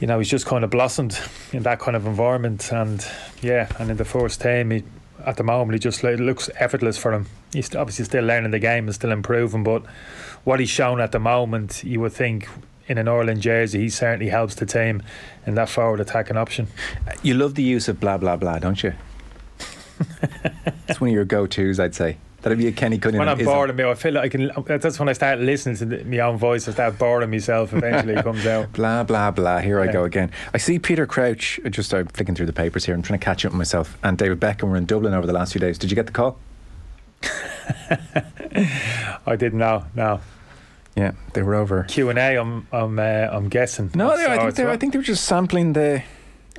you 0.01 0.07
know, 0.07 0.19
he's 0.19 0.29
just 0.29 0.47
kind 0.47 0.65
of 0.65 0.71
blossomed 0.71 1.19
in 1.53 1.63
that 1.63 1.79
kind 1.79 1.97
of 1.97 2.07
environment, 2.07 2.71
and 2.73 3.07
yeah, 3.43 3.69
and 3.79 3.91
in 3.91 3.97
the 3.97 4.05
first 4.05 4.41
team, 4.41 4.71
he, 4.71 4.85
at 5.25 5.37
the 5.37 5.43
moment, 5.43 5.75
he 5.75 5.79
just 5.79 6.05
it 6.05 6.21
looks 6.21 6.51
effortless 6.57 6.99
for 6.99 7.13
him. 7.13 7.27
He's 7.53 7.75
obviously 7.75 8.05
still 8.05 8.25
learning 8.25 8.51
the 8.51 8.59
game 8.59 8.87
and 8.87 8.95
still 8.95 9.13
improving, 9.13 9.65
but 9.65 9.85
what 10.45 10.61
he's 10.61 10.69
shown 10.69 11.01
at 11.01 11.13
the 11.13 11.21
moment, 11.21 11.85
you 11.85 12.01
would 12.01 12.13
think. 12.13 12.49
In 12.89 12.99
an 12.99 13.09
Ireland 13.09 13.41
jersey, 13.41 13.81
he 13.81 13.89
certainly 13.89 14.29
helps 14.29 14.55
the 14.55 14.65
team 14.65 15.03
in 15.45 15.57
that 15.57 15.69
forward 15.69 15.99
attacking 15.99 16.37
option. 16.37 16.69
You 17.21 17.35
love 17.35 17.57
the 17.57 17.65
use 17.65 17.89
of 17.89 17.99
blah 17.99 18.17
blah 18.17 18.37
blah, 18.37 18.61
don't 18.61 18.81
you? 18.81 18.93
it's 20.87 21.01
one 21.01 21.11
of 21.11 21.15
your 21.15 21.25
go-tos, 21.25 21.81
I'd 21.81 21.97
say. 21.97 22.17
That'd 22.47 22.59
be 22.59 22.69
a 22.69 22.73
Kenny 22.73 22.97
Cunningham. 22.99 23.27
When 23.27 23.41
I'm 23.41 23.45
bored 23.45 23.71
of 23.71 23.77
me, 23.77 23.83
I 23.83 23.95
feel 23.95 24.13
like 24.13 24.27
I 24.27 24.29
can. 24.29 24.53
That's 24.67 25.01
when 25.01 25.09
I 25.09 25.15
start 25.15 25.41
listening 25.41 25.75
to 25.79 26.05
my 26.05 26.21
own 26.21 26.37
voice. 26.37 26.69
I 26.69 26.71
start 26.71 26.97
boring 26.97 27.29
myself. 27.29 27.73
Eventually, 27.73 28.15
it 28.15 28.23
comes 28.23 28.47
out. 28.47 28.73
Blah 28.73 29.03
blah 29.03 29.33
blah. 29.33 29.59
Here 29.59 29.81
I 29.81 29.89
go 29.91 30.05
again. 30.05 30.31
I 30.55 30.59
see 30.59 30.79
Peter 30.79 31.09
Crouch. 31.09 31.59
I 31.65 31.71
just 31.71 31.89
started 31.89 32.13
flicking 32.13 32.37
through 32.37 32.47
the 32.47 32.53
papers 32.53 32.85
here. 32.85 32.95
I'm 32.95 33.03
trying 33.03 33.19
to 33.19 33.25
catch 33.25 33.45
up 33.45 33.51
with 33.51 33.59
myself. 33.59 33.99
And 34.05 34.17
David 34.17 34.39
Beckham 34.39 34.69
were 34.69 34.77
in 34.77 34.87
Dublin 34.87 35.13
over 35.13 35.27
the 35.27 35.33
last 35.33 35.55
few 35.55 35.61
days. 35.61 35.77
Did 35.77 35.91
you 35.91 35.97
get 35.97 36.07
the 36.07 36.13
call? 36.13 36.39
I 39.27 39.35
didn't 39.37 39.59
know. 39.59 39.85
No 39.97 40.21
Yeah, 40.95 41.15
they 41.33 41.43
were 41.43 41.57
over. 41.57 41.83
Q 41.83 42.11
and 42.11 42.19
A. 42.21 42.37
I'm. 42.37 42.69
I'm. 42.71 42.97
Uh, 42.97 43.03
I'm 43.29 43.49
guessing. 43.49 43.91
No, 43.97 44.17
they, 44.17 44.25
I, 44.25 44.39
think 44.39 44.55
they, 44.55 44.65
were- 44.65 44.71
I 44.71 44.77
think 44.77 44.93
they 44.93 45.01
were 45.01 45.03
just 45.03 45.25
sampling 45.25 45.73
the 45.73 46.05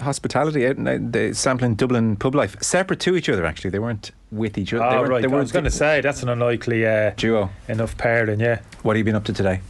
hospitality 0.02 0.68
out 0.68 0.76
and 0.76 1.14
they 1.14 1.32
sampling 1.32 1.76
Dublin 1.76 2.18
pub 2.18 2.36
life, 2.36 2.62
separate 2.62 3.00
to 3.00 3.16
each 3.16 3.30
other. 3.30 3.46
Actually, 3.46 3.70
they 3.70 3.80
weren't 3.80 4.12
with 4.32 4.58
each 4.58 4.74
other. 4.74 4.84
Oh 4.84 5.00
weren't, 5.00 5.10
right. 5.10 5.24
I 5.24 5.28
was 5.28 5.52
going 5.52 5.66
to 5.66 5.72
say 5.72 6.02
that's 6.02 6.24
an 6.24 6.30
unlikely 6.30 6.86
uh, 6.86 7.12
duo. 7.12 7.50
enough 7.68 7.98
pairing. 7.98 8.40
Yeah. 8.40 8.62
What 8.84 8.96
have 8.96 8.98
you 9.00 9.04
been 9.04 9.16
up 9.16 9.26
to 9.26 9.34
today? 9.34 9.62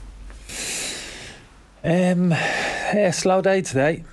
Um. 1.83 2.31
Yeah. 2.31 3.11
Slow 3.11 3.41
day 3.41 3.61
today. 3.61 4.03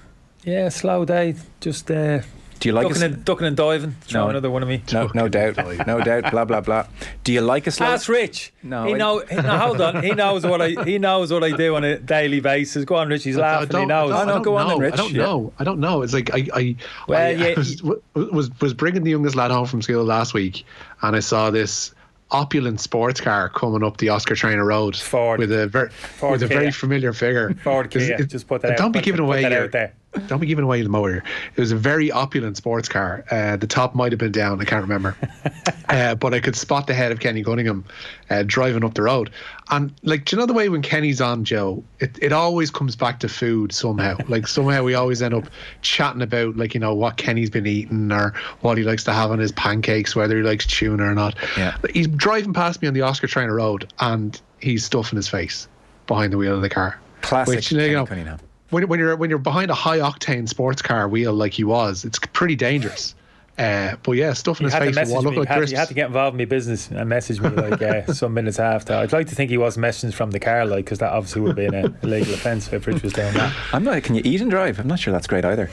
Yeah. 0.45 0.69
Slow 0.69 1.05
day. 1.05 1.37
Just 1.61 1.91
uh, 1.91 2.21
Do 2.65 2.71
you 2.71 2.73
like 2.73 2.89
ducking, 2.89 3.03
a, 3.03 3.05
and, 3.05 3.25
ducking 3.27 3.47
and 3.47 3.57
diving. 3.59 3.95
Throw 4.01 4.23
No. 4.25 4.31
another 4.31 4.51
one 4.51 4.63
of 4.63 4.71
me. 4.71 4.83
no, 4.91 5.11
no 5.13 5.29
doubt, 5.29 5.59
no 5.87 6.01
doubt. 6.01 6.31
Blah 6.31 6.47
blah 6.47 6.63
blah. 6.63 6.87
Do 7.23 7.31
you 7.35 7.43
like 7.43 7.67
a 7.67 7.71
slow? 7.71 7.91
That's 7.91 8.09
Rich. 8.09 8.55
No, 8.63 8.87
he 8.87 8.95
I- 8.95 8.97
know. 8.97 9.19
He, 9.19 9.37
no, 9.37 9.59
hold 9.59 9.83
on. 9.83 10.03
He 10.03 10.13
knows 10.13 10.47
what 10.47 10.63
I. 10.63 10.71
He 10.85 10.97
knows 10.99 11.31
what 11.31 11.45
I 11.45 11.51
do 11.55 11.77
on 11.77 11.85
a 11.85 11.99
daily 11.99 12.41
basis. 12.41 12.87
Go 12.87 12.95
on, 12.95 13.09
Rich. 13.11 13.25
He's 13.25 13.37
laughing. 13.37 13.81
he 13.81 13.85
knows. 13.85 14.13
I 14.13 14.25
don't- 14.25 14.41
go 14.41 14.57
on 14.57 14.69
then, 14.69 14.77
know. 14.79 14.83
Rich. 14.83 14.95
I 14.95 14.97
don't 14.97 15.13
Yeah. 15.13 15.23
know. 15.25 15.53
I 15.59 15.65
don't 15.65 15.79
know. 15.79 16.01
It's 16.01 16.15
like 16.15 16.33
I, 16.33 16.49
I, 16.55 16.77
Well, 17.07 17.21
I, 17.21 17.31
yeah, 17.33 17.47
I 17.49 17.55
was, 17.59 17.83
was 18.15 18.51
was 18.63 18.73
bringing 18.73 19.05
the 19.05 19.11
youngest 19.11 19.37
lad 19.37 19.51
home 19.51 19.67
from 19.67 19.83
school 19.83 20.03
last 20.03 20.33
week, 20.33 20.65
and 21.03 21.15
I 21.15 21.21
saw 21.21 21.51
this 21.51 21.95
opulent 22.31 22.81
sports 22.81 23.21
car 23.21 23.51
coming 23.51 23.85
up 23.85 23.99
the 23.99 24.09
Oscar 24.09 24.35
Traynor 24.35 24.65
Road 24.65 24.97
Ford. 24.97 25.39
with 25.39 25.53
a 25.53 25.67
very 25.67 25.91
Ford 25.91 26.33
with 26.33 26.43
a 26.43 26.47
very 26.47 26.71
familiar 26.71 27.13
figure. 27.13 27.55
Ford 27.63 27.95
Is 27.95 28.07
Kia. 28.09 28.17
it- 28.21 28.31
Just 28.31 28.49
put 28.49 28.63
that 28.63 28.73
out. 28.73 28.79
Don't 28.79 28.93
be 28.93 29.01
put- 29.01 29.05
giving 29.05 29.19
put 29.19 29.25
away 29.25 29.43
that 29.43 29.53
your, 29.53 29.65
out 29.65 29.73
there. 29.73 29.93
Don't 30.27 30.41
be 30.41 30.47
giving 30.47 30.65
away 30.65 30.83
the 30.83 30.89
motor. 30.89 31.23
It 31.57 31.61
was 31.61 31.73
a 31.73 31.77
very 31.77 32.11
opulent 32.11 32.57
sports 32.57 32.89
car. 32.89 33.25
Uh, 33.31 33.57
the 33.57 33.67
top 33.67 33.95
might 33.95 34.13
have 34.13 34.19
been 34.19 34.33
down. 34.33 34.61
I 34.61 34.65
can't 34.65 34.83
remember. 34.83 35.17
uh, 35.89 36.15
but 36.15 36.33
I 36.35 36.41
could 36.41 36.57
spot 36.57 36.87
the 36.87 36.95
head 36.95 37.13
of 37.13 37.21
Kenny 37.21 37.43
Cunningham 37.43 37.85
uh, 38.31 38.45
driving 38.47 38.85
up 38.85 38.95
the 38.95 39.03
road. 39.03 39.31
And, 39.71 39.93
like, 40.03 40.25
do 40.25 40.37
you 40.37 40.41
know 40.41 40.47
the 40.47 40.53
way 40.53 40.69
when 40.69 40.83
Kenny's 40.83 41.21
on, 41.21 41.45
Joe, 41.45 41.83
it, 41.99 42.19
it 42.23 42.33
always 42.33 42.71
comes 42.71 42.97
back 42.97 43.21
to 43.21 43.29
food 43.29 43.73
somehow. 43.73 44.17
like, 44.29 44.47
somehow 44.47 44.83
we 44.85 44.95
always 44.95 45.21
end 45.21 45.35
up 45.35 45.49
chatting 45.83 46.23
about, 46.23 46.57
like, 46.57 46.75
you 46.75 46.81
know, 46.81 46.95
what 46.95 47.17
Kenny's 47.17 47.51
been 47.51 47.67
eating 47.67 48.13
or 48.13 48.35
what 48.61 48.79
he 48.79 48.85
likes 48.85 49.05
to 49.05 49.13
have 49.13 49.31
on 49.31 49.39
his 49.39 49.53
pancakes, 49.53 50.15
whether 50.15 50.37
he 50.37 50.43
likes 50.43 50.67
tuna 50.67 51.05
or 51.05 51.15
not. 51.15 51.35
Yeah. 51.57 51.77
He's 51.93 52.07
driving 52.09 52.53
past 52.53 52.83
me 52.83 52.89
on 52.89 52.95
the 52.95 53.03
Oscar 53.03 53.27
Traynor 53.27 53.55
Road 53.55 53.93
and 53.99 54.41
he's 54.61 54.85
stuffing 54.85 55.17
his 55.17 55.29
face 55.29 55.69
behind 56.07 56.33
the 56.33 56.37
wheel 56.37 56.55
of 56.55 56.63
the 56.63 56.69
car. 56.69 56.99
Classic 57.23 57.57
Which, 57.57 57.73
you 57.73 57.79
know, 57.79 58.07
Kenny 58.07 58.07
Cunningham. 58.07 58.39
When, 58.75 58.89
when 58.89 58.99
you're 59.01 59.17
when 59.17 59.31
you're 59.31 59.39
behind 59.39 59.71
a 59.71 59.75
high 59.75 59.99
octane 59.99 60.49
sports 60.49 60.83
car 60.83 61.09
wheel 61.09 61.33
like 61.33 61.53
he 61.55 61.65
was, 61.65 62.05
it's 62.05 62.19
pretty 62.33 62.57
dangerous. 62.57 63.15
Uh, 63.57 63.95
but 64.03 64.13
yeah, 64.13 64.33
stuff 64.33 64.59
in 64.59 64.65
You 64.65 64.67
his 64.67 64.75
had 64.75 64.81
to 64.81 64.93
face 64.93 65.09
will 65.11 65.23
look 65.23 65.35
me. 65.35 65.39
like 65.39 65.49
you, 65.49 65.53
had, 65.53 65.59
crisps. 65.59 65.71
you 65.73 65.79
had 65.79 65.87
to 65.89 65.95
get 65.95 66.07
involved 66.09 66.35
in 66.35 66.39
my 66.39 66.45
business 66.45 66.91
and 66.91 67.09
message 67.09 67.41
me 67.41 67.51
like 67.51 67.81
uh, 67.81 68.05
some 68.13 68.35
minutes 68.35 68.59
after. 68.59 68.93
I'd 68.95 69.13
like 69.13 69.29
to 69.29 69.35
think 69.37 69.49
he 69.49 69.59
was 69.59 69.77
messaging 69.77 70.13
from 70.13 70.33
the 70.33 70.41
car, 70.41 70.67
like 70.67 70.87
because 70.87 70.99
that 70.99 71.13
obviously 71.13 71.43
would 71.43 71.55
be 71.55 71.67
an 71.67 71.97
illegal 72.03 72.35
offence 72.35 72.73
if 72.73 72.85
Rich 72.87 73.03
was 73.05 73.13
doing 73.13 73.33
that. 73.35 73.55
I'm 73.73 73.85
not. 73.85 74.03
Can 74.03 74.17
you 74.17 74.23
eat 74.25 74.41
and 74.41 74.51
drive? 74.51 74.81
I'm 74.81 74.89
not 74.89 74.99
sure 74.99 75.13
that's 75.13 75.29
great 75.29 75.45
either. 75.45 75.71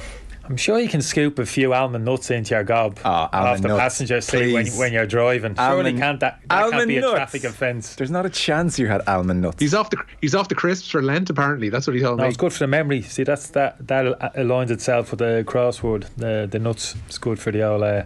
I'm 0.52 0.58
sure 0.58 0.78
you 0.80 0.90
can 0.90 1.02
scoop 1.02 1.40
a 1.40 1.46
few 1.46 1.74
almond 1.74 2.04
nuts 2.04 2.30
into 2.30 2.54
your 2.56 2.66
gob 2.66 3.00
Oh, 3.06 3.10
off 3.10 3.30
almond 3.34 3.64
the 3.64 3.68
nuts, 3.70 3.80
passenger 3.80 4.20
seat 4.20 4.52
when, 4.54 4.66
please. 4.66 4.78
when 4.78 4.92
you're 4.92 5.06
driving. 5.06 5.58
Almond, 5.58 5.58
Surely 5.58 5.80
Almond- 5.92 6.00
can't 6.00 6.20
that, 6.20 6.40
that 6.50 6.72
can't 6.72 6.88
be 6.90 6.98
a 6.98 7.02
nuts. 7.02 7.14
traffic 7.14 7.44
offence. 7.46 7.96
There's 7.96 8.12
not 8.12 8.26
a 8.26 8.30
chance 8.30 8.78
you 8.78 8.88
had 8.88 9.02
almond 9.08 9.42
nuts. 9.42 9.62
He's 9.62 9.74
off 9.74 9.90
the 9.92 9.98
he's 10.20 10.36
off 10.36 10.50
the 10.50 10.56
crisps 10.56 10.90
for 10.90 11.02
Lent. 11.02 11.30
Apparently, 11.30 11.70
that's 11.70 11.88
what 11.88 11.96
he 11.96 12.02
told 12.02 12.18
No, 12.18 12.24
me. 12.24 12.28
it's 12.28 12.38
good 12.38 12.52
for 12.52 12.60
the 12.60 12.68
memory. 12.68 13.02
See, 13.02 13.24
that's 13.24 13.48
that 13.52 13.88
that 13.88 14.20
aligns 14.36 14.72
itself 14.72 15.12
with 15.12 15.20
the 15.20 15.46
crossword. 15.48 16.06
The 16.18 16.50
the 16.52 16.60
nuts. 16.60 16.96
It's 17.08 17.18
good 17.18 17.40
for 17.40 17.52
the 17.52 17.64
old. 17.64 17.84
Uh, 17.84 18.04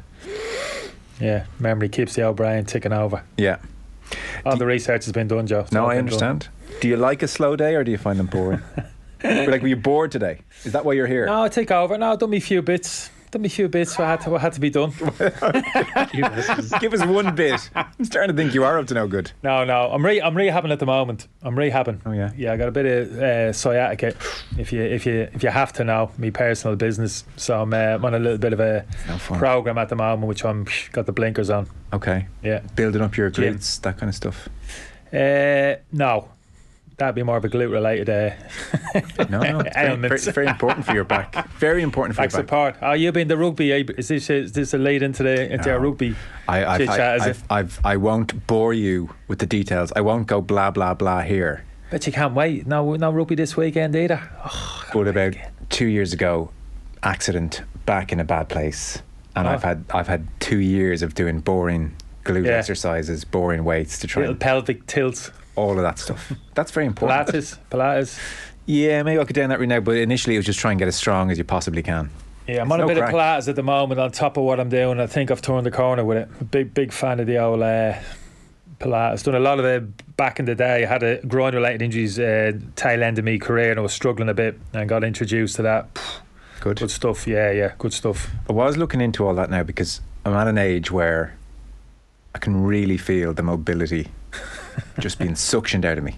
yeah, 1.20 1.46
memory 1.60 1.90
keeps 1.90 2.14
the 2.14 2.22
old 2.24 2.36
brain 2.36 2.66
ticking 2.66 2.94
over. 2.94 3.24
yeah. 3.38 3.58
All 4.46 4.56
the 4.56 4.68
research 4.68 5.06
has 5.06 5.12
been 5.14 5.28
done, 5.28 5.48
Joe. 5.48 5.62
It's 5.62 5.72
No, 5.72 5.88
I 5.88 5.96
been 5.96 6.06
done. 6.06 6.14
understand. 6.14 6.48
Do 6.82 6.88
you 6.88 6.96
like 6.98 7.24
a 7.24 7.28
slow 7.28 7.56
day 7.56 7.74
or 7.74 7.84
do 7.84 7.90
you 7.90 7.98
find 7.98 8.20
them 8.20 8.28
boring? 8.28 8.62
like, 9.24 9.62
were 9.62 9.68
you 9.68 9.76
bored 9.76 10.12
today? 10.12 10.40
Is 10.64 10.74
that 10.74 10.86
why 10.86 10.94
you're 10.94 11.08
here? 11.08 11.26
No, 11.26 11.44
I 11.44 11.50
take 11.50 11.72
over. 11.72 11.98
No, 11.98 12.16
done 12.16 12.30
me 12.30 12.38
a 12.38 12.42
few 12.42 12.62
bits. 12.62 13.10
Done 13.32 13.42
me 13.42 13.48
a 13.48 13.50
few 13.50 13.68
bits. 13.68 13.98
What 13.98 14.06
had 14.08 14.22
to, 14.22 14.30
what 14.30 14.42
had 14.42 14.54
to 14.54 14.60
be 14.62 14.70
done. 14.70 14.92
Give 16.80 16.94
us 16.94 17.06
one 17.06 17.36
bit. 17.36 17.70
I'm 17.76 18.06
starting 18.06 18.36
to 18.36 18.42
think 18.42 18.54
you 18.54 18.64
are 18.64 18.78
up 18.80 18.88
to 18.88 18.94
no 18.94 19.08
good. 19.08 19.32
No, 19.44 19.64
no. 19.66 19.92
I'm 19.92 20.06
re 20.06 20.22
I'm 20.22 20.36
rehabbing 20.36 20.72
at 20.72 20.80
the 20.80 20.86
moment. 20.86 21.28
I'm 21.42 21.56
rehabbing. 21.56 22.00
Oh, 22.06 22.12
yeah? 22.12 22.32
Yeah, 22.38 22.54
I 22.54 22.58
got 22.58 22.68
a 22.70 22.72
bit 22.72 22.86
of 22.86 23.20
uh, 23.20 23.52
sciatica. 23.54 24.16
If 24.58 24.72
you 24.72 24.82
if 24.84 25.06
you 25.06 25.28
if 25.34 25.44
you 25.44 25.50
have 25.50 25.74
to 25.74 25.84
know, 25.84 26.12
me 26.18 26.32
personal 26.32 26.76
business. 26.78 27.26
So 27.36 27.62
I'm, 27.62 27.74
uh, 27.74 27.78
I'm 27.78 28.06
on 28.06 28.14
a 28.14 28.20
little 28.20 28.38
bit 28.38 28.54
of 28.54 28.60
a 28.60 28.86
No 29.08 29.18
program 29.18 29.78
at 29.78 29.90
the 29.90 29.96
moment, 29.96 30.28
which 30.28 30.46
I'm 30.46 30.66
got 30.92 31.06
the 31.06 31.12
blinkers 31.12 31.50
on. 31.50 31.68
Okay. 31.94 32.28
Yeah. 32.44 32.60
Building 32.76 33.02
up 33.02 33.18
your 33.18 33.30
Gym. 33.32 33.56
glutes, 33.56 33.82
that 33.82 33.98
kind 33.98 34.10
of 34.10 34.16
stuff. 34.16 34.48
Uh, 35.12 35.76
no, 35.92 36.30
that'd 36.98 37.16
be 37.16 37.24
more 37.24 37.38
of 37.38 37.46
a 37.46 37.50
glute 37.50 37.72
related. 37.72 38.10
Uh, 38.10 38.32
No, 39.30 39.40
no. 39.42 39.60
It's 39.60 39.76
very, 39.76 39.96
very, 39.98 40.18
very 40.32 40.48
important 40.48 40.86
for 40.86 40.94
your 40.94 41.04
back. 41.04 41.50
Very 41.60 41.82
important 41.84 42.16
for 42.16 42.22
back 42.24 42.32
your 42.32 42.44
back. 42.44 42.48
Back 42.50 42.76
support. 42.76 42.90
Oh, 42.90 42.94
you 42.94 43.12
been 43.12 43.28
the 43.28 43.38
rugby? 43.38 43.74
eh? 43.74 43.84
Is 43.98 44.08
this 44.08 44.30
is 44.30 44.52
this 44.54 44.74
a 44.74 44.78
lead 44.78 45.04
into 45.04 45.24
the 45.24 45.52
into 45.54 45.70
No. 45.70 45.78
rugby? 45.78 46.16
I, 46.48 46.66
I've, 46.66 46.90
I, 46.90 47.16
is 47.16 47.22
I've, 47.24 47.44
I've, 47.50 47.80
I 47.84 47.98
won't 47.98 48.48
bore 48.48 48.74
you 48.74 49.14
with 49.28 49.40
the 49.40 49.46
details. 49.46 49.92
I 49.96 50.02
won't 50.02 50.28
go 50.28 50.42
blah, 50.42 50.72
blah, 50.72 50.94
blah 50.94 51.22
here. 51.22 51.64
but 51.92 52.06
you 52.08 52.14
can't 52.14 52.34
wait. 52.34 52.66
No, 52.68 52.96
no 52.96 53.12
rugby 53.12 53.36
this 53.36 53.58
weekend 53.58 53.96
either. 53.96 54.22
Oh, 54.46 54.86
But 54.94 55.08
about 55.08 55.34
two 55.70 55.88
years 55.88 56.14
ago, 56.14 56.52
accident, 57.04 57.62
back 57.86 58.12
in 58.14 58.20
a 58.20 58.24
bad 58.26 58.48
place. 58.50 59.02
And 59.36 59.48
Oh. 59.48 59.52
I've 59.52 59.64
had 59.64 59.84
I've 59.90 60.08
had 60.08 60.28
two 60.40 60.60
years 60.60 61.02
of 61.02 61.14
doing 61.16 61.40
boring 61.42 61.96
glute 62.24 62.46
Yeah. 62.46 62.54
exercises, 62.54 63.26
boring 63.26 63.66
weights 63.66 64.00
to 64.00 64.08
try 64.08 64.22
little 64.22 64.34
and 64.34 64.40
pelvic 64.42 64.88
tilts. 64.88 65.32
All 65.56 65.72
of 65.72 65.82
that 65.84 66.00
stuff. 66.00 66.32
That's 66.54 66.72
very 66.72 66.86
important. 66.86 67.28
Pilates, 67.30 67.58
Pilates. 67.72 68.20
Yeah, 68.66 69.04
maybe 69.04 69.20
I 69.20 69.26
could 69.26 69.36
down 69.36 69.50
that 69.50 69.60
right 69.60 69.70
now, 69.70 69.80
but 69.80 69.96
initially 69.98 70.36
it 70.36 70.40
was 70.40 70.46
just 70.46 70.60
try 70.60 70.72
and 70.72 70.80
get 70.80 70.88
as 70.88 70.96
strong 70.96 71.30
as 71.32 71.38
you 71.38 71.44
possibly 71.44 71.84
can. 71.84 72.10
Yeah, 72.48 72.62
I'm 72.62 72.68
It's 72.68 72.74
on 72.74 72.82
a 72.82 72.88
bit 72.88 72.98
crack. 72.98 73.10
of 73.10 73.16
Pilates 73.16 73.48
at 73.50 73.56
the 73.56 73.64
moment 73.64 74.00
on 74.00 74.12
top 74.12 74.38
of 74.38 74.44
what 74.44 74.60
I'm 74.60 74.70
doing. 74.70 75.00
I 75.00 75.08
think 75.08 75.32
I've 75.32 75.42
turned 75.42 75.66
the 75.66 75.72
corner 75.72 76.04
with 76.04 76.18
it. 76.18 76.30
A 76.42 76.44
big, 76.44 76.74
big 76.74 76.92
fan 76.92 77.20
of 77.20 77.28
the 77.28 77.38
old 77.38 77.62
uh, 77.62 77.94
Pilates. 78.80 79.24
Done 79.24 79.36
a 79.36 79.40
lot 79.40 79.60
of 79.60 79.66
it 79.66 80.16
back 80.18 80.40
in 80.40 80.46
the 80.46 80.56
day. 80.56 80.84
I 80.84 80.88
had 80.88 81.04
a 81.04 81.26
groin 81.26 81.54
related 81.56 81.82
injuries 81.82 82.20
uh, 82.20 82.54
tail 82.76 83.04
end 83.04 83.18
of 83.20 83.26
my 83.26 83.38
career 83.38 83.72
and 83.72 83.80
I 83.80 83.84
was 83.84 83.94
struggling 83.94 84.30
a 84.30 84.34
bit 84.34 84.60
and 84.74 84.88
got 84.90 85.04
introduced 85.04 85.56
to 85.58 85.62
that. 85.64 85.88
Good. 86.62 86.80
Good 86.80 86.90
stuff. 86.92 87.28
Yeah, 87.28 87.52
yeah, 87.52 87.74
good 87.78 87.94
stuff. 87.94 88.32
I 88.50 88.54
was 88.54 88.76
looking 88.78 89.00
into 89.00 89.28
all 89.28 89.36
that 89.36 89.52
now 89.52 89.62
because 89.62 90.02
I'm 90.26 90.34
at 90.34 90.48
an 90.48 90.58
age 90.58 90.90
where 90.90 91.36
I 92.34 92.40
can 92.40 92.64
really 92.64 92.98
feel 92.98 93.34
the 93.34 93.44
mobility 93.44 94.08
just 95.00 95.20
being 95.20 95.34
suctioned 95.34 95.86
out 95.86 95.98
of 95.98 96.04
me. 96.04 96.16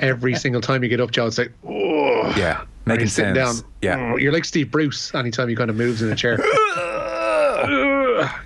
Every 0.00 0.34
single 0.34 0.60
time 0.60 0.82
you 0.82 0.88
get 0.88 1.00
up, 1.00 1.10
Joe, 1.10 1.26
it's 1.26 1.36
like, 1.38 1.52
oh. 1.66 2.32
Yeah, 2.36 2.64
making 2.86 3.08
sense. 3.08 3.36
down. 3.36 3.54
Yeah. 3.82 4.12
Oh, 4.12 4.16
you're 4.16 4.32
like 4.32 4.44
Steve 4.46 4.70
Bruce 4.70 5.14
anytime 5.14 5.48
he 5.48 5.54
kind 5.56 5.68
of 5.70 5.76
moves 5.76 6.00
in 6.02 6.10
a 6.10 6.16
chair. 6.16 6.38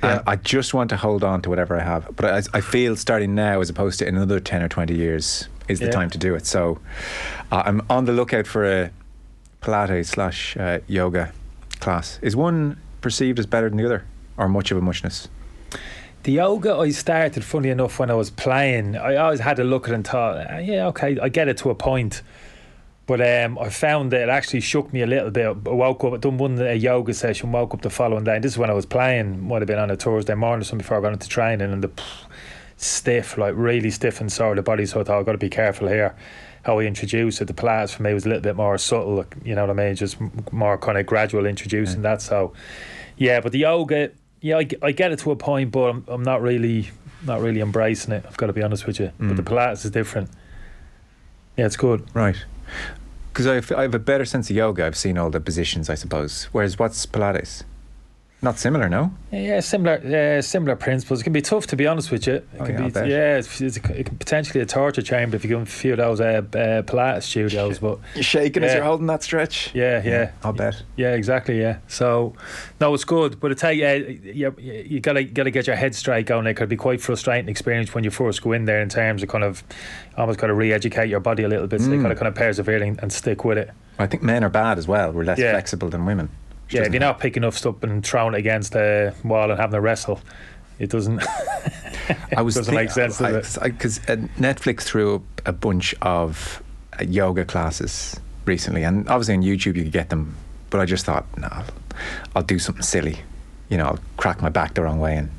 And 0.03 0.23
I 0.27 0.37
just 0.37 0.75
want 0.75 0.91
to 0.91 0.97
hold 0.97 1.23
on 1.23 1.43
to 1.43 1.51
whatever 1.51 1.79
I 1.79 1.83
have. 1.83 2.09
But 2.17 2.25
I, 2.55 2.59
I 2.59 2.61
feel 2.61 2.97
starting 2.97 3.35
now, 3.35 3.61
as 3.61 3.69
opposed 3.69 3.99
to 3.99 4.09
in 4.09 4.17
another 4.17 4.41
10 4.41 4.63
or 4.63 4.69
20 4.69 4.95
years, 4.95 5.49
is 5.69 5.79
the 5.79 5.87
Yeah. 5.87 5.91
time 5.93 6.11
to 6.11 6.19
do 6.19 6.35
it. 6.35 6.47
So 6.47 6.81
uh, 7.53 7.63
I'm 7.67 7.83
on 7.91 8.05
the 8.07 8.13
lookout 8.13 8.47
for 8.47 8.65
a 8.65 8.91
Pilates 9.61 10.07
slash 10.07 10.57
uh, 10.57 10.79
yoga 10.87 11.33
class. 11.81 12.19
Is 12.23 12.35
one 12.35 12.81
perceived 13.03 13.39
as 13.39 13.47
better 13.47 13.69
than 13.69 13.77
the 13.77 13.85
other, 13.85 14.05
or 14.37 14.49
much 14.49 14.71
of 14.71 14.79
a 14.79 14.81
muchness? 14.81 15.29
The 16.25 16.33
yoga 16.33 16.75
I 16.75 16.91
started, 16.91 17.45
funny 17.45 17.71
enough, 17.71 17.99
when 17.99 18.11
I 18.11 18.15
was 18.15 18.31
playing. 18.31 18.97
I 18.97 19.17
always 19.17 19.41
had 19.41 19.59
a 19.59 19.65
look 19.65 19.87
at 19.87 19.93
it 19.93 19.95
and 19.95 20.07
thought, 20.07 20.47
"Ah, 20.51 20.59
yeah, 20.59 20.87
okay, 20.89 21.19
I 21.21 21.29
get 21.29 21.49
it 21.49 21.59
to 21.59 21.71
a 21.71 21.75
point. 21.75 22.23
But 23.07 23.23
um, 23.23 23.59
I 23.59 23.71
found 23.71 24.13
that 24.13 24.21
it 24.21 24.29
actually 24.29 24.61
shook 24.61 24.93
me 24.93 25.01
a 25.01 25.07
little 25.07 25.31
bit. 25.31 25.47
I 25.47 25.53
woke 25.53 26.05
up, 26.05 26.13
I 26.13 26.19
done 26.19 26.37
one 26.37 26.61
a 26.61 26.75
yoga 26.75 27.15
session, 27.15 27.53
woke 27.53 27.73
up 27.73 27.81
the 27.81 27.89
following 27.89 28.25
day. 28.25 28.35
And 28.35 28.45
this 28.45 28.53
is 28.53 28.59
when 28.59 28.69
I 28.69 28.75
was 28.75 28.85
playing, 28.85 29.49
might 29.49 29.63
have 29.63 29.67
been 29.67 29.79
on 29.79 29.91
a 29.91 29.97
Thursday 29.97 30.35
morning 30.35 30.61
or 30.61 30.65
something 30.65 30.83
before 30.85 30.99
I 30.99 31.01
got 31.01 31.15
into 31.15 31.27
training, 31.27 31.73
and 31.73 31.83
the 31.83 31.89
pff, 31.89 32.27
stiff, 32.77 33.39
like 33.39 33.55
really 33.57 33.91
stiff 33.91 34.21
and 34.21 34.31
sore 34.31 34.55
the 34.55 34.63
body. 34.63 34.85
So 34.85 35.01
I 35.01 35.05
thought 35.05 35.21
I've 35.21 35.25
got 35.25 35.33
to 35.33 35.39
be 35.39 35.49
careful 35.49 35.89
here. 35.89 36.15
How 36.65 36.81
I 36.81 36.83
introduce 36.83 37.41
it, 37.41 37.47
the 37.47 37.55
Pilates 37.55 37.95
for 37.95 38.03
me 38.03 38.13
was 38.13 38.27
a 38.27 38.29
little 38.29 38.43
bit 38.43 38.57
more 38.57 38.77
subtle, 38.77 39.15
like, 39.15 39.37
you 39.43 39.55
know 39.55 39.63
what 39.63 39.71
I 39.71 39.87
mean? 39.87 39.95
Just 39.95 40.19
more 40.53 40.77
kind 40.77 40.99
of 40.99 41.07
gradual 41.07 41.47
introducing 41.47 42.03
that. 42.03 42.21
So, 42.21 42.53
yeah, 43.17 43.41
but 43.41 43.53
the 43.53 43.61
yoga, 43.61 44.11
yeah, 44.41 44.57
I 44.83 44.93
get 44.93 45.13
it 45.13 45.19
to 45.21 45.31
a 45.31 45.37
point, 45.37 45.71
but 45.71 45.91
I'm, 45.91 46.05
I'm 46.09 46.23
not 46.23 46.43
really, 46.43 46.91
not 47.25 47.41
really 47.41 47.61
embracing 47.61 48.13
it. 48.13 48.25
I've 48.27 48.37
got 48.37 48.47
to 48.47 48.53
be 48.53 48.63
honest 48.63 48.87
with 48.87 49.01
you. 49.01 49.13
But 49.19 49.37
the 49.37 49.43
mm. 49.43 49.47
Pilates 49.47 49.85
is 49.85 49.91
different. 49.91 50.31
Yeah, 51.57 51.67
it's 51.67 51.77
good. 51.77 52.07
Right. 52.15 52.37
Because 53.33 53.47
I 53.47 53.55
have 53.83 53.95
a 53.95 53.99
better 53.99 54.25
sense 54.25 54.51
of 54.51 54.57
yoga. 54.57 54.87
I've 54.87 54.97
seen 54.97 55.19
all 55.19 55.31
the 55.31 55.41
positions, 55.41 55.91
I 55.91 55.95
suppose. 55.95 56.45
Whereas 56.53 56.79
what's 56.79 57.05
Pilates? 57.07 57.65
Not 58.41 58.57
similar, 58.57 58.89
no? 58.89 59.13
Yeah, 59.33 59.59
similar, 59.59 59.95
uh, 60.39 60.41
similar 60.43 60.77
principles. 60.77 61.21
It 61.21 61.25
can 61.25 61.33
be 61.33 61.43
tough, 61.43 61.67
to 61.69 61.77
be 61.77 61.89
honest 61.89 62.13
with 62.13 62.25
you. 62.29 62.35
It 62.35 62.49
Oh, 62.61 62.65
can 62.67 62.79
yeah, 62.79 62.85
I 63.01 63.05
be, 63.05 63.11
yeah, 63.11 63.37
it's, 63.39 63.61
it's 63.61 63.79
a, 63.79 63.99
it 63.99 64.07
can 64.07 64.17
potentially 64.17 64.61
a 64.61 64.67
torture 64.67 65.03
chamber 65.03 65.35
if 65.35 65.43
you 65.43 65.51
go 65.51 65.57
in 65.57 65.63
a 65.65 65.67
few 65.67 65.91
of 65.95 65.97
those 65.99 66.21
uh, 66.21 66.25
uh, 66.53 66.83
Pilates 66.83 67.25
studios. 67.25 67.81
But 67.81 67.99
You're 68.15 68.23
shaking 68.23 68.63
as 68.63 68.75
you're 68.75 68.85
holding 68.85 69.09
that 69.09 69.25
stretch. 69.25 69.75
yeah, 69.75 70.01
yeah, 70.05 70.31
I'll 70.45 70.53
bet. 70.53 70.81
Yeah, 70.95 71.15
exactly. 71.15 71.61
Yeah. 71.61 71.79
So, 71.89 72.35
no, 72.81 72.95
it's 72.95 73.03
good, 73.03 73.41
but 73.41 73.51
I 73.51 73.55
tell 73.55 73.73
you, 73.73 73.85
uh, 73.87 73.93
you, 73.93 74.55
you 74.61 75.01
gotta 75.01 75.25
gotta 75.25 75.51
get 75.51 75.67
your 75.67 75.75
head 75.75 75.97
straight 75.97 76.27
going. 76.27 76.47
It 76.47 76.55
could 76.55 76.69
be 76.69 76.77
quite 76.77 77.01
frustrating 77.01 77.49
experience 77.49 77.93
when 77.93 78.05
you 78.05 78.11
first 78.13 78.41
go 78.43 78.53
in 78.53 78.67
there 78.67 78.81
in 78.81 78.89
terms 78.89 79.25
of 79.25 79.29
kind 79.31 79.43
of 79.43 79.65
almost 80.17 80.39
got 80.39 80.47
to 80.47 80.55
re-educate 80.55 81.09
your 81.09 81.19
body 81.21 81.43
a 81.43 81.49
little 81.49 81.67
bit. 81.67 81.81
So 81.81 81.91
you 81.91 82.01
got 82.01 82.09
to 82.11 82.15
kind 82.15 82.29
of 82.29 82.37
persevere 82.37 82.85
and, 82.85 83.01
and 83.03 83.13
stick 83.13 83.45
with 83.45 83.59
it. 83.59 83.71
I 83.99 84.07
think 84.07 84.23
men 84.23 84.45
are 84.45 84.49
bad 84.49 84.79
as 84.79 84.87
well. 84.87 85.11
We're 85.11 85.25
less 85.25 85.41
Yeah. 85.41 85.51
flexible 85.51 85.89
than 85.91 86.07
women. 86.07 86.29
Yeah, 86.71 86.83
if 86.83 86.93
you're 86.93 87.01
not 87.01 87.19
picking 87.19 87.45
up 87.45 87.55
stuff 87.55 87.83
and 87.83 88.05
throwing 88.05 88.35
it 88.35 88.39
against 88.39 88.73
the 88.73 89.15
wall 89.25 89.51
and 89.51 89.59
having 89.59 89.75
a 89.75 89.81
wrestle, 89.81 90.21
it 90.79 90.91
doesn't. 90.91 91.23
I 92.37 92.43
was 92.43 92.55
doesn't 92.55 92.75
make 92.75 92.91
sense. 92.91 93.19
Because 93.19 93.99
uh, 94.09 94.17
Netflix 94.39 94.83
threw 94.83 95.17
up 95.17 95.23
a 95.47 95.53
bunch 95.53 95.95
of 96.03 96.63
uh, 96.99 97.05
yoga 97.05 97.45
classes 97.45 98.19
recently, 98.45 98.83
and 98.85 99.09
obviously 99.09 99.35
on 99.35 99.43
YouTube 99.43 99.77
you 99.77 99.85
could 99.85 99.93
get 99.93 100.11
them. 100.11 100.35
But 100.71 100.81
I 100.81 100.85
just 100.85 101.07
thought, 101.07 101.25
no, 101.39 101.49
I'll, 101.51 101.65
I'll 102.37 102.43
do 102.43 102.59
something 102.59 102.83
silly. 102.83 103.19
You 103.71 103.79
know, 103.79 103.87
I'll 103.87 103.99
crack 104.17 104.43
my 104.43 104.49
back 104.51 104.75
the 104.75 104.83
wrong 104.83 105.01
way 105.01 105.17
and 105.17 105.31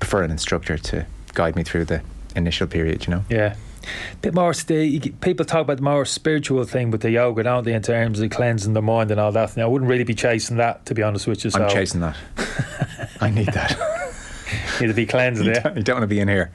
prefer 0.00 0.22
an 0.22 0.30
instructor 0.30 0.78
to 0.78 1.06
guide 1.34 1.56
me 1.56 1.62
through 1.62 1.84
the 1.86 2.02
initial 2.34 2.66
period. 2.66 3.06
You 3.06 3.14
know, 3.14 3.24
Yeah. 3.28 3.56
Bit 4.20 4.34
more, 4.34 4.52
get- 4.52 5.20
people 5.20 5.44
talk 5.44 5.62
about 5.62 5.78
the 5.78 5.82
more 5.82 6.04
spiritual 6.04 6.64
thing 6.64 6.90
with 6.90 7.02
the 7.02 7.10
yoga, 7.10 7.42
don't 7.42 7.64
they, 7.64 7.74
in 7.74 7.82
terms 7.82 8.20
of 8.20 8.30
cleansing 8.30 8.72
the 8.72 8.82
mind 8.82 9.10
and 9.10 9.20
all 9.20 9.32
that. 9.32 9.56
Now, 9.56 9.64
I 9.64 9.66
wouldn't 9.66 9.90
really 9.90 10.04
be 10.04 10.14
chasing 10.14 10.56
that, 10.58 10.86
to 10.86 10.94
be 10.94 11.02
honest 11.02 11.26
with 11.26 11.44
you. 11.44 11.50
So 11.50 11.62
I'm 11.62 11.70
chasing 11.70 12.00
that. 12.00 12.16
I 13.20 13.30
need 13.30 13.46
that. 13.48 14.02
Need 14.80 14.88
to 14.88 14.94
be 14.94 15.06
cleansed, 15.06 15.44
you, 15.44 15.52
yeah. 15.52 15.60
don't, 15.60 15.76
you 15.76 15.82
don't 15.82 15.96
want 15.96 16.02
to 16.04 16.08
be 16.08 16.20
in 16.20 16.28
here. 16.28 16.50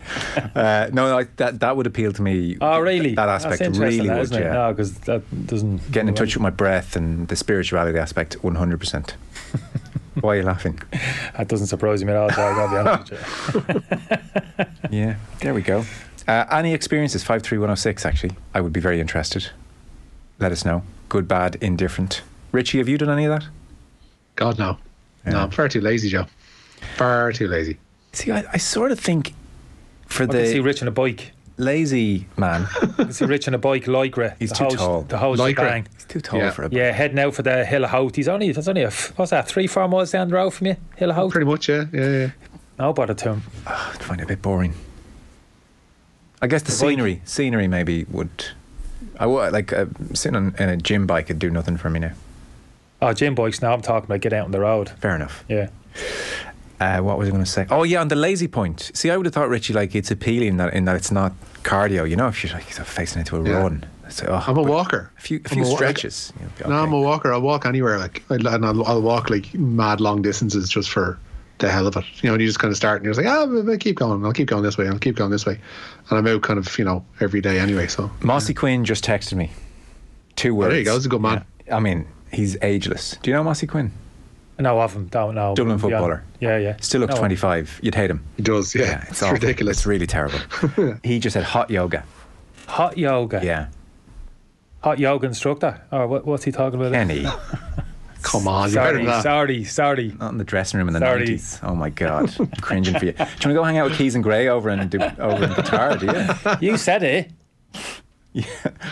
Uh, 0.56 0.90
no, 0.92 1.18
I, 1.18 1.24
that 1.38 1.60
that 1.62 1.78
would 1.78 1.88
appeal 1.88 2.12
to 2.14 2.22
me. 2.22 2.58
Oh, 2.62 2.80
really? 2.80 3.16
That 3.16 3.30
aspect 3.30 3.78
really 3.78 4.08
that, 4.08 4.20
would. 4.20 4.32
Yeah. 4.32 4.54
No, 4.54 4.74
because 4.74 4.98
that 5.00 5.48
doesn't. 5.48 5.92
Getting 5.92 6.10
in 6.10 6.16
touch 6.16 6.36
with 6.36 6.42
my 6.42 6.50
breath 6.50 6.96
and 6.96 7.28
the 7.28 7.36
spirituality 7.36 7.98
aspect, 7.98 8.38
100%. 8.40 9.12
Why 10.22 10.34
are 10.34 10.38
you 10.38 10.44
laughing? 10.44 10.80
That 11.38 11.48
doesn't 11.48 11.68
surprise 11.68 12.04
me 12.04 12.12
at 12.12 12.18
all, 12.18 12.30
so 12.32 12.42
i 12.42 12.56
got 12.56 12.66
to 12.66 12.72
be 12.72 12.90
honest 12.90 13.54
with 13.54 14.92
you. 14.92 14.98
Yeah, 15.00 15.16
there 15.42 15.54
we 15.54 15.62
go. 15.62 15.86
Uh, 16.28 16.46
any 16.52 16.74
experiences? 16.74 17.24
53106, 17.24 18.06
actually. 18.06 18.32
I 18.54 18.62
would 18.62 18.74
be 18.74 18.80
very 18.80 19.00
interested. 19.00 19.50
Let 20.40 20.52
us 20.52 20.66
know. 20.66 20.84
Good, 21.10 21.28
bad, 21.28 21.56
indifferent. 21.62 22.22
Richie, 22.52 22.80
have 22.80 22.90
you 22.90 22.98
done 22.98 23.10
any 23.10 23.26
of 23.26 23.32
that? 23.40 23.48
God, 24.36 24.60
no. 24.60 24.78
Yeah. 25.26 25.32
No, 25.34 25.40
I'm 25.42 25.52
far 25.52 25.70
too 25.70 25.82
lazy, 25.82 26.10
Joe. 26.10 26.26
Far 26.96 27.32
too 27.32 27.48
lazy. 27.48 27.78
See, 28.14 28.32
I, 28.32 28.44
I 28.54 28.58
sort 28.58 28.92
of 28.92 29.00
think 29.00 29.34
for 30.06 30.24
I 30.24 30.28
can 30.28 30.46
see 30.46 30.54
the 30.54 30.60
Rich 30.62 30.82
on 30.82 30.88
a 30.88 30.92
bike. 30.92 31.32
lazy 31.58 32.28
man, 32.38 32.68
I 32.82 32.86
can 32.88 33.14
see 33.14 33.26
Rich 33.26 33.48
on 33.48 33.54
a 33.54 33.58
bike, 33.58 33.86
Lycra. 33.86 34.36
He's 34.40 34.50
the 34.50 34.56
too 34.56 34.64
whole, 34.66 34.76
tall. 34.76 35.02
The 35.04 35.18
whole 35.18 35.36
Lycra. 35.36 35.50
shebang. 35.56 35.88
he's 35.96 36.06
too 36.06 36.22
tall 36.22 36.40
Yeah. 36.40 36.52
for 36.52 36.64
a 36.64 36.70
bike. 36.70 36.78
Yeah, 36.78 36.92
heading 36.92 37.20
out 37.20 37.34
for 37.36 37.42
the 37.42 37.66
Hill 37.66 37.84
of 37.86 37.90
Howth. 37.92 38.16
He's 38.16 38.28
only, 38.28 38.52
that's 38.52 38.68
only 38.68 38.84
a, 38.84 38.88
f- 38.88 39.18
what's 39.18 39.32
that, 39.32 39.48
three, 39.48 39.68
four 39.68 39.88
miles 39.88 40.12
down 40.12 40.30
the 40.30 40.36
road 40.36 40.52
from 40.52 40.68
you? 40.68 40.76
Hill 40.98 41.10
of 41.10 41.16
Howth? 41.16 41.32
Pretty 41.32 41.46
much, 41.48 41.68
yeah, 41.70 41.86
yeah, 41.94 42.10
yeah. 42.10 42.30
No 42.80 42.94
bother 42.94 43.14
to 43.16 43.30
him. 43.34 43.44
I 43.66 43.74
find 44.00 44.22
it 44.22 44.26
a 44.26 44.28
bit 44.28 44.42
boring. 44.42 44.74
I 46.42 46.48
guess 46.48 46.62
the, 46.62 46.72
The 46.72 46.72
bike. 46.72 46.90
scenery, 46.92 47.22
scenery 47.26 47.68
maybe 47.68 48.06
would. 48.10 48.30
I 49.20 49.26
would 49.26 49.54
like 49.54 49.74
uh, 49.74 49.86
sitting 50.14 50.36
on 50.36 50.56
in 50.60 50.70
a 50.70 50.78
gym 50.78 51.08
bike 51.08 51.28
would 51.30 51.40
do 51.40 51.50
nothing 51.50 51.78
for 51.78 51.90
me 51.90 52.00
now. 52.00 52.14
Oh, 53.02 53.14
gym 53.14 53.36
bikes 53.36 53.62
now, 53.62 53.74
I'm 53.74 53.82
talking 53.82 54.06
about 54.06 54.22
get 54.22 54.34
out 54.34 54.46
on 54.46 54.52
the 54.52 54.60
road. 54.60 54.90
Fair 54.90 55.16
enough. 55.16 55.44
Yeah. 55.48 55.70
Uh, 56.80 57.00
what 57.00 57.18
was 57.18 57.28
I 57.28 57.32
going 57.32 57.44
to 57.44 57.50
say? 57.50 57.66
Oh 57.72 57.84
yeah, 57.84 58.02
on 58.02 58.08
the 58.08 58.16
lazy 58.16 58.48
point. 58.48 58.92
See, 58.94 59.10
I 59.10 59.18
would 59.18 59.26
have 59.26 59.34
thought 59.34 59.50
Richie 59.50 59.74
like 59.74 59.96
it's 59.96 60.12
appealing 60.12 60.58
that 60.58 60.74
in 60.74 60.86
that 60.86 60.96
it's 60.96 61.12
not 61.12 61.34
cardio. 61.64 62.08
You 62.08 62.16
know, 62.16 62.28
if 62.28 62.44
you're 62.44 62.54
like 62.54 62.64
facing 62.66 63.20
into 63.20 63.36
a 63.38 63.44
Yeah. 63.44 63.58
run, 63.58 63.84
it's 64.06 64.22
like, 64.22 64.30
oh, 64.30 64.44
I'm 64.46 64.58
a 64.58 64.62
walker. 64.62 65.12
A 65.18 65.22
few, 65.22 65.38
a 65.38 65.42
I'm 65.50 65.50
few 65.56 65.64
a 65.66 65.70
wa- 65.70 65.76
stretches. 65.76 66.32
you'll 66.40 66.50
be 66.50 66.70
No, 66.70 66.76
I'm 66.84 66.94
a 66.94 67.00
walker. 67.02 67.34
I'll 67.34 67.42
walk 67.42 67.66
anywhere. 67.66 67.98
Like, 67.98 68.22
and 68.30 68.48
I'll, 68.48 68.86
I'll 68.86 69.02
walk 69.02 69.32
like 69.32 69.52
mad 69.56 70.00
long 70.02 70.22
distances 70.22 70.70
just 70.70 70.92
for 70.92 71.18
the 71.60 71.70
hell 71.70 71.88
of 71.88 71.96
it. 71.98 72.06
You 72.22 72.30
know, 72.30 72.34
and 72.34 72.42
you 72.42 72.48
just 72.48 72.60
kind 72.60 72.72
of 72.72 72.78
start 72.78 72.98
and 72.98 73.06
you're 73.06 73.14
just 73.14 73.26
like, 73.26 73.34
ah, 73.34 73.72
I'll 73.72 73.78
keep 73.78 73.98
going. 73.98 74.26
I'll 74.26 74.34
keep 74.34 74.48
going 74.48 74.64
this 74.64 74.78
way. 74.78 74.88
I'll 74.88 75.00
keep 75.00 75.16
going 75.16 75.32
this 75.32 75.46
way. 75.46 75.60
And 76.10 76.18
I'm 76.18 76.28
out 76.28 76.42
kind 76.44 76.60
of, 76.60 76.78
you 76.78 76.86
know, 76.86 77.06
every 77.20 77.42
day 77.42 77.60
anyway. 77.60 77.88
So 77.88 78.12
Mossy 78.22 78.54
Quinn 78.54 78.86
just 78.86 79.04
texted 79.04 79.34
me. 79.34 79.52
Two 80.36 80.54
words. 80.54 80.68
Oh, 80.68 80.70
there 80.72 80.80
you 80.80 80.86
go. 80.86 80.94
He's 80.94 81.06
a 81.06 81.10
good 81.10 81.22
man. 81.22 81.44
Yeah. 81.66 81.78
I 81.78 81.80
mean, 81.80 82.08
he's 82.32 82.58
ageless. 82.62 83.18
Do 83.22 83.32
you 83.32 83.36
know 83.36 83.44
Mossy 83.44 83.68
Quinn? 83.68 83.92
No, 84.60 84.80
of 84.82 84.94
him, 84.94 85.08
don't 85.08 85.36
know. 85.36 85.54
Dublin 85.54 85.78
footballer. 85.78 86.24
Yeah, 86.40 86.58
yeah. 86.58 86.78
Still 86.82 87.02
looks 87.02 87.14
No, 87.14 87.20
25. 87.20 87.80
You'd 87.84 87.94
hate 87.94 88.10
him. 88.10 88.24
he 88.38 88.44
does. 88.44 88.74
Yeah, 88.74 89.04
it's 89.08 89.22
it's, 89.22 89.32
ridiculous. 89.32 89.78
It's 89.78 89.86
really 89.86 90.08
terrible. 90.08 90.40
he 91.04 91.20
just 91.20 91.36
said 91.36 91.44
hot 91.44 91.70
yoga. 91.70 92.04
Hot 92.68 92.98
yoga. 92.98 93.42
Yeah. 93.44 93.68
Hot 94.82 94.98
yoga 94.98 95.28
instructor. 95.28 95.80
Or 95.92 96.08
what, 96.08 96.26
what's 96.26 96.44
he 96.44 96.52
talking 96.52 96.80
about? 96.80 96.94
Kenny. 96.94 97.26
Come 98.24 98.48
on, 98.48 98.72
you're 98.72 98.84
better 98.84 99.04
Sorry, 99.22 99.22
sorry, 99.22 99.64
sorry. 99.64 100.16
Not 100.20 100.32
in 100.32 100.38
the 100.38 100.44
dressing 100.44 100.78
room 100.80 100.88
in 100.88 100.94
the 100.94 101.00
90s. 101.00 101.60
Oh 101.64 101.76
my 101.76 101.90
God. 101.90 102.34
Cringing 102.62 102.98
for 102.98 103.06
you. 103.06 103.12
Do 103.14 103.18
you 103.20 103.26
want 103.26 103.42
to 103.42 103.54
go 103.54 103.64
hang 103.64 103.78
out 103.78 103.90
with 103.90 103.98
Keys 103.98 104.16
and 104.16 104.24
Gray 104.24 104.48
over 104.48 104.70
and 104.70 104.90
do 104.90 105.00
over 105.20 105.44
in 105.44 105.50
Qatar, 105.52 106.00
do 106.00 106.62
you? 106.62 106.72
You 106.72 106.78
said 106.78 107.04
it. 107.04 107.32
Yeah. 108.34 108.44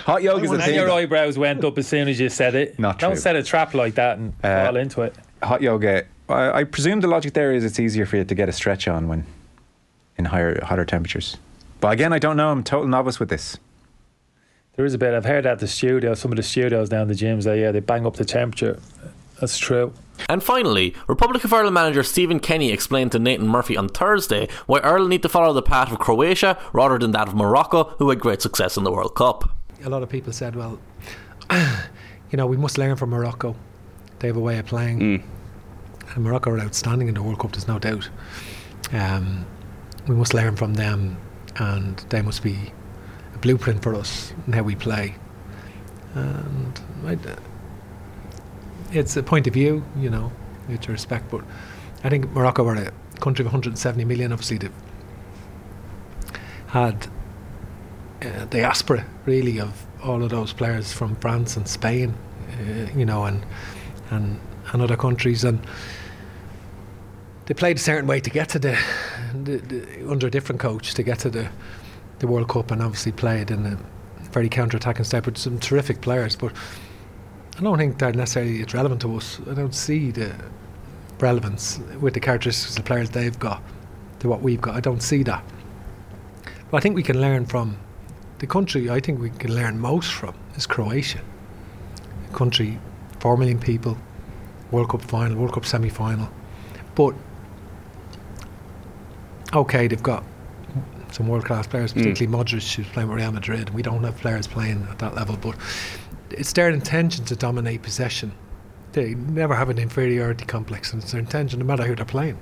Hot 0.06 0.24
yoga's 0.24 0.50
a 0.52 0.54
And 0.56 0.64
thing. 0.64 0.76
your 0.76 0.90
eyebrows 0.92 1.38
went 1.38 1.64
up 1.64 1.78
as 1.78 1.88
soon 1.88 2.08
as 2.08 2.20
you 2.20 2.30
said 2.30 2.56
it. 2.56 2.80
Not 2.80 2.98
true. 3.00 3.10
Don't 3.10 3.18
set 3.18 3.36
a 3.36 3.44
trap 3.44 3.74
like 3.74 3.96
that 3.96 4.18
and 4.18 4.34
Uh, 4.44 4.66
fall 4.66 4.76
into 4.78 5.02
it. 5.04 5.14
Hot 5.44 5.62
yoga. 5.62 6.06
I, 6.30 6.60
I 6.60 6.64
presume 6.64 7.02
the 7.02 7.08
logic 7.08 7.34
there 7.34 7.52
is 7.52 7.64
it's 7.64 7.80
easier 7.80 8.06
for 8.08 8.18
you 8.18 8.24
to 8.24 8.36
get 8.36 8.50
a 8.50 8.52
stretch 8.52 8.88
on 8.88 9.08
when 9.08 9.26
in 10.18 10.26
higher, 10.26 10.64
hotter 10.64 10.86
temperatures. 10.86 11.38
But 11.82 11.90
again, 11.94 12.14
I 12.14 12.20
don't 12.20 12.38
know. 12.38 12.50
I'm 12.50 12.64
total 12.64 12.88
novice 12.88 13.20
with 13.20 13.30
this. 13.30 13.58
There 14.76 14.86
is 14.86 14.94
a 14.94 14.98
bit. 14.98 15.14
I've 15.14 15.26
heard 15.26 15.46
at 15.46 15.60
the 15.60 15.68
studio, 15.68 16.14
some 16.14 16.32
of 16.32 16.36
the 16.38 16.44
studios 16.44 16.90
down 16.90 17.08
the 17.08 17.14
gyms, 17.14 17.44
they 17.44 17.62
yeah, 17.62 17.72
they 17.72 17.80
bang 17.80 18.06
up 18.06 18.16
the 18.16 18.26
temperature. 18.26 18.80
That's 19.40 19.58
true. 19.58 19.94
And 20.30 20.42
finally, 20.42 20.96
Republic 21.08 21.44
of 21.44 21.54
Ireland 21.54 21.74
manager 21.74 22.04
Stephen 22.04 22.40
Kenny 22.40 22.72
explained 22.72 23.12
to 23.14 23.20
Nathan 23.20 23.48
Murphy 23.48 23.76
on 23.76 23.90
Thursday 23.90 24.48
why 24.66 24.80
Ireland 24.80 25.10
need 25.10 25.24
to 25.24 25.30
follow 25.30 25.54
the 25.54 25.62
path 25.62 25.92
of 25.92 26.00
Croatia 26.00 26.58
rather 26.74 26.98
than 26.98 27.12
that 27.12 27.28
of 27.28 27.36
Morocco, 27.36 27.96
who 27.98 28.10
had 28.10 28.20
great 28.20 28.42
success 28.42 28.78
in 28.78 28.84
the 28.84 28.92
World 28.92 29.16
Cup. 29.16 29.50
a 29.84 29.90
lot 29.90 30.04
of 30.04 30.10
people 30.10 30.32
said, 30.32 30.56
well, 30.56 30.80
you 31.52 32.38
know, 32.38 32.48
we 32.48 32.58
must 32.58 32.78
learn 32.78 32.96
from 32.96 33.10
Morocco. 33.10 33.56
They 34.20 34.28
have 34.28 34.38
a 34.38 34.42
way 34.42 34.58
of 34.58 34.66
playing. 34.66 35.24
And 36.16 36.24
Morocco 36.24 36.52
are 36.52 36.60
outstanding 36.60 37.08
in 37.10 37.14
the 37.14 37.22
World 37.22 37.40
Cup, 37.40 37.52
there's 37.52 37.68
no 37.68 37.78
doubt. 37.78 38.10
Um, 38.94 39.46
we 40.08 40.16
must 40.16 40.34
learn 40.34 40.56
from 40.56 40.76
them, 40.76 41.18
and 41.58 41.98
they 42.10 42.22
must 42.22 42.42
be 42.42 42.54
a 42.54 42.85
blueprint 43.46 43.84
for 43.84 43.94
us 43.94 44.34
and 44.48 44.56
how 44.56 44.64
we 44.64 44.76
play. 44.76 45.14
And 46.16 46.82
I, 47.06 47.16
it's 48.92 49.16
a 49.16 49.22
point 49.22 49.46
of 49.46 49.54
view, 49.54 49.86
you 50.00 50.10
know, 50.10 50.32
with 50.68 50.88
your 50.88 50.94
respect, 50.94 51.30
but 51.30 51.44
I 52.04 52.10
think 52.10 52.32
Morocco 52.32 52.66
are 52.66 52.76
a 52.76 52.92
country 53.20 53.46
of 53.46 53.52
170 53.52 54.04
million. 54.04 54.32
Obviously, 54.32 54.58
they've 54.58 54.72
had 56.68 57.08
uh, 58.24 58.46
diaspora 58.46 59.06
really 59.28 59.60
of 59.60 59.86
all 60.04 60.24
of 60.24 60.32
those 60.32 60.52
players 60.52 60.92
from 60.92 61.16
France 61.18 61.56
and 61.56 61.68
Spain, 61.68 62.16
uh, 62.50 62.98
you 62.98 63.06
know, 63.06 63.26
and 63.26 63.46
and 64.10 64.40
and 64.74 64.82
other 64.82 64.98
countries, 64.98 65.44
and 65.44 65.60
they 67.46 67.54
played 67.54 67.78
a 67.78 67.80
certain 67.80 68.08
way 68.08 68.20
to 68.20 68.30
get 68.32 68.50
to 68.50 68.60
the, 68.60 68.76
the, 69.44 69.58
the 69.58 70.10
under 70.10 70.26
a 70.26 70.32
different 70.32 70.60
coach 70.60 70.96
to 70.96 71.04
get 71.04 71.20
to 71.20 71.30
the 71.30 71.50
the 72.20 72.28
World 72.28 72.50
Cup, 72.50 72.72
and 72.72 72.82
obviously 72.82 73.12
played 73.12 73.52
in 73.52 73.66
a 73.66 73.78
very 74.32 74.50
counter-attacking 74.50 75.06
style 75.06 75.22
with 75.26 75.38
some 75.38 75.60
terrific 75.60 76.02
players, 76.02 76.36
but. 76.36 76.54
I 77.58 77.62
don't 77.62 77.78
think 77.78 78.00
they're 78.00 78.12
necessarily 78.12 78.60
it's 78.60 78.74
relevant 78.74 79.02
to 79.04 79.16
us. 79.16 79.40
I 79.50 79.54
don't 79.54 79.74
see 79.74 80.12
the 80.12 80.36
relevance 81.20 81.80
with 82.02 82.14
the 82.14 82.20
characteristics 82.20 82.72
of 82.72 82.76
the 82.76 82.84
players 82.84 83.10
they've 83.12 83.40
got 83.40 83.64
to 84.20 84.28
what 84.28 84.42
we've 84.42 84.60
got. 84.60 84.76
I 84.76 84.82
don't 84.82 85.02
see 85.02 85.24
that. 85.24 85.44
But 86.70 86.78
I 86.78 86.80
think 86.82 86.96
we 86.96 87.04
can 87.04 87.22
learn 87.22 87.46
from 87.46 87.78
the 88.40 88.48
country. 88.48 88.90
I 88.90 89.00
think 89.00 89.22
we 89.22 89.30
can 89.30 89.56
learn 89.56 89.80
most 89.80 90.12
from 90.12 90.36
is 90.56 90.66
Croatia. 90.66 91.22
A 92.30 92.34
country, 92.36 92.78
four 93.20 93.38
million 93.38 93.60
people, 93.60 93.98
World 94.72 94.90
Cup 94.90 95.02
final, 95.02 95.38
World 95.38 95.54
Cup 95.54 95.66
semi 95.66 95.90
final. 95.90 96.30
But 96.94 97.16
okay, 99.54 99.88
they've 99.88 100.04
got 100.04 100.26
some 101.16 101.28
world 101.28 101.46
class 101.46 101.66
players, 101.66 101.94
particularly 101.94 102.28
mm. 102.28 102.44
Modric, 102.44 102.76
who's 102.76 102.88
playing 102.88 103.10
with 103.10 103.18
Real 103.18 103.32
Madrid. 103.32 103.70
We 103.70 103.82
don't 103.82 104.04
have 104.04 104.18
players 104.18 104.48
playing 104.48 104.86
at 104.92 105.00
that 105.00 105.16
level, 105.16 105.38
but 105.38 105.56
it's 106.30 106.52
their 106.54 106.70
intention 106.70 107.24
to 107.26 107.36
dominate 107.36 107.82
possession. 107.84 108.34
They 108.92 109.16
never 109.16 109.56
have 109.56 109.70
an 109.70 109.78
inferiority 109.78 110.46
complex, 110.46 110.92
and 110.92 111.02
it's 111.02 111.14
their 111.14 111.22
intention, 111.22 111.60
no 111.60 111.66
matter 111.66 111.84
who 111.84 111.96
they're 111.96 112.06
playing, 112.06 112.38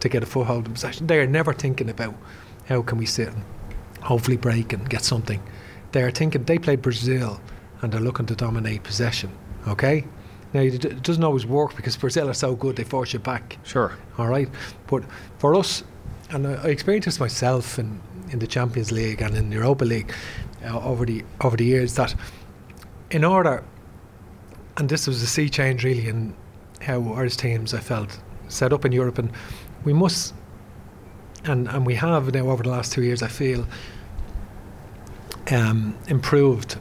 to 0.00 0.08
get 0.08 0.22
a 0.22 0.26
foothold 0.26 0.66
in 0.66 0.74
possession. 0.74 1.06
They 1.08 1.18
are 1.18 1.26
never 1.26 1.52
thinking 1.52 1.90
about 1.90 2.14
how 2.66 2.82
can 2.82 2.98
we 2.98 3.06
sit 3.06 3.28
and 3.28 3.42
hopefully 4.00 4.36
break 4.36 4.72
and 4.72 4.88
get 4.88 5.02
something. 5.02 5.42
They 5.92 6.02
are 6.02 6.10
thinking 6.10 6.44
they 6.44 6.58
played 6.58 6.82
Brazil 6.82 7.40
and 7.82 7.92
they're 7.92 8.00
looking 8.00 8.26
to 8.26 8.36
dominate 8.36 8.84
possession. 8.84 9.30
Okay, 9.66 10.04
now 10.52 10.60
it 10.60 11.02
doesn't 11.02 11.24
always 11.24 11.46
work 11.46 11.74
because 11.74 11.96
Brazil 11.96 12.28
are 12.28 12.34
so 12.34 12.54
good 12.54 12.76
they 12.76 12.84
force 12.84 13.12
you 13.12 13.18
back. 13.18 13.58
Sure. 13.64 13.96
All 14.18 14.28
right, 14.28 14.48
but 14.86 15.02
for 15.38 15.54
us, 15.54 15.82
and 16.30 16.46
I 16.46 16.68
experienced 16.68 17.06
this 17.06 17.20
myself 17.20 17.78
in 17.78 18.00
in 18.30 18.38
the 18.38 18.46
Champions 18.46 18.90
League 18.90 19.20
and 19.20 19.36
in 19.36 19.50
the 19.50 19.56
Europa 19.56 19.84
League 19.84 20.12
uh, 20.64 20.80
over 20.80 21.04
the 21.04 21.24
over 21.40 21.56
the 21.56 21.64
years 21.64 21.94
that 21.94 22.14
in 23.10 23.24
order, 23.24 23.62
and 24.76 24.88
this 24.88 25.06
was 25.06 25.22
a 25.22 25.26
sea 25.26 25.48
change 25.48 25.84
really 25.84 26.08
in 26.08 26.34
how 26.80 27.12
Irish 27.12 27.36
teams 27.36 27.74
I 27.74 27.80
felt 27.80 28.18
set 28.48 28.72
up 28.72 28.84
in 28.84 28.92
Europe, 28.92 29.18
and 29.18 29.30
we 29.84 29.92
must, 29.92 30.34
and 31.44 31.68
and 31.68 31.86
we 31.86 31.94
have 31.94 32.32
now 32.32 32.48
over 32.48 32.62
the 32.62 32.70
last 32.70 32.92
two 32.92 33.02
years 33.02 33.22
I 33.22 33.28
feel 33.28 33.66
um, 35.50 35.96
improved. 36.08 36.76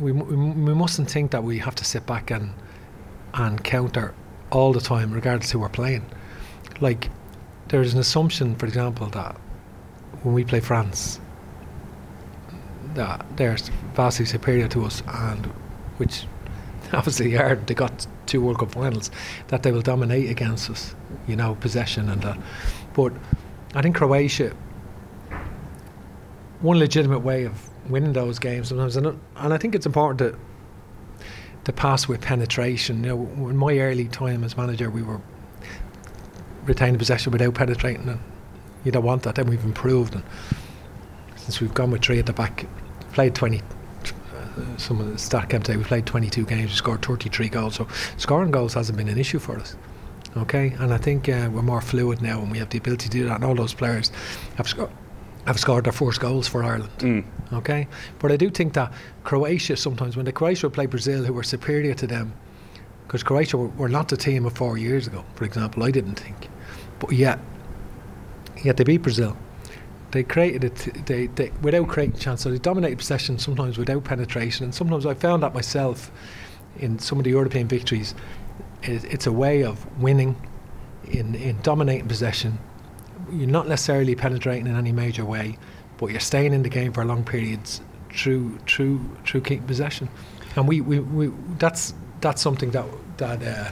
We, 0.00 0.12
we 0.12 0.36
we 0.36 0.74
mustn't 0.74 1.10
think 1.10 1.30
that 1.30 1.44
we 1.44 1.58
have 1.58 1.74
to 1.76 1.84
sit 1.84 2.06
back 2.06 2.30
and 2.30 2.52
and 3.32 3.62
counter 3.62 4.14
all 4.50 4.72
the 4.72 4.80
time, 4.80 5.12
regardless 5.12 5.50
who 5.52 5.60
we're 5.60 5.68
playing. 5.68 6.04
Like 6.80 7.10
there's 7.68 7.94
an 7.94 8.00
assumption, 8.00 8.56
for 8.56 8.66
example, 8.66 9.06
that 9.08 9.36
when 10.22 10.34
we 10.34 10.44
play 10.44 10.60
France, 10.60 11.20
that 12.94 13.24
they're 13.36 13.56
vastly 13.94 14.24
superior 14.24 14.68
to 14.68 14.84
us, 14.84 15.02
and 15.08 15.46
which 15.96 16.26
obviously 16.92 17.36
are. 17.36 17.56
They 17.56 17.74
got 17.74 18.06
two 18.26 18.40
World 18.40 18.58
Cup 18.58 18.72
finals. 18.72 19.10
That 19.48 19.62
they 19.62 19.72
will 19.72 19.82
dominate 19.82 20.30
against 20.30 20.70
us, 20.70 20.94
you 21.26 21.36
know, 21.36 21.54
possession 21.56 22.08
and 22.08 22.22
that. 22.22 22.38
But 22.94 23.12
I 23.74 23.82
think 23.82 23.96
Croatia, 23.96 24.54
one 26.60 26.78
legitimate 26.78 27.20
way 27.20 27.44
of 27.44 27.70
winning 27.90 28.12
those 28.12 28.38
games 28.38 28.68
sometimes, 28.68 28.96
and, 28.96 29.06
and 29.36 29.52
I 29.52 29.58
think 29.58 29.74
it's 29.74 29.86
important 29.86 30.18
to 30.18 30.38
to 31.64 31.72
pass 31.72 32.06
with 32.06 32.20
penetration. 32.20 33.02
You 33.02 33.10
know, 33.10 33.48
in 33.48 33.56
my 33.56 33.78
early 33.78 34.06
time 34.06 34.44
as 34.44 34.56
manager, 34.56 34.90
we 34.90 35.02
were 35.02 35.20
retaining 36.64 36.98
possession 36.98 37.32
without 37.32 37.54
penetrating, 37.54 38.08
and 38.08 38.20
you 38.84 38.92
don't 38.92 39.04
want 39.04 39.22
that. 39.24 39.34
Then 39.34 39.46
we've 39.46 39.64
improved, 39.64 40.14
and 40.14 40.24
since 41.36 41.60
we've 41.60 41.74
gone 41.74 41.90
with 41.90 42.02
three 42.02 42.18
at 42.18 42.26
the 42.26 42.32
back, 42.32 42.66
played 43.12 43.34
20. 43.34 43.60
Uh, 43.60 44.76
some 44.76 45.00
of 45.00 45.10
the 45.10 45.18
stat 45.18 45.50
came 45.50 45.62
today. 45.62 45.76
We 45.76 45.84
played 45.84 46.06
22 46.06 46.46
games. 46.46 46.70
We 46.70 46.76
scored 46.76 47.04
33 47.04 47.48
goals. 47.48 47.74
So 47.74 47.88
scoring 48.16 48.50
goals 48.50 48.74
hasn't 48.74 48.96
been 48.96 49.08
an 49.08 49.18
issue 49.18 49.38
for 49.38 49.58
us. 49.58 49.76
Okay, 50.36 50.74
and 50.78 50.92
I 50.92 50.96
think 50.98 51.28
uh, 51.28 51.48
we're 51.52 51.62
more 51.62 51.80
fluid 51.80 52.20
now, 52.20 52.40
and 52.40 52.50
we 52.50 52.58
have 52.58 52.70
the 52.70 52.78
ability 52.78 53.08
to 53.08 53.10
do 53.10 53.24
that. 53.28 53.36
And 53.36 53.44
all 53.44 53.54
those 53.54 53.74
players 53.74 54.10
have 54.56 54.68
scored 54.68 54.90
have 55.46 55.60
scored 55.60 55.84
their 55.84 55.92
first 55.92 56.20
goals 56.20 56.48
for 56.48 56.64
Ireland. 56.64 56.90
Mm. 56.98 57.24
Okay, 57.52 57.86
but 58.18 58.32
I 58.32 58.36
do 58.36 58.48
think 58.50 58.72
that 58.74 58.92
Croatia 59.24 59.76
sometimes 59.76 60.16
when 60.16 60.24
the 60.24 60.32
Croatia 60.32 60.70
play 60.70 60.86
Brazil, 60.86 61.22
who 61.22 61.32
were 61.32 61.42
superior 61.42 61.94
to 61.94 62.06
them, 62.06 62.32
because 63.06 63.22
Croatia 63.22 63.56
were, 63.56 63.68
were, 63.68 63.88
not 63.88 64.08
the 64.08 64.16
team 64.16 64.46
of 64.46 64.54
four 64.54 64.78
years 64.78 65.06
ago, 65.06 65.24
for 65.34 65.44
example. 65.44 65.82
I 65.82 65.90
didn't 65.90 66.16
think, 66.16 66.48
but 66.98 67.12
yet, 67.12 67.38
yet 68.62 68.76
they 68.76 68.84
beat 68.84 69.02
Brazil 69.02 69.36
they 70.14 70.22
created 70.22 70.62
it 70.62 71.06
they, 71.06 71.26
they 71.26 71.50
without 71.60 71.88
creating 71.88 72.16
chances. 72.18 72.44
So 72.44 72.50
they 72.50 72.58
dominated 72.58 72.98
possession 72.98 73.36
sometimes 73.36 73.76
without 73.76 74.04
penetration, 74.04 74.64
and 74.64 74.74
sometimes 74.74 75.06
I 75.06 75.14
found 75.14 75.42
that 75.42 75.52
myself 75.52 76.12
in 76.78 77.00
some 77.00 77.18
of 77.18 77.24
the 77.24 77.30
European 77.30 77.66
victories. 77.66 78.14
It, 78.84 79.04
it's 79.12 79.26
a 79.26 79.32
way 79.32 79.64
of 79.64 79.84
winning 80.00 80.36
in 81.08 81.34
in 81.34 81.60
dominating 81.62 82.06
possession. 82.06 82.58
You're 83.32 83.48
not 83.48 83.66
necessarily 83.66 84.14
penetrating 84.14 84.68
in 84.68 84.76
any 84.76 84.92
major 84.92 85.24
way, 85.24 85.58
but 85.98 86.12
you're 86.12 86.20
staying 86.20 86.52
in 86.52 86.62
the 86.62 86.68
game 86.68 86.92
for 86.92 87.04
long 87.04 87.24
periods 87.24 87.80
through 88.12 88.56
through 88.68 89.00
through 89.26 89.40
keeping 89.40 89.66
possession, 89.66 90.08
and 90.54 90.68
we, 90.68 90.80
we, 90.80 91.00
we 91.00 91.32
that's 91.58 91.92
that's 92.24 92.42
something 92.42 92.70
that 92.72 92.86
that. 93.18 93.42
Uh, 93.42 93.70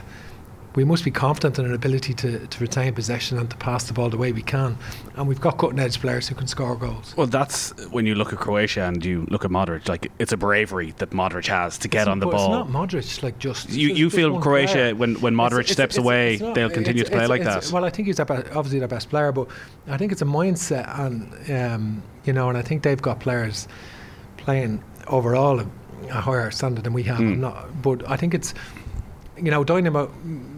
we 0.75 0.83
must 0.83 1.03
be 1.03 1.11
confident 1.11 1.59
in 1.59 1.67
our 1.67 1.73
ability 1.73 2.15
to, 2.15 2.47
to 2.47 2.59
retain 2.59 2.91
possession 2.95 3.37
and 3.37 3.47
to 3.47 3.55
pass 3.57 3.83
the 3.83 3.93
ball 3.93 4.09
the 4.09 4.17
way 4.17 4.31
we 4.31 4.41
can. 4.41 4.75
And 5.15 5.27
we've 5.27 5.39
got 5.39 5.59
cutting 5.59 5.77
edge 5.77 5.99
players 5.99 6.27
who 6.27 6.33
can 6.33 6.47
score 6.47 6.75
goals. 6.75 7.15
Well, 7.15 7.27
that's 7.27 7.71
when 7.91 8.07
you 8.07 8.15
look 8.15 8.33
at 8.33 8.39
Croatia 8.39 8.81
and 8.85 9.05
you 9.05 9.27
look 9.29 9.45
at 9.45 9.51
Modric, 9.51 9.87
like 9.87 10.11
it's 10.17 10.31
a 10.31 10.37
bravery 10.37 10.95
that 10.97 11.11
Modric 11.11 11.45
has 11.45 11.77
to 11.77 11.87
get 11.87 12.01
it's 12.01 12.07
on 12.07 12.19
the 12.19 12.25
ball. 12.25 12.61
It's 12.61 12.73
not 12.73 12.89
Modric, 12.89 13.21
like 13.21 13.37
just. 13.37 13.69
You, 13.69 13.89
you 13.89 14.05
just 14.05 14.15
feel 14.15 14.39
Croatia, 14.39 14.73
player. 14.73 14.95
when, 14.95 15.13
when 15.21 15.35
Modric 15.35 15.61
it's, 15.61 15.73
steps 15.73 15.95
it's, 15.95 16.03
away, 16.03 16.39
not, 16.41 16.55
they'll 16.55 16.71
continue 16.71 17.03
to 17.03 17.11
play 17.11 17.27
like 17.27 17.43
that? 17.43 17.69
Well, 17.71 17.85
I 17.85 17.91
think 17.91 18.07
he's 18.07 18.19
obviously 18.19 18.79
their 18.79 18.87
best 18.87 19.11
player, 19.11 19.31
but 19.31 19.47
I 19.87 19.97
think 19.97 20.11
it's 20.11 20.23
a 20.23 20.25
mindset, 20.25 20.87
and, 20.99 21.51
um, 21.51 22.03
you 22.25 22.33
know, 22.33 22.49
and 22.49 22.57
I 22.57 22.63
think 22.63 22.81
they've 22.81 22.99
got 22.99 23.19
players 23.19 23.67
playing 24.37 24.83
overall 25.07 25.63
a 26.09 26.21
higher 26.21 26.51
standard 26.51 26.83
than 26.83 26.93
we 26.93 27.03
have. 27.03 27.19
Mm. 27.19 27.39
Not, 27.39 27.81
but 27.81 28.09
I 28.09 28.15
think 28.17 28.33
it's 28.33 28.53
you 29.37 29.51
know, 29.51 29.63
Dynamo 29.63 30.11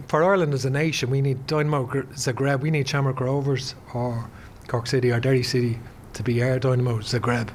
for 0.08 0.22
Ireland 0.22 0.54
as 0.54 0.64
a 0.64 0.70
nation, 0.70 1.10
we 1.10 1.20
need 1.20 1.46
Dynamo 1.46 1.86
Zagreb, 1.86 2.60
we 2.60 2.70
need 2.70 2.88
Shamrock 2.88 3.20
Rovers 3.20 3.74
or 3.94 4.28
Cork 4.68 4.86
City 4.86 5.10
or 5.10 5.20
Derry 5.20 5.42
City 5.42 5.78
to 6.12 6.22
be 6.22 6.42
our 6.42 6.58
Dynamo 6.58 6.98
Zagreb. 6.98 7.50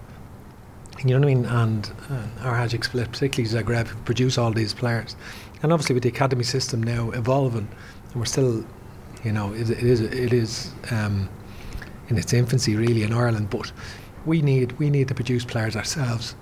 You 0.99 1.11
know 1.11 1.19
what 1.19 1.31
I 1.31 1.33
mean? 1.33 1.45
And 1.45 1.91
uh, 2.09 2.47
our 2.47 2.55
Hajduk 2.55 2.83
Split, 2.83 3.11
particularly 3.11 3.49
Zagreb, 3.49 3.87
produce 4.05 4.37
all 4.37 4.51
these 4.51 4.73
players. 4.73 5.15
And 5.63 5.71
obviously, 5.71 5.93
with 5.93 6.03
the 6.03 6.09
academy 6.09 6.43
system 6.43 6.83
now 6.83 7.11
evolving, 7.11 7.67
and 8.11 8.15
we're 8.15 8.25
still, 8.25 8.65
you 9.23 9.31
know, 9.31 9.53
it, 9.53 9.69
it 9.69 9.83
is 9.83 10.01
it 10.01 10.33
is 10.33 10.71
um, 10.91 11.29
in 12.09 12.17
its 12.17 12.33
infancy 12.33 12.75
really 12.75 13.03
in 13.03 13.13
Ireland. 13.13 13.49
But 13.49 13.71
we 14.25 14.41
need 14.41 14.73
we 14.73 14.89
need 14.89 15.07
to 15.07 15.15
produce 15.15 15.45
players 15.45 15.75
ourselves 15.75 16.35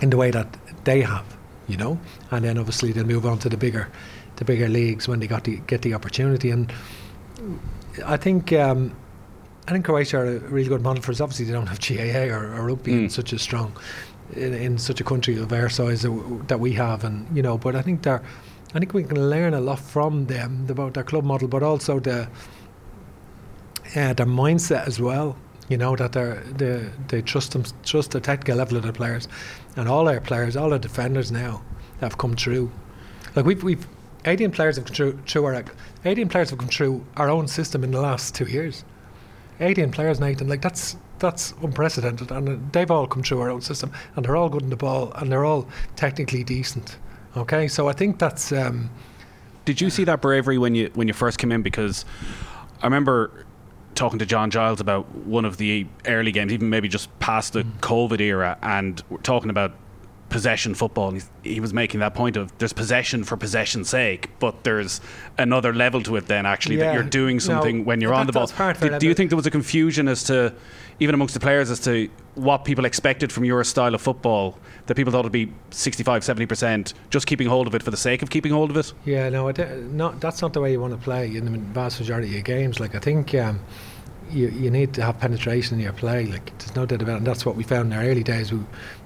in 0.00 0.10
the 0.10 0.16
way 0.16 0.30
that 0.30 0.48
they 0.84 1.00
have 1.00 1.36
you 1.68 1.76
know, 1.76 1.98
and 2.30 2.44
then 2.44 2.58
obviously 2.58 2.92
they'll 2.92 3.04
move 3.04 3.26
on 3.26 3.38
to 3.40 3.48
the 3.48 3.56
bigger, 3.56 3.88
the 4.36 4.44
bigger 4.44 4.68
leagues 4.68 5.08
when 5.08 5.20
they 5.20 5.26
got 5.26 5.44
to 5.44 5.56
get 5.56 5.82
the 5.82 5.94
opportunity. 5.94 6.50
And 6.50 6.72
I 8.04 8.16
think 8.16 8.52
um, 8.52 8.94
I 9.66 9.72
think 9.72 9.84
Croatia 9.84 10.18
are 10.18 10.36
a 10.36 10.38
really 10.38 10.68
good 10.68 10.82
model 10.82 11.02
for 11.02 11.12
us. 11.12 11.20
Obviously, 11.20 11.46
they 11.46 11.52
don't 11.52 11.66
have 11.66 11.80
GAA 11.80 12.32
or, 12.34 12.54
or 12.54 12.66
rugby 12.66 12.92
mm. 12.92 13.04
in 13.04 13.10
such 13.10 13.32
a 13.32 13.38
strong 13.38 13.76
in, 14.34 14.54
in, 14.54 14.78
such 14.78 15.00
a 15.00 15.04
country 15.04 15.38
of 15.38 15.52
our 15.52 15.68
size 15.68 16.02
that, 16.02 16.44
that 16.48 16.60
we 16.60 16.72
have, 16.72 17.04
and 17.04 17.26
you 17.36 17.42
know. 17.42 17.58
But 17.58 17.74
I 17.74 17.82
think 17.82 18.02
they're 18.02 18.22
I 18.74 18.78
think 18.78 18.94
we 18.94 19.02
can 19.02 19.30
learn 19.30 19.54
a 19.54 19.60
lot 19.60 19.80
from 19.80 20.26
them 20.26 20.66
about 20.68 20.94
their 20.94 21.04
club 21.04 21.24
model, 21.24 21.48
but 21.48 21.62
also 21.62 21.98
the 21.98 22.28
uh, 23.96 24.12
their 24.12 24.26
mindset 24.26 24.86
as 24.86 25.00
well. 25.00 25.36
You 25.68 25.76
know 25.76 25.96
that 25.96 26.12
they 26.12 26.38
they 26.56 26.90
they 27.08 27.22
trust 27.22 27.52
them, 27.52 27.64
trust 27.84 28.12
the 28.12 28.20
technical 28.20 28.56
level 28.56 28.76
of 28.76 28.84
their 28.84 28.92
players, 28.92 29.28
and 29.76 29.88
all 29.88 30.08
our 30.08 30.20
players, 30.20 30.56
all 30.56 30.72
our 30.72 30.78
defenders 30.78 31.32
now 31.32 31.62
have 32.00 32.18
come 32.18 32.36
through. 32.36 32.70
Like 33.34 33.46
we've 33.46 33.62
we've 33.62 33.86
18 34.24 34.50
players 34.50 34.76
have 34.76 34.86
come 34.86 34.94
through, 34.94 35.18
through 35.26 35.44
our 35.44 35.64
18 36.04 36.28
players 36.28 36.50
have 36.50 36.58
come 36.58 36.68
through 36.68 37.04
our 37.16 37.30
own 37.30 37.46
system 37.46 37.84
in 37.84 37.92
the 37.92 38.00
last 38.00 38.34
two 38.34 38.46
years. 38.46 38.84
18 39.60 39.90
players, 39.92 40.20
Nathan. 40.20 40.48
Like 40.48 40.62
that's 40.62 40.96
that's 41.18 41.54
unprecedented, 41.62 42.30
and 42.30 42.72
they've 42.72 42.90
all 42.90 43.06
come 43.06 43.22
through 43.22 43.40
our 43.40 43.50
own 43.50 43.62
system, 43.62 43.90
and 44.14 44.24
they're 44.24 44.36
all 44.36 44.48
good 44.48 44.62
in 44.62 44.70
the 44.70 44.76
ball, 44.76 45.12
and 45.14 45.32
they're 45.32 45.44
all 45.44 45.66
technically 45.94 46.44
decent. 46.44 46.98
Okay, 47.36 47.68
so 47.68 47.88
I 47.88 47.92
think 47.92 48.18
that's. 48.18 48.52
Um, 48.52 48.90
Did 49.64 49.80
you 49.80 49.90
see 49.90 50.04
that 50.04 50.20
bravery 50.20 50.58
when 50.58 50.74
you 50.74 50.90
when 50.94 51.08
you 51.08 51.14
first 51.14 51.38
came 51.38 51.52
in? 51.52 51.62
Because 51.62 52.04
I 52.82 52.86
remember 52.86 53.46
talking 53.96 54.18
to 54.18 54.26
John 54.26 54.50
Giles 54.50 54.80
about 54.80 55.12
one 55.14 55.44
of 55.44 55.56
the 55.56 55.86
early 56.06 56.30
games, 56.30 56.52
even 56.52 56.70
maybe 56.70 56.88
just 56.88 57.16
past 57.18 57.52
the 57.54 57.62
mm. 57.62 57.72
COVID 57.80 58.20
era, 58.20 58.58
and 58.62 59.02
we're 59.10 59.18
talking 59.18 59.50
about 59.50 59.72
possession 60.28 60.74
football. 60.74 61.12
He's- 61.12 61.30
he 61.42 61.60
was 61.60 61.72
making 61.72 62.00
that 62.00 62.14
point 62.14 62.36
of 62.36 62.56
there's 62.58 62.72
possession 62.72 63.22
for 63.24 63.36
possession's 63.36 63.88
sake, 63.88 64.28
but 64.40 64.64
there's 64.64 65.00
another 65.38 65.72
level 65.72 66.02
to 66.02 66.16
it. 66.16 66.26
Then 66.26 66.46
actually, 66.46 66.76
Yeah, 66.78 66.86
that 66.86 66.94
you're 66.94 67.02
doing 67.04 67.36
no, 67.36 67.40
something 67.40 67.84
when 67.84 68.00
you're 68.00 68.12
on 68.14 68.26
the 68.26 68.32
ball. 68.32 68.46
Do, 68.80 68.98
do 68.98 69.06
you 69.06 69.14
think 69.14 69.30
there 69.30 69.36
was 69.36 69.46
a 69.46 69.50
confusion 69.50 70.08
as 70.08 70.24
to 70.24 70.52
even 70.98 71.14
amongst 71.14 71.34
the 71.34 71.40
players 71.40 71.70
as 71.70 71.78
to 71.80 72.08
what 72.34 72.64
people 72.64 72.84
expected 72.84 73.30
from 73.32 73.44
your 73.44 73.62
style 73.64 73.94
of 73.94 74.00
football? 74.00 74.58
That 74.86 74.94
people 74.96 75.12
thought 75.12 75.20
it'd 75.20 75.32
be 75.32 75.52
65, 75.70 76.24
70 76.24 76.46
percent, 76.46 76.94
just 77.10 77.26
keeping 77.26 77.46
hold 77.48 77.66
of 77.66 77.74
it 77.74 77.82
for 77.82 77.90
the 77.90 77.96
sake 77.96 78.22
of 78.22 78.30
keeping 78.30 78.52
hold 78.52 78.70
of 78.70 78.76
it. 78.76 78.92
Yeah, 79.04 79.28
no, 79.28 79.48
I 79.48 79.52
don't- 79.52 80.20
that's 80.20 80.42
not 80.42 80.52
the 80.52 80.60
way 80.60 80.72
you 80.72 80.80
want 80.80 80.92
to 80.92 80.98
play 80.98 81.26
in 81.36 81.44
the 81.44 81.58
vast 81.58 82.00
majority 82.00 82.36
of 82.38 82.44
games. 82.44 82.80
Like 82.80 82.94
I 82.94 82.98
think 82.98 83.34
um, 83.34 83.60
you 84.30 84.48
you 84.48 84.70
need 84.70 84.92
to 84.94 85.02
have 85.02 85.18
penetration 85.18 85.78
in 85.78 85.84
your 85.84 85.92
play. 85.92 86.26
Like 86.26 86.56
there's 86.58 86.74
no 86.76 86.86
doubt 86.86 87.02
about 87.02 87.14
it. 87.14 87.18
And 87.18 87.26
that's 87.26 87.44
what 87.46 87.56
we 87.56 87.62
found 87.62 87.92
in 87.92 87.98
our 87.98 88.04
early 88.04 88.22
days. 88.22 88.52
We 88.52 88.60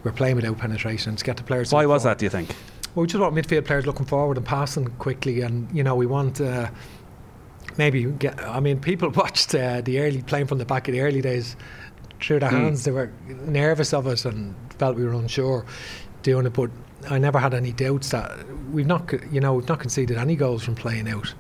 were 0.05 0.12
playing 0.12 0.37
without 0.37 0.59
penetration 0.59 1.16
to 1.16 1.25
get 1.25 1.37
the 1.37 1.43
players. 1.43 1.73
Why 1.73 1.87
was 1.87 2.03
forward. 2.03 2.14
that? 2.14 2.18
Do 2.18 2.27
you 2.27 2.31
think? 2.31 2.49
Well, 2.95 3.03
we 3.03 3.07
just 3.07 3.21
want 3.21 3.35
midfield 3.35 3.66
players 3.66 3.87
looking 3.87 4.07
forward 4.07 4.37
and 4.37 4.45
passing 4.47 4.87
quickly, 4.99 5.41
and 5.43 5.68
you 5.73 5.83
know 5.83 5.95
we 5.95 6.07
want. 6.07 6.41
Uh, 6.41 6.68
Maybe 7.79 8.05
get. 8.05 8.39
I 8.45 8.61
mean, 8.61 8.81
people 8.81 9.09
watched 9.14 9.55
uh, 9.55 9.81
the 9.81 10.01
early 10.01 10.23
playing 10.23 10.47
from 10.49 10.59
the 10.59 10.64
back 10.64 10.89
of 10.89 10.93
the 10.93 11.01
early 11.01 11.21
days 11.21 11.57
through 12.21 12.41
their 12.41 12.51
Mm. 12.51 12.61
hands. 12.62 12.85
They 12.85 12.91
were 12.91 13.11
nervous 13.47 13.93
of 13.95 14.07
us 14.07 14.25
and 14.25 14.55
felt 14.79 14.97
we 14.97 15.05
were 15.05 15.12
unsure 15.14 15.64
doing 16.23 16.47
it. 16.47 16.53
But 16.53 16.71
I 17.09 17.18
never 17.18 17.39
had 17.39 17.55
any 17.55 17.73
doubts 17.73 18.11
that 18.11 18.33
we've 18.73 18.87
not, 18.87 19.11
you 19.33 19.41
know, 19.41 19.55
we've 19.55 19.68
not 19.68 19.79
conceded 19.81 20.18
any 20.18 20.37
goals 20.37 20.62
from 20.64 20.75
playing 20.75 21.09
out, 21.09 21.33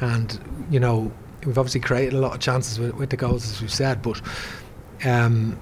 and 0.00 0.40
you 0.70 0.80
know 0.80 1.12
we've 1.46 1.58
obviously 1.58 1.80
created 1.80 2.14
a 2.14 2.18
lot 2.18 2.34
of 2.34 2.40
chances 2.40 2.78
with, 2.78 2.94
with 2.94 3.10
the 3.10 3.16
goals 3.16 3.50
as 3.50 3.60
we've 3.60 3.72
said. 3.72 4.02
But 4.02 4.20
um, 5.04 5.58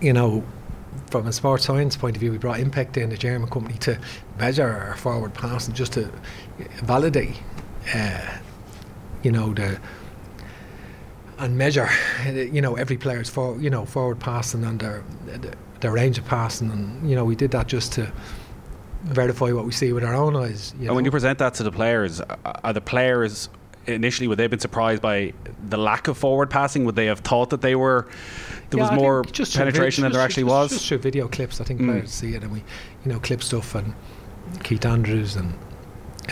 you 0.00 0.12
know, 0.12 0.44
from 1.10 1.26
a 1.26 1.32
sports 1.32 1.64
science 1.64 1.96
point 1.96 2.16
of 2.16 2.20
view, 2.20 2.32
we 2.32 2.38
brought 2.38 2.60
Impect 2.60 2.96
in, 2.96 3.10
the 3.10 3.16
German 3.16 3.48
company, 3.48 3.78
to 3.78 3.98
measure 4.38 4.68
our 4.68 4.96
forward 4.96 5.34
passing, 5.34 5.74
just 5.74 5.92
to 5.94 6.10
validate, 6.82 7.36
uh, 7.94 8.38
you 9.22 9.32
know, 9.32 9.52
the 9.54 9.78
and 11.38 11.56
measure, 11.56 11.88
you 12.26 12.60
know, 12.60 12.74
every 12.74 12.96
player's 12.96 13.30
for 13.30 13.56
you 13.60 13.70
know 13.70 13.84
forward 13.84 14.18
passing 14.18 14.64
and 14.64 14.80
their 14.80 15.04
their 15.80 15.92
range 15.92 16.18
of 16.18 16.24
passing, 16.24 16.70
and 16.70 17.08
you 17.08 17.14
know, 17.14 17.24
we 17.24 17.36
did 17.36 17.52
that 17.52 17.68
just 17.68 17.92
to 17.92 18.12
verify 19.04 19.52
what 19.52 19.64
we 19.64 19.70
see 19.72 19.92
with 19.92 20.02
our 20.02 20.14
own 20.14 20.34
eyes. 20.34 20.72
You 20.74 20.78
And 20.80 20.86
know? 20.88 20.94
when 20.94 21.04
you 21.04 21.10
present 21.10 21.38
that 21.38 21.54
to 21.54 21.62
the 21.62 21.70
players, 21.70 22.20
are 22.44 22.72
the 22.72 22.80
players 22.80 23.48
initially 23.88 24.28
would 24.28 24.38
they 24.38 24.44
have 24.44 24.50
been 24.50 24.60
surprised 24.60 25.02
by 25.02 25.32
the 25.68 25.76
lack 25.76 26.08
of 26.08 26.16
forward 26.18 26.50
passing? 26.50 26.84
Would 26.84 26.96
they 26.96 27.06
have 27.06 27.20
thought 27.20 27.50
that 27.50 27.60
they 27.62 27.74
were 27.74 28.06
there 28.70 28.78
Yeah, 28.78 28.84
was 28.84 28.90
I 28.92 28.96
more 28.96 29.24
penetration 29.24 30.02
vid- 30.02 30.12
than 30.12 30.12
there 30.12 30.20
actually 30.24 30.42
just- 30.44 30.52
was? 30.54 30.70
Just 30.70 30.88
through 30.88 30.98
video 30.98 31.28
clips, 31.28 31.60
I 31.60 31.64
think 31.64 31.80
Mm. 31.80 31.86
players 31.86 32.10
see 32.10 32.34
it, 32.34 32.42
and 32.42 32.52
we, 32.52 32.58
you 33.04 33.12
know, 33.12 33.18
clip 33.20 33.42
stuff 33.42 33.74
and 33.74 33.94
Keith 34.62 34.84
Andrews 34.84 35.36
and 35.36 35.54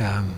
um, 0.01 0.35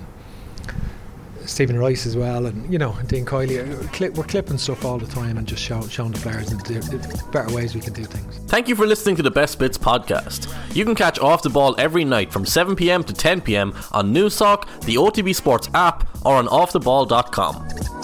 Stephen 1.49 1.79
Rice 1.79 2.07
as 2.07 2.17
well, 2.17 2.47
and 2.47 2.73
you 2.73 2.79
know, 2.79 2.97
Dean 3.07 3.25
Kiely. 3.25 3.59
uh, 3.61 4.13
we're 4.15 4.25
clipping 4.25 4.59
stuff 4.59 4.85
all 4.85 4.99
the 4.99 5.07
time 5.07 5.39
and 5.39 5.47
just 5.47 5.63
show, 5.63 5.87
showing 5.89 6.13
the 6.13 6.19
players 6.21 6.51
the, 6.51 6.57
the 6.57 7.25
better 7.33 7.53
ways 7.55 7.75
we 7.75 7.81
can 7.81 7.93
do 7.93 8.05
things. 8.05 8.39
Thank 8.47 8.69
you 8.69 8.77
for 8.77 8.87
listening 8.87 9.17
to 9.17 9.23
the 9.23 9.31
Best 9.31 9.59
Bits 9.59 9.79
podcast. 9.79 10.53
You 10.75 10.85
can 10.85 10.95
catch 10.95 11.19
Off 11.19 11.43
the 11.43 11.51
Ball 11.51 11.75
every 11.79 12.05
night 12.05 12.33
from 12.33 12.45
7pm 12.45 13.05
to 13.07 13.13
10pm 13.13 13.75
on 13.93 14.15
Newstalk, 14.15 14.67
the 14.83 14.97
OTB 14.97 15.35
Sports 15.35 15.69
app, 15.75 16.09
or 16.25 16.37
on 16.37 16.47
offtheball.com. 16.47 17.98